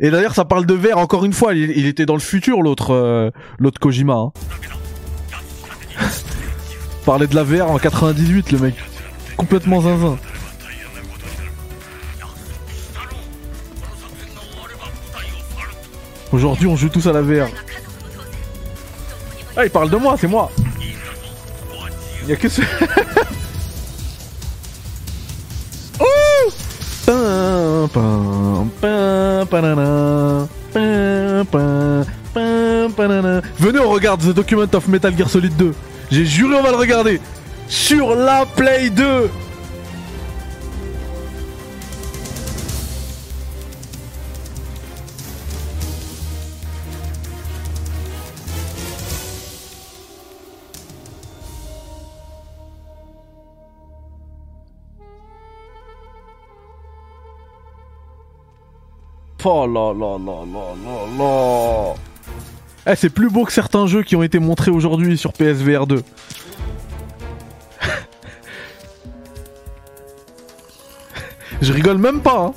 [0.00, 1.54] Et d'ailleurs, ça parle de VR encore une fois.
[1.54, 4.16] Il, il était dans le futur, l'autre, euh, l'autre Kojima.
[4.16, 4.32] Hein.
[7.06, 8.74] Parlait de la VR en 98, le mec.
[9.38, 10.18] Complètement zinzin.
[16.34, 17.46] Aujourd'hui, on joue tous à la VR.
[19.56, 20.50] Ah, il parle de moi, c'est moi.
[22.24, 22.60] Il y a que ce.
[26.00, 26.04] oh.
[33.60, 35.72] Venez, on regarde The Document of Metal Gear Solid 2.
[36.10, 37.20] J'ai juré, on va le regarder.
[37.68, 39.30] Sur la Play 2.
[59.46, 61.94] Oh là là là là là là
[62.90, 66.02] Eh c'est plus beau que certains jeux qui ont été montrés aujourd'hui sur PSVR 2.
[71.60, 72.54] Je rigole même pas hein.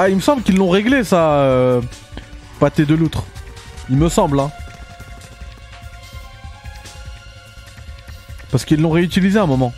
[0.00, 1.80] Ah, il me semble qu'ils l'ont réglé ça, euh...
[2.60, 3.24] pâté de loutre.
[3.90, 4.52] Il me semble, hein.
[8.50, 9.72] Parce qu'ils l'ont réutilisé à un moment.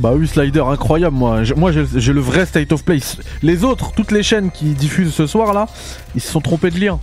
[0.00, 1.42] Bah oui, Slider, incroyable moi.
[1.56, 2.98] Moi j'ai le vrai State of Play.
[3.42, 5.68] Les autres, toutes les chaînes qui diffusent ce soir là,
[6.16, 6.98] ils se sont trompés de lien.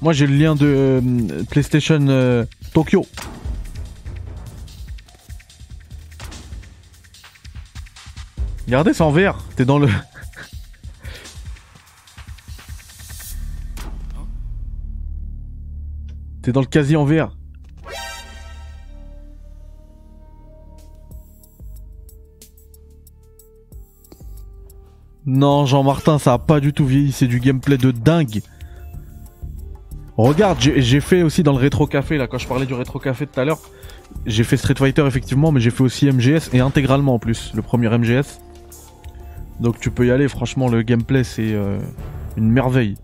[0.00, 2.44] Moi j'ai le lien de euh, PlayStation euh,
[2.74, 3.06] Tokyo.
[8.66, 9.38] Regardez, c'est en VR.
[9.54, 9.88] T'es dans le.
[16.52, 17.34] Dans le quasi en VR.
[25.24, 27.12] Non, Jean-Martin, ça a pas du tout vieilli.
[27.12, 28.42] C'est du gameplay de dingue.
[30.16, 33.26] Regarde, j'ai fait aussi dans le rétro café, là, quand je parlais du rétro café
[33.26, 33.60] tout à l'heure.
[34.26, 37.62] J'ai fait Street Fighter, effectivement, mais j'ai fait aussi MGS et intégralement en plus, le
[37.62, 38.40] premier MGS.
[39.58, 41.78] Donc tu peux y aller, franchement, le gameplay, c'est euh,
[42.36, 42.96] une merveille.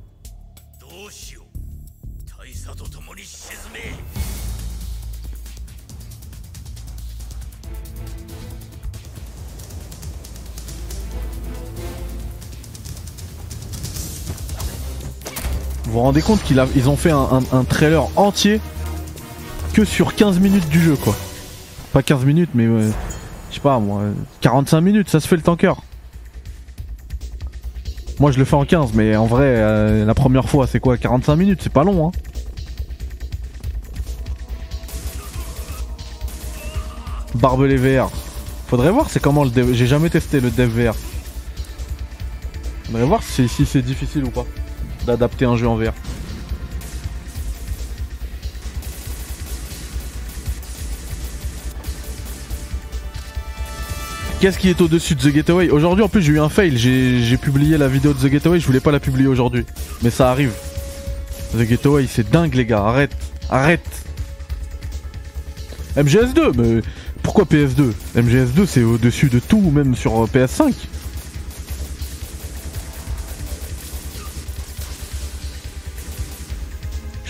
[15.99, 18.61] Vous rendez compte qu'ils ont fait un, trailer entier
[19.73, 21.17] que sur 15 minutes du jeu quoi.
[21.93, 24.03] Pas 15 minutes mais je sais pas moi
[24.41, 25.75] 45 minutes ça se fait le tanker.
[28.21, 30.97] Moi je le fais en 15 mais en vrai euh, la première fois c'est quoi
[30.97, 31.59] 45 minutes?
[31.65, 32.13] C'est pas long hein.
[37.35, 38.09] Barbelé VR.
[38.69, 39.73] Faudrait voir c'est comment le dev...
[39.73, 40.95] J'ai jamais testé le dev VR.
[42.85, 44.47] Faudrait voir si c'est difficile ou pas
[45.09, 45.93] d'adapter un jeu en VR.
[54.41, 57.37] Qu'est-ce qui est au-dessus de The Getaway Aujourd'hui en plus j'ai eu un fail, j'ai
[57.39, 59.65] publié la vidéo de The Getaway, je voulais pas la publier aujourd'hui.
[60.03, 60.53] Mais ça arrive.
[61.57, 63.17] The Getaway c'est dingue les gars, arrête,
[63.51, 63.89] arrête.
[65.97, 66.83] MGS2, mais
[67.25, 70.73] pourquoi PS2 MGS2 c'est au-dessus de tout, même sur PS5.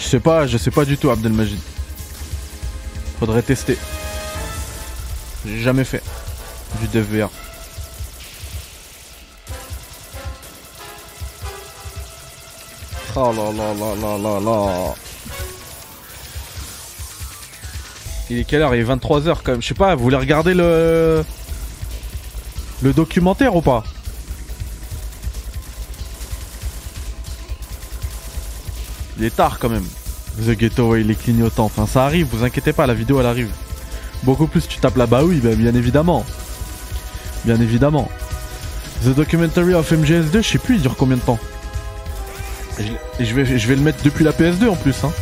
[0.08, 1.58] sais pas, je sais pas du tout Abdelmajid.
[3.18, 3.76] Faudrait tester.
[5.44, 6.02] J'ai jamais fait
[6.80, 7.28] du DVR.
[13.16, 14.94] Oh là là là là là là.
[18.30, 18.74] Il est quelle heure?
[18.74, 19.62] Il est 23h quand même.
[19.62, 21.24] Je sais pas, vous voulez regarder le.
[22.80, 23.82] Le documentaire ou pas?
[29.18, 29.86] Il est tard quand même.
[30.44, 31.64] The Ghetto, il est clignotant.
[31.64, 33.50] Enfin, ça arrive, vous inquiétez pas, la vidéo elle arrive.
[34.22, 36.24] Beaucoup plus tu tapes là bas, oui, bah, bien évidemment.
[37.44, 38.08] Bien évidemment.
[39.04, 41.38] The Documentary of MGS2, je sais plus, il dure combien de temps
[43.20, 45.04] je vais le mettre depuis la PS2 en plus.
[45.04, 45.12] Hein.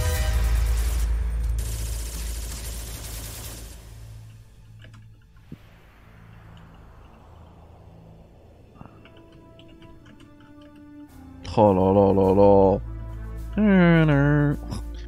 [11.59, 12.81] Oh là là là là.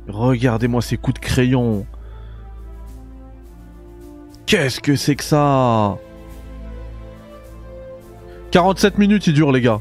[0.09, 1.87] Regardez-moi ces coups de crayon.
[4.47, 5.99] Qu'est-ce que c'est que ça?
[8.51, 9.81] 47 minutes il dure les gars.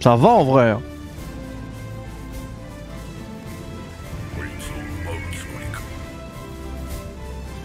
[0.00, 0.70] Ça va en vrai.
[0.70, 0.82] hein.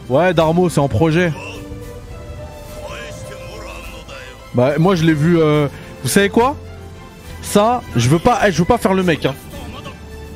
[0.09, 1.31] Ouais, Darmo, c'est en projet.
[4.53, 5.39] Bah, moi je l'ai vu.
[5.39, 5.67] euh,
[6.03, 6.55] Vous savez quoi?
[7.53, 9.27] Ça, je veux pas, je veux pas faire le mec.
[9.27, 9.35] Hein.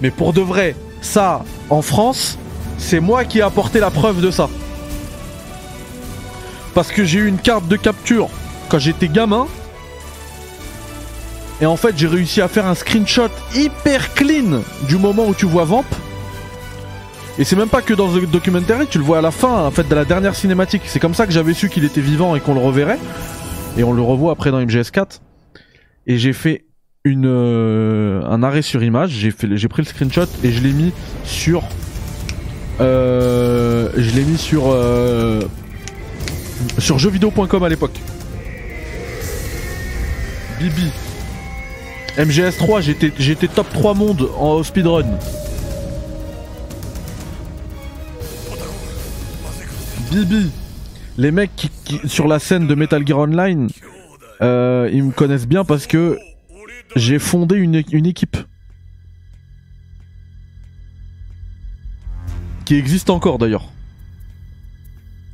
[0.03, 2.37] Mais pour de vrai, ça, en France,
[2.77, 4.47] c'est moi qui ai apporté la preuve de ça.
[6.75, 8.29] Parce que j'ai eu une carte de capture
[8.69, 9.47] quand j'étais gamin.
[11.59, 15.47] Et en fait, j'ai réussi à faire un screenshot hyper clean du moment où tu
[15.47, 15.85] vois Vamp.
[17.39, 19.71] Et c'est même pas que dans le documentaire, tu le vois à la fin, en
[19.71, 20.83] fait, de la dernière cinématique.
[20.85, 22.99] C'est comme ça que j'avais su qu'il était vivant et qu'on le reverrait.
[23.75, 25.19] Et on le revoit après dans MGS4.
[26.05, 26.66] Et j'ai fait
[27.15, 29.11] euh, un arrêt sur image.
[29.11, 29.31] J'ai
[29.67, 30.91] pris le screenshot et je l'ai mis
[31.23, 31.63] sur,
[32.81, 35.41] euh, je l'ai mis sur, euh,
[36.79, 37.99] sur jeuxvideo.com à l'époque.
[40.59, 40.89] Bibi.
[42.17, 42.81] MGS3,
[43.17, 45.05] j'étais, top 3 monde en speedrun.
[50.11, 50.49] Bibi.
[51.17, 53.67] Les mecs qui, qui- sur la scène de Metal Gear Online,
[54.41, 56.17] ils me connaissent bien parce que
[56.97, 58.37] j'ai fondé une, une équipe.
[62.65, 63.69] Qui existe encore d'ailleurs.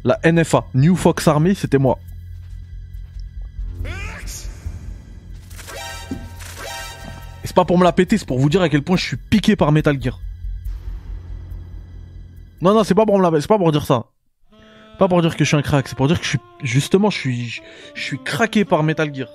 [0.04, 1.98] La NFA, New Fox Army, c'était moi.
[7.44, 9.04] Et c'est pas pour me la péter, c'est pour vous dire à quel point je
[9.04, 10.20] suis piqué par Metal Gear.
[12.62, 14.06] Non, non, c'est pas pour me la c'est pas pour dire ça.
[15.00, 17.10] Pas pour dire que je suis un crack, c'est pour dire que je suis justement
[17.10, 17.62] je suis
[17.96, 19.28] je suis craqué par Metal Gear.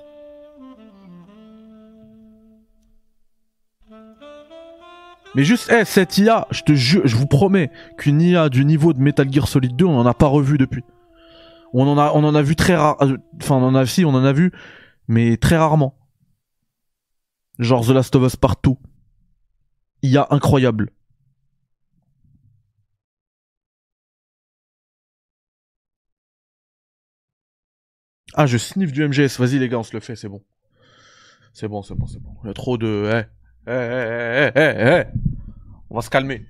[5.34, 8.92] Mais juste, eh, cette IA, je te jure, je vous promets qu'une IA du niveau
[8.92, 10.84] de Metal Gear Solid 2, on en a pas revu depuis.
[11.72, 14.05] On en a, on en a vu très rare, euh, enfin, on en a, si,
[14.05, 14.52] on en a vu,
[15.06, 15.96] mais très rarement.
[17.59, 18.78] Genre The Last of Us partout.
[20.02, 20.90] IA incroyable.
[28.34, 29.38] Ah, je sniffe du MGS.
[29.38, 30.42] Vas-y, les gars, on se le fait, c'est bon.
[31.52, 32.30] C'est bon, c'est bon, c'est bon.
[32.44, 33.10] Il trop de.
[33.12, 33.38] Eh,
[33.70, 35.06] eh, eh, eh, eh, eh.
[35.90, 36.46] On va se calmer.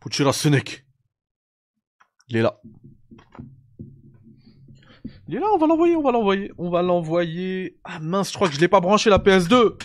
[0.00, 0.86] Puchira Senek.
[2.28, 2.60] Il est là.
[5.28, 6.52] Il est là, on va l'envoyer, on va l'envoyer.
[6.56, 7.78] On va l'envoyer.
[7.84, 9.76] Ah mince, je crois que je l'ai pas branché la PS2.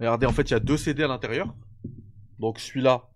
[0.00, 1.54] Regardez, en fait, il y a deux CD à l'intérieur.
[2.38, 3.10] Donc celui-là,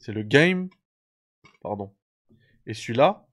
[0.00, 0.68] c'est le game.
[1.62, 1.94] Pardon.
[2.66, 3.28] Et celui-là,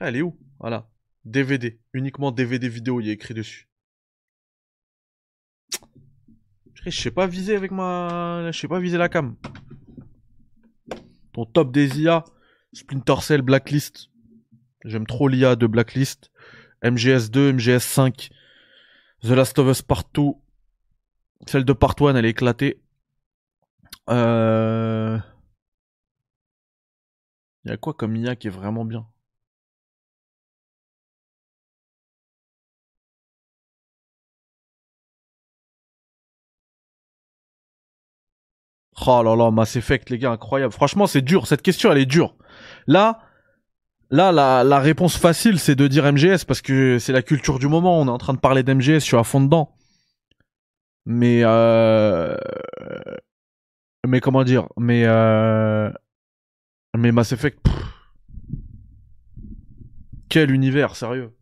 [0.00, 0.38] elle est où?
[0.58, 0.88] Voilà.
[1.26, 1.78] DVD.
[1.92, 3.68] Uniquement DVD vidéo, il y a écrit dessus.
[6.86, 8.50] Je sais pas viser avec ma...
[8.50, 9.36] Je sais pas viser la cam.
[11.32, 12.24] Ton top des IA,
[12.72, 14.08] Splinter Cell, Blacklist.
[14.84, 16.30] J'aime trop l'IA de Blacklist.
[16.82, 18.30] MGS2, MGS5.
[19.22, 20.40] The Last of Us Partout.
[21.44, 22.78] Celle de Part 1, elle est éclatée.
[24.08, 25.18] Euh...
[27.66, 29.06] Il y a quoi comme IA qui est vraiment bien?
[39.06, 40.72] Oh là là, Mass Effect, les gars, incroyable.
[40.72, 41.46] Franchement, c'est dur.
[41.46, 42.34] Cette question, elle est dure.
[42.86, 43.20] Là,
[44.10, 47.68] là, la, la réponse facile, c'est de dire MGS parce que c'est la culture du
[47.68, 48.00] moment.
[48.00, 49.75] On est en train de parler d'MGS, je suis à fond dedans
[51.06, 52.36] mais euh,
[54.06, 55.90] mais comment dire mais euh,
[56.96, 57.60] mais Mass Effect
[60.28, 61.32] quel univers sérieux.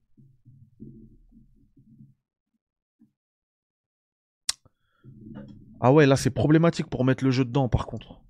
[5.80, 8.23] Ah ouais là c'est problématique pour mettre le jeu dedans par contre.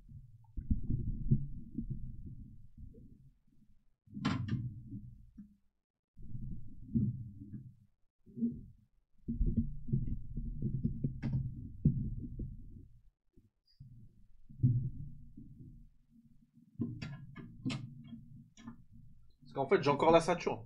[19.55, 20.59] Qu'en fait j'ai encore la Saturne.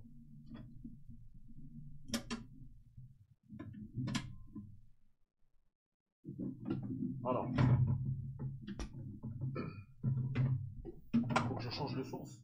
[7.21, 7.45] Voilà.
[11.47, 12.41] Faut que je change de source.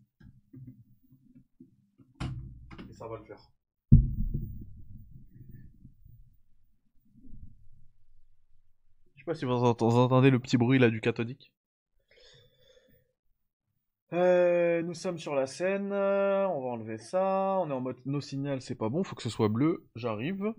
[2.21, 3.51] Et ça va le faire.
[9.15, 11.51] Je sais pas si vous entendez le petit bruit là du cathodique.
[14.13, 17.97] Euh, nous sommes sur la scène, euh, on va enlever ça, on est en mode
[18.05, 20.53] no signal, c'est pas bon, faut que ce soit bleu, j'arrive.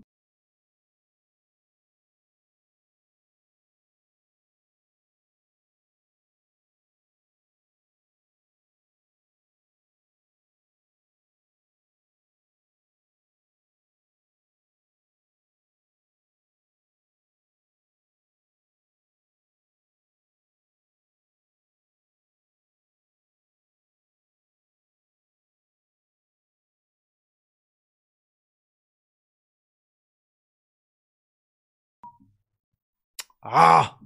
[33.49, 33.99] Ah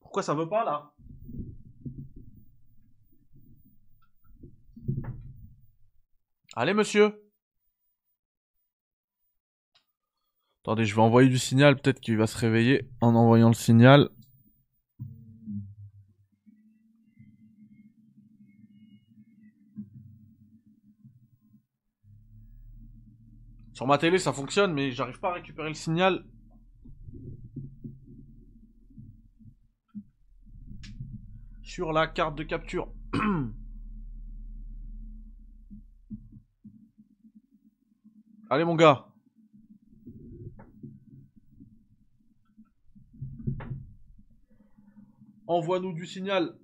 [0.00, 0.92] Pourquoi ça veut pas là?
[6.54, 7.18] Allez monsieur
[10.62, 14.10] Attendez, je vais envoyer du signal, peut-être qu'il va se réveiller en envoyant le signal.
[23.72, 26.24] Sur ma télé ça fonctionne mais j'arrive pas à récupérer le signal.
[31.74, 32.92] Sur la carte de capture.
[38.50, 39.06] Allez mon gars.
[45.46, 46.58] Envoie-nous du signal.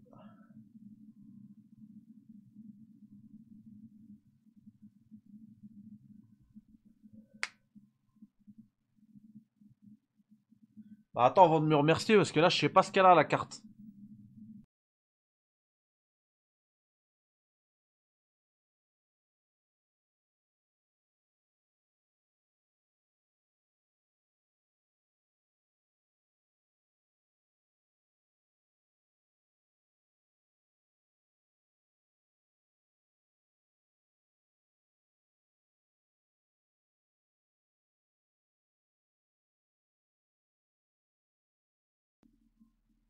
[11.14, 13.14] Bah attends avant de me remercier parce que là je sais pas ce qu'elle a
[13.14, 13.62] la carte.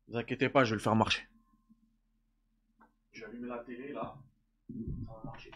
[0.09, 1.21] Ne vous inquiétez pas, je vais le faire marcher.
[3.11, 4.17] J'ai allumé la télé là.
[5.05, 5.51] Ça va marcher.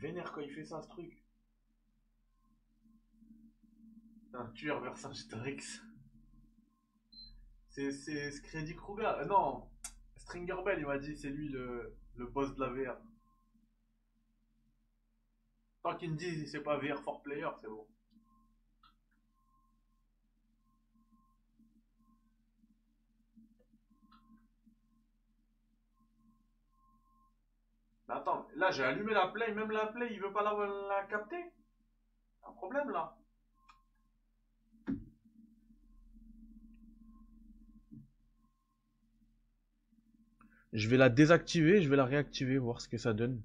[0.00, 1.22] Vénère quand il fait ça ce truc.
[4.34, 5.80] Un tueur Vercingétorix.
[7.68, 9.04] C'est c'est Screddy Kruger.
[9.04, 9.70] Euh, non,
[10.16, 12.96] Stringer Bell, il m'a dit, c'est lui le, le boss de la VR.
[15.84, 17.86] Tant qu'il me dit c'est pas VR for player, c'est bon.
[28.08, 30.52] Attends, là j'ai allumé la play, même la play, il veut pas la,
[30.88, 31.50] la capter
[32.46, 33.16] Un problème là
[40.74, 43.40] Je vais la désactiver, je vais la réactiver, voir ce que ça donne.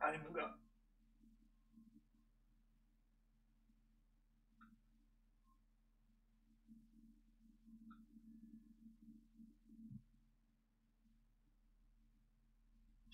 [0.00, 0.54] Allez mon gars.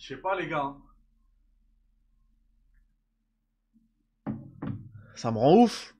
[0.08, 0.62] Je sais pas les gars.
[0.64, 0.80] hein.
[5.14, 5.94] Ça me rend ouf.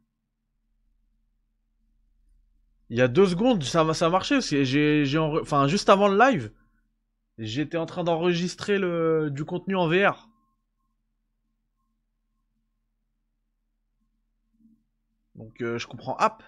[2.89, 6.51] Il y a deux secondes, ça, ça a marché j'ai, enfin juste avant le live,
[7.37, 10.31] j'étais en train d'enregistrer le du contenu en VR.
[15.35, 16.43] Donc euh, je comprends app.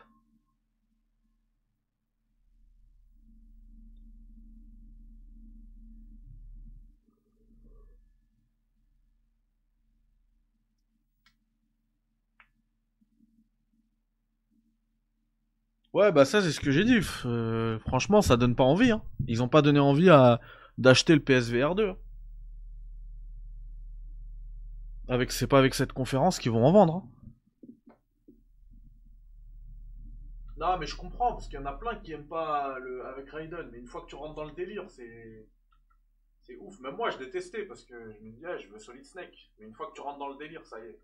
[15.93, 17.01] Ouais, bah ça c'est ce que j'ai dit.
[17.27, 18.91] Euh, franchement, ça donne pas envie.
[18.93, 19.03] Hein.
[19.27, 20.41] Ils ont pas donné envie à
[20.79, 21.95] d'acheter le PSVR 2.
[25.09, 26.95] Avec, c'est pas avec cette conférence qu'ils vont en vendre.
[26.97, 27.09] hein.
[30.57, 33.31] Non, mais je comprends parce qu'il y en a plein qui aiment pas le avec
[33.31, 33.69] Raiden.
[33.73, 35.47] Mais une fois que tu rentres dans le délire, c'est
[36.43, 36.79] c'est ouf.
[36.81, 39.51] Même moi, je détestais parce que je me disais, ah, je veux Solid Snake.
[39.59, 41.01] Mais une fois que tu rentres dans le délire, ça y est,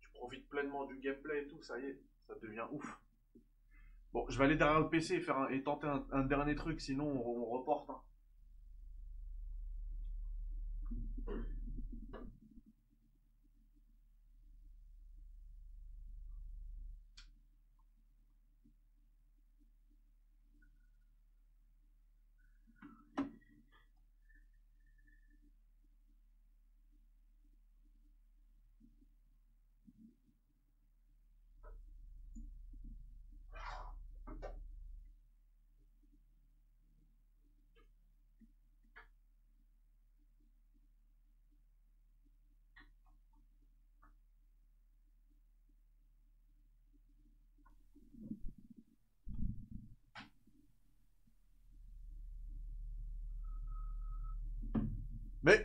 [0.00, 2.98] tu profites pleinement du gameplay et tout, ça y est, ça devient ouf.
[4.12, 6.80] Bon, je vais aller derrière le PC et, faire un- et tenter un, dernier truc,
[6.80, 7.90] sinon on, on reporte.
[7.90, 8.00] hein.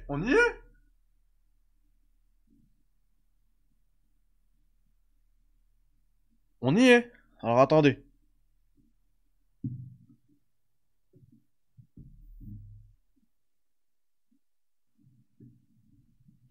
[0.07, 0.63] On y est
[6.61, 7.11] On y est
[7.41, 8.01] Alors attendez.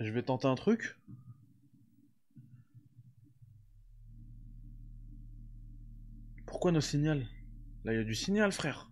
[0.00, 0.98] Je vais tenter un truc.
[6.44, 7.26] Pourquoi nos signal
[7.84, 8.90] Là, il y a du signal, frère.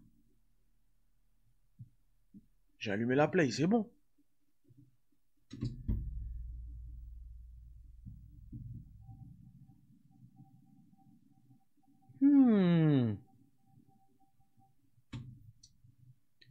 [2.78, 3.90] J'ai allumé la play, c'est bon.
[12.20, 13.14] Hmm.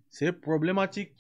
[0.10, 1.19] C'est problématique.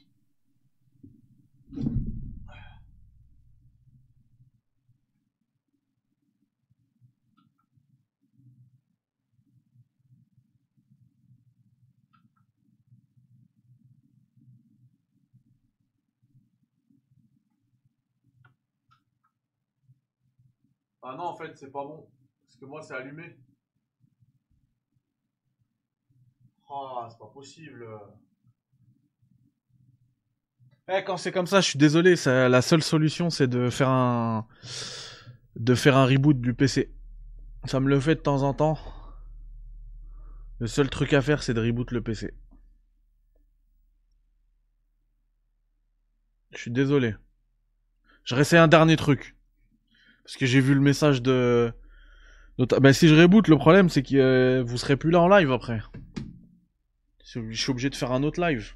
[21.11, 22.07] Ah non, en fait, c'est pas bon.
[22.45, 23.35] Parce que moi, c'est allumé.
[26.69, 27.85] Ah, c'est pas possible.
[30.91, 32.15] Eh, quand c'est comme ça, je suis désolé.
[32.15, 34.47] ça- la seule solution, c'est de faire un,
[35.55, 36.91] de faire un reboot du PC.
[37.65, 38.77] Ça me le fait de temps en temps.
[40.59, 42.33] Le seul truc à faire, c'est de reboot le PC.
[46.51, 47.15] Je suis désolé.
[48.23, 49.35] Je réessaye un dernier truc.
[50.29, 51.73] Parce que j'ai vu le message de...
[52.59, 55.51] Bah, si je reboot, le problème, c'est que euh, vous serez plus là en live
[55.51, 55.81] après.
[57.25, 58.75] Je suis obligé de faire un autre live.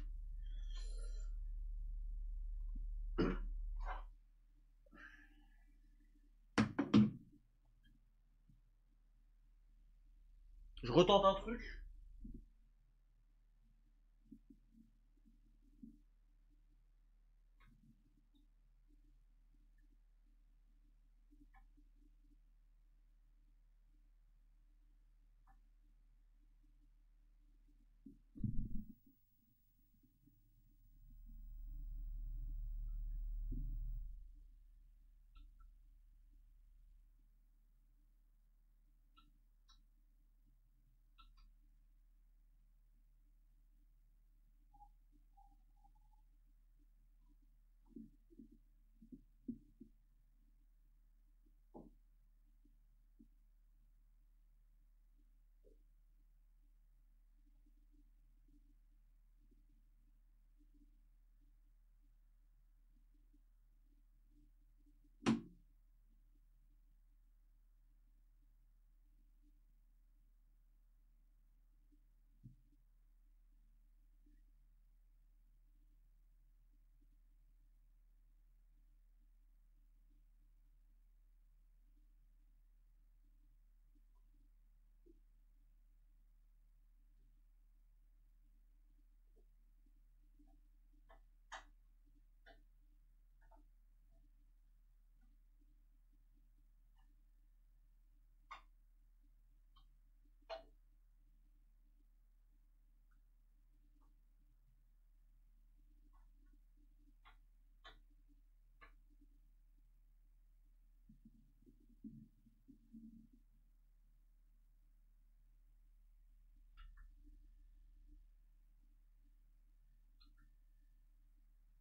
[10.82, 11.73] Je retente un truc.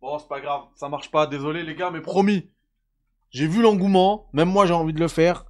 [0.04, 2.50] Bon, c'est pas grave, ça marche pas, désolé les gars, mais promis.
[3.30, 5.46] J'ai vu l'engouement, même moi j'ai envie de le faire.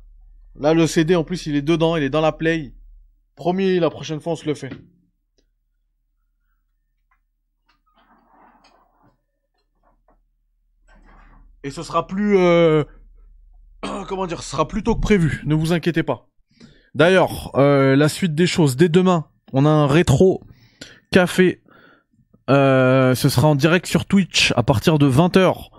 [0.55, 2.75] Là, le CD, en plus, il est dedans, il est dans la play.
[3.35, 4.69] Promis, la prochaine fois, on se le fait.
[11.63, 12.37] Et ce sera plus...
[12.37, 12.83] euh,
[14.07, 16.29] Comment dire Ce sera plus tôt que prévu, ne vous inquiétez pas.
[16.93, 20.43] D'ailleurs, euh, la suite des choses, dès demain, on a un rétro
[21.11, 21.62] café.
[22.49, 25.69] Euh, ce sera en direct sur Twitch à partir de 20h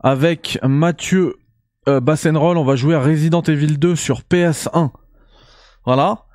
[0.00, 1.36] avec Mathieu
[1.88, 2.58] euh, Bassenroll.
[2.58, 4.90] On va jouer à Resident Evil 2 sur PS1.
[5.84, 6.26] Voilà.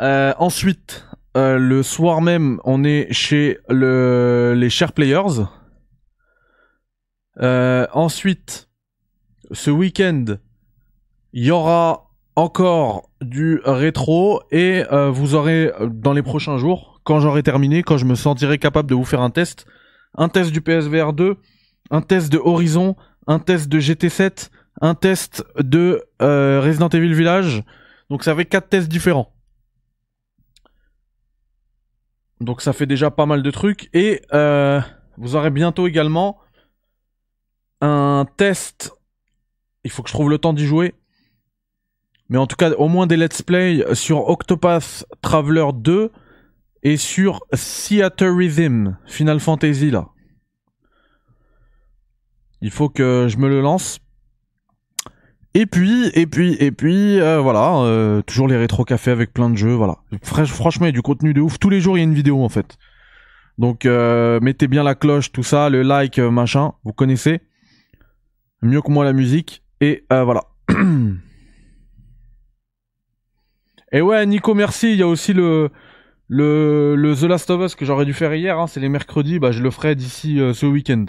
[0.00, 1.06] Euh, ensuite,
[1.36, 5.44] euh, le soir même, on est chez le, les Share Players.
[7.40, 8.68] Euh, ensuite,
[9.52, 10.24] ce week-end,
[11.32, 17.42] il y aura encore du rétro et vous aurez dans les prochains jours, quand j'aurai
[17.42, 19.66] terminé, quand je me sentirai capable de vous faire un test,
[20.16, 21.36] un test du PSVR 2,
[21.90, 24.50] un test de Horizon, un test de GT7,
[24.80, 27.62] un test de euh, Resident Evil Village.
[28.10, 29.32] Donc ça fait quatre tests différents.
[32.40, 34.80] Donc ça fait déjà pas mal de trucs et euh,
[35.16, 36.38] vous aurez bientôt également
[37.80, 38.92] un test.
[39.84, 40.94] Il faut que je trouve le temps d'y jouer.
[42.30, 46.10] Mais en tout cas, au moins des let's play sur Octopath Traveler 2
[46.84, 50.08] et sur Theater Rhythm, Final Fantasy là.
[52.60, 53.98] Il faut que je me le lance.
[55.54, 59.50] Et puis, et puis, et puis, euh, voilà, euh, toujours les rétro cafés avec plein
[59.50, 59.98] de jeux, voilà.
[60.24, 61.58] Fr- franchement, il y a du contenu de ouf.
[61.58, 62.76] Tous les jours, il y a une vidéo en fait.
[63.56, 67.40] Donc, euh, mettez bien la cloche, tout ça, le like, machin, vous connaissez.
[68.62, 69.62] Mieux que moi la musique.
[69.80, 70.42] Et voilà.
[73.92, 74.92] Et ouais, Nico, merci.
[74.92, 75.70] Il y a aussi le,
[76.28, 78.58] le, The Last of Us que j'aurais dû faire hier.
[78.58, 78.66] hein.
[78.66, 79.38] C'est les mercredis.
[79.38, 81.06] Bah, je le ferai d'ici euh, ce week-end.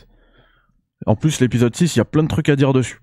[1.05, 2.99] En plus, l'épisode 6, il y a plein de trucs à dire dessus.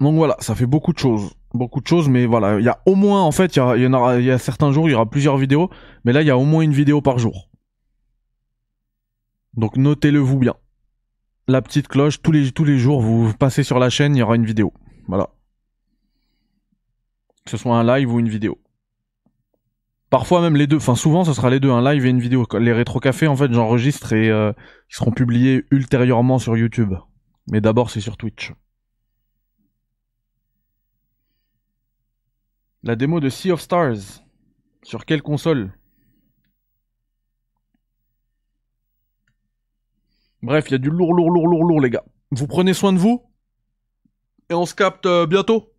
[0.00, 1.32] Donc voilà, ça fait beaucoup de choses.
[1.54, 2.58] Beaucoup de choses, mais voilà.
[2.58, 4.92] Il y a au moins, en fait, il y, a, y a certains jours, il
[4.92, 5.70] y aura plusieurs vidéos.
[6.04, 7.50] Mais là, il y a au moins une vidéo par jour.
[9.54, 10.54] Donc notez-le vous bien.
[11.46, 14.22] La petite cloche, tous les, tous les jours, vous passez sur la chaîne, il y
[14.22, 14.72] aura une vidéo.
[15.08, 15.28] Voilà.
[17.44, 18.58] Que ce soit un live ou une vidéo.
[20.12, 22.46] Parfois même les deux, enfin souvent ce sera les deux, un live et une vidéo.
[22.60, 24.52] Les rétro cafés en fait j'enregistre et euh,
[24.90, 26.92] ils seront publiés ultérieurement sur YouTube.
[27.50, 28.52] Mais d'abord c'est sur Twitch.
[32.82, 34.22] La démo de Sea of Stars.
[34.82, 35.72] Sur quelle console?
[40.42, 42.04] Bref, il y a du lourd, lourd, lourd, lourd, lourd les gars.
[42.32, 43.24] Vous prenez soin de vous
[44.50, 45.71] et on se capte euh, bientôt.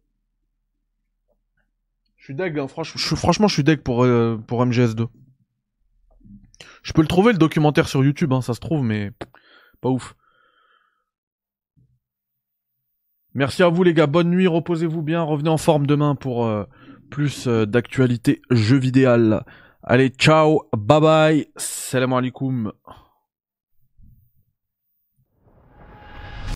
[2.23, 5.07] Je suis deg, hein, franchement, je suis deg pour, euh, pour MGS2.
[6.81, 9.11] Je peux le trouver, le documentaire sur YouTube, hein, ça se trouve, mais
[9.81, 10.15] pas ouf.
[13.33, 14.07] Merci à vous, les gars.
[14.07, 15.21] Bonne nuit, reposez-vous bien.
[15.21, 16.63] Revenez en forme demain pour euh,
[17.11, 19.41] plus euh, d'actualité jeux vidéo.
[19.83, 22.71] Allez, ciao, bye bye, salam alaikum.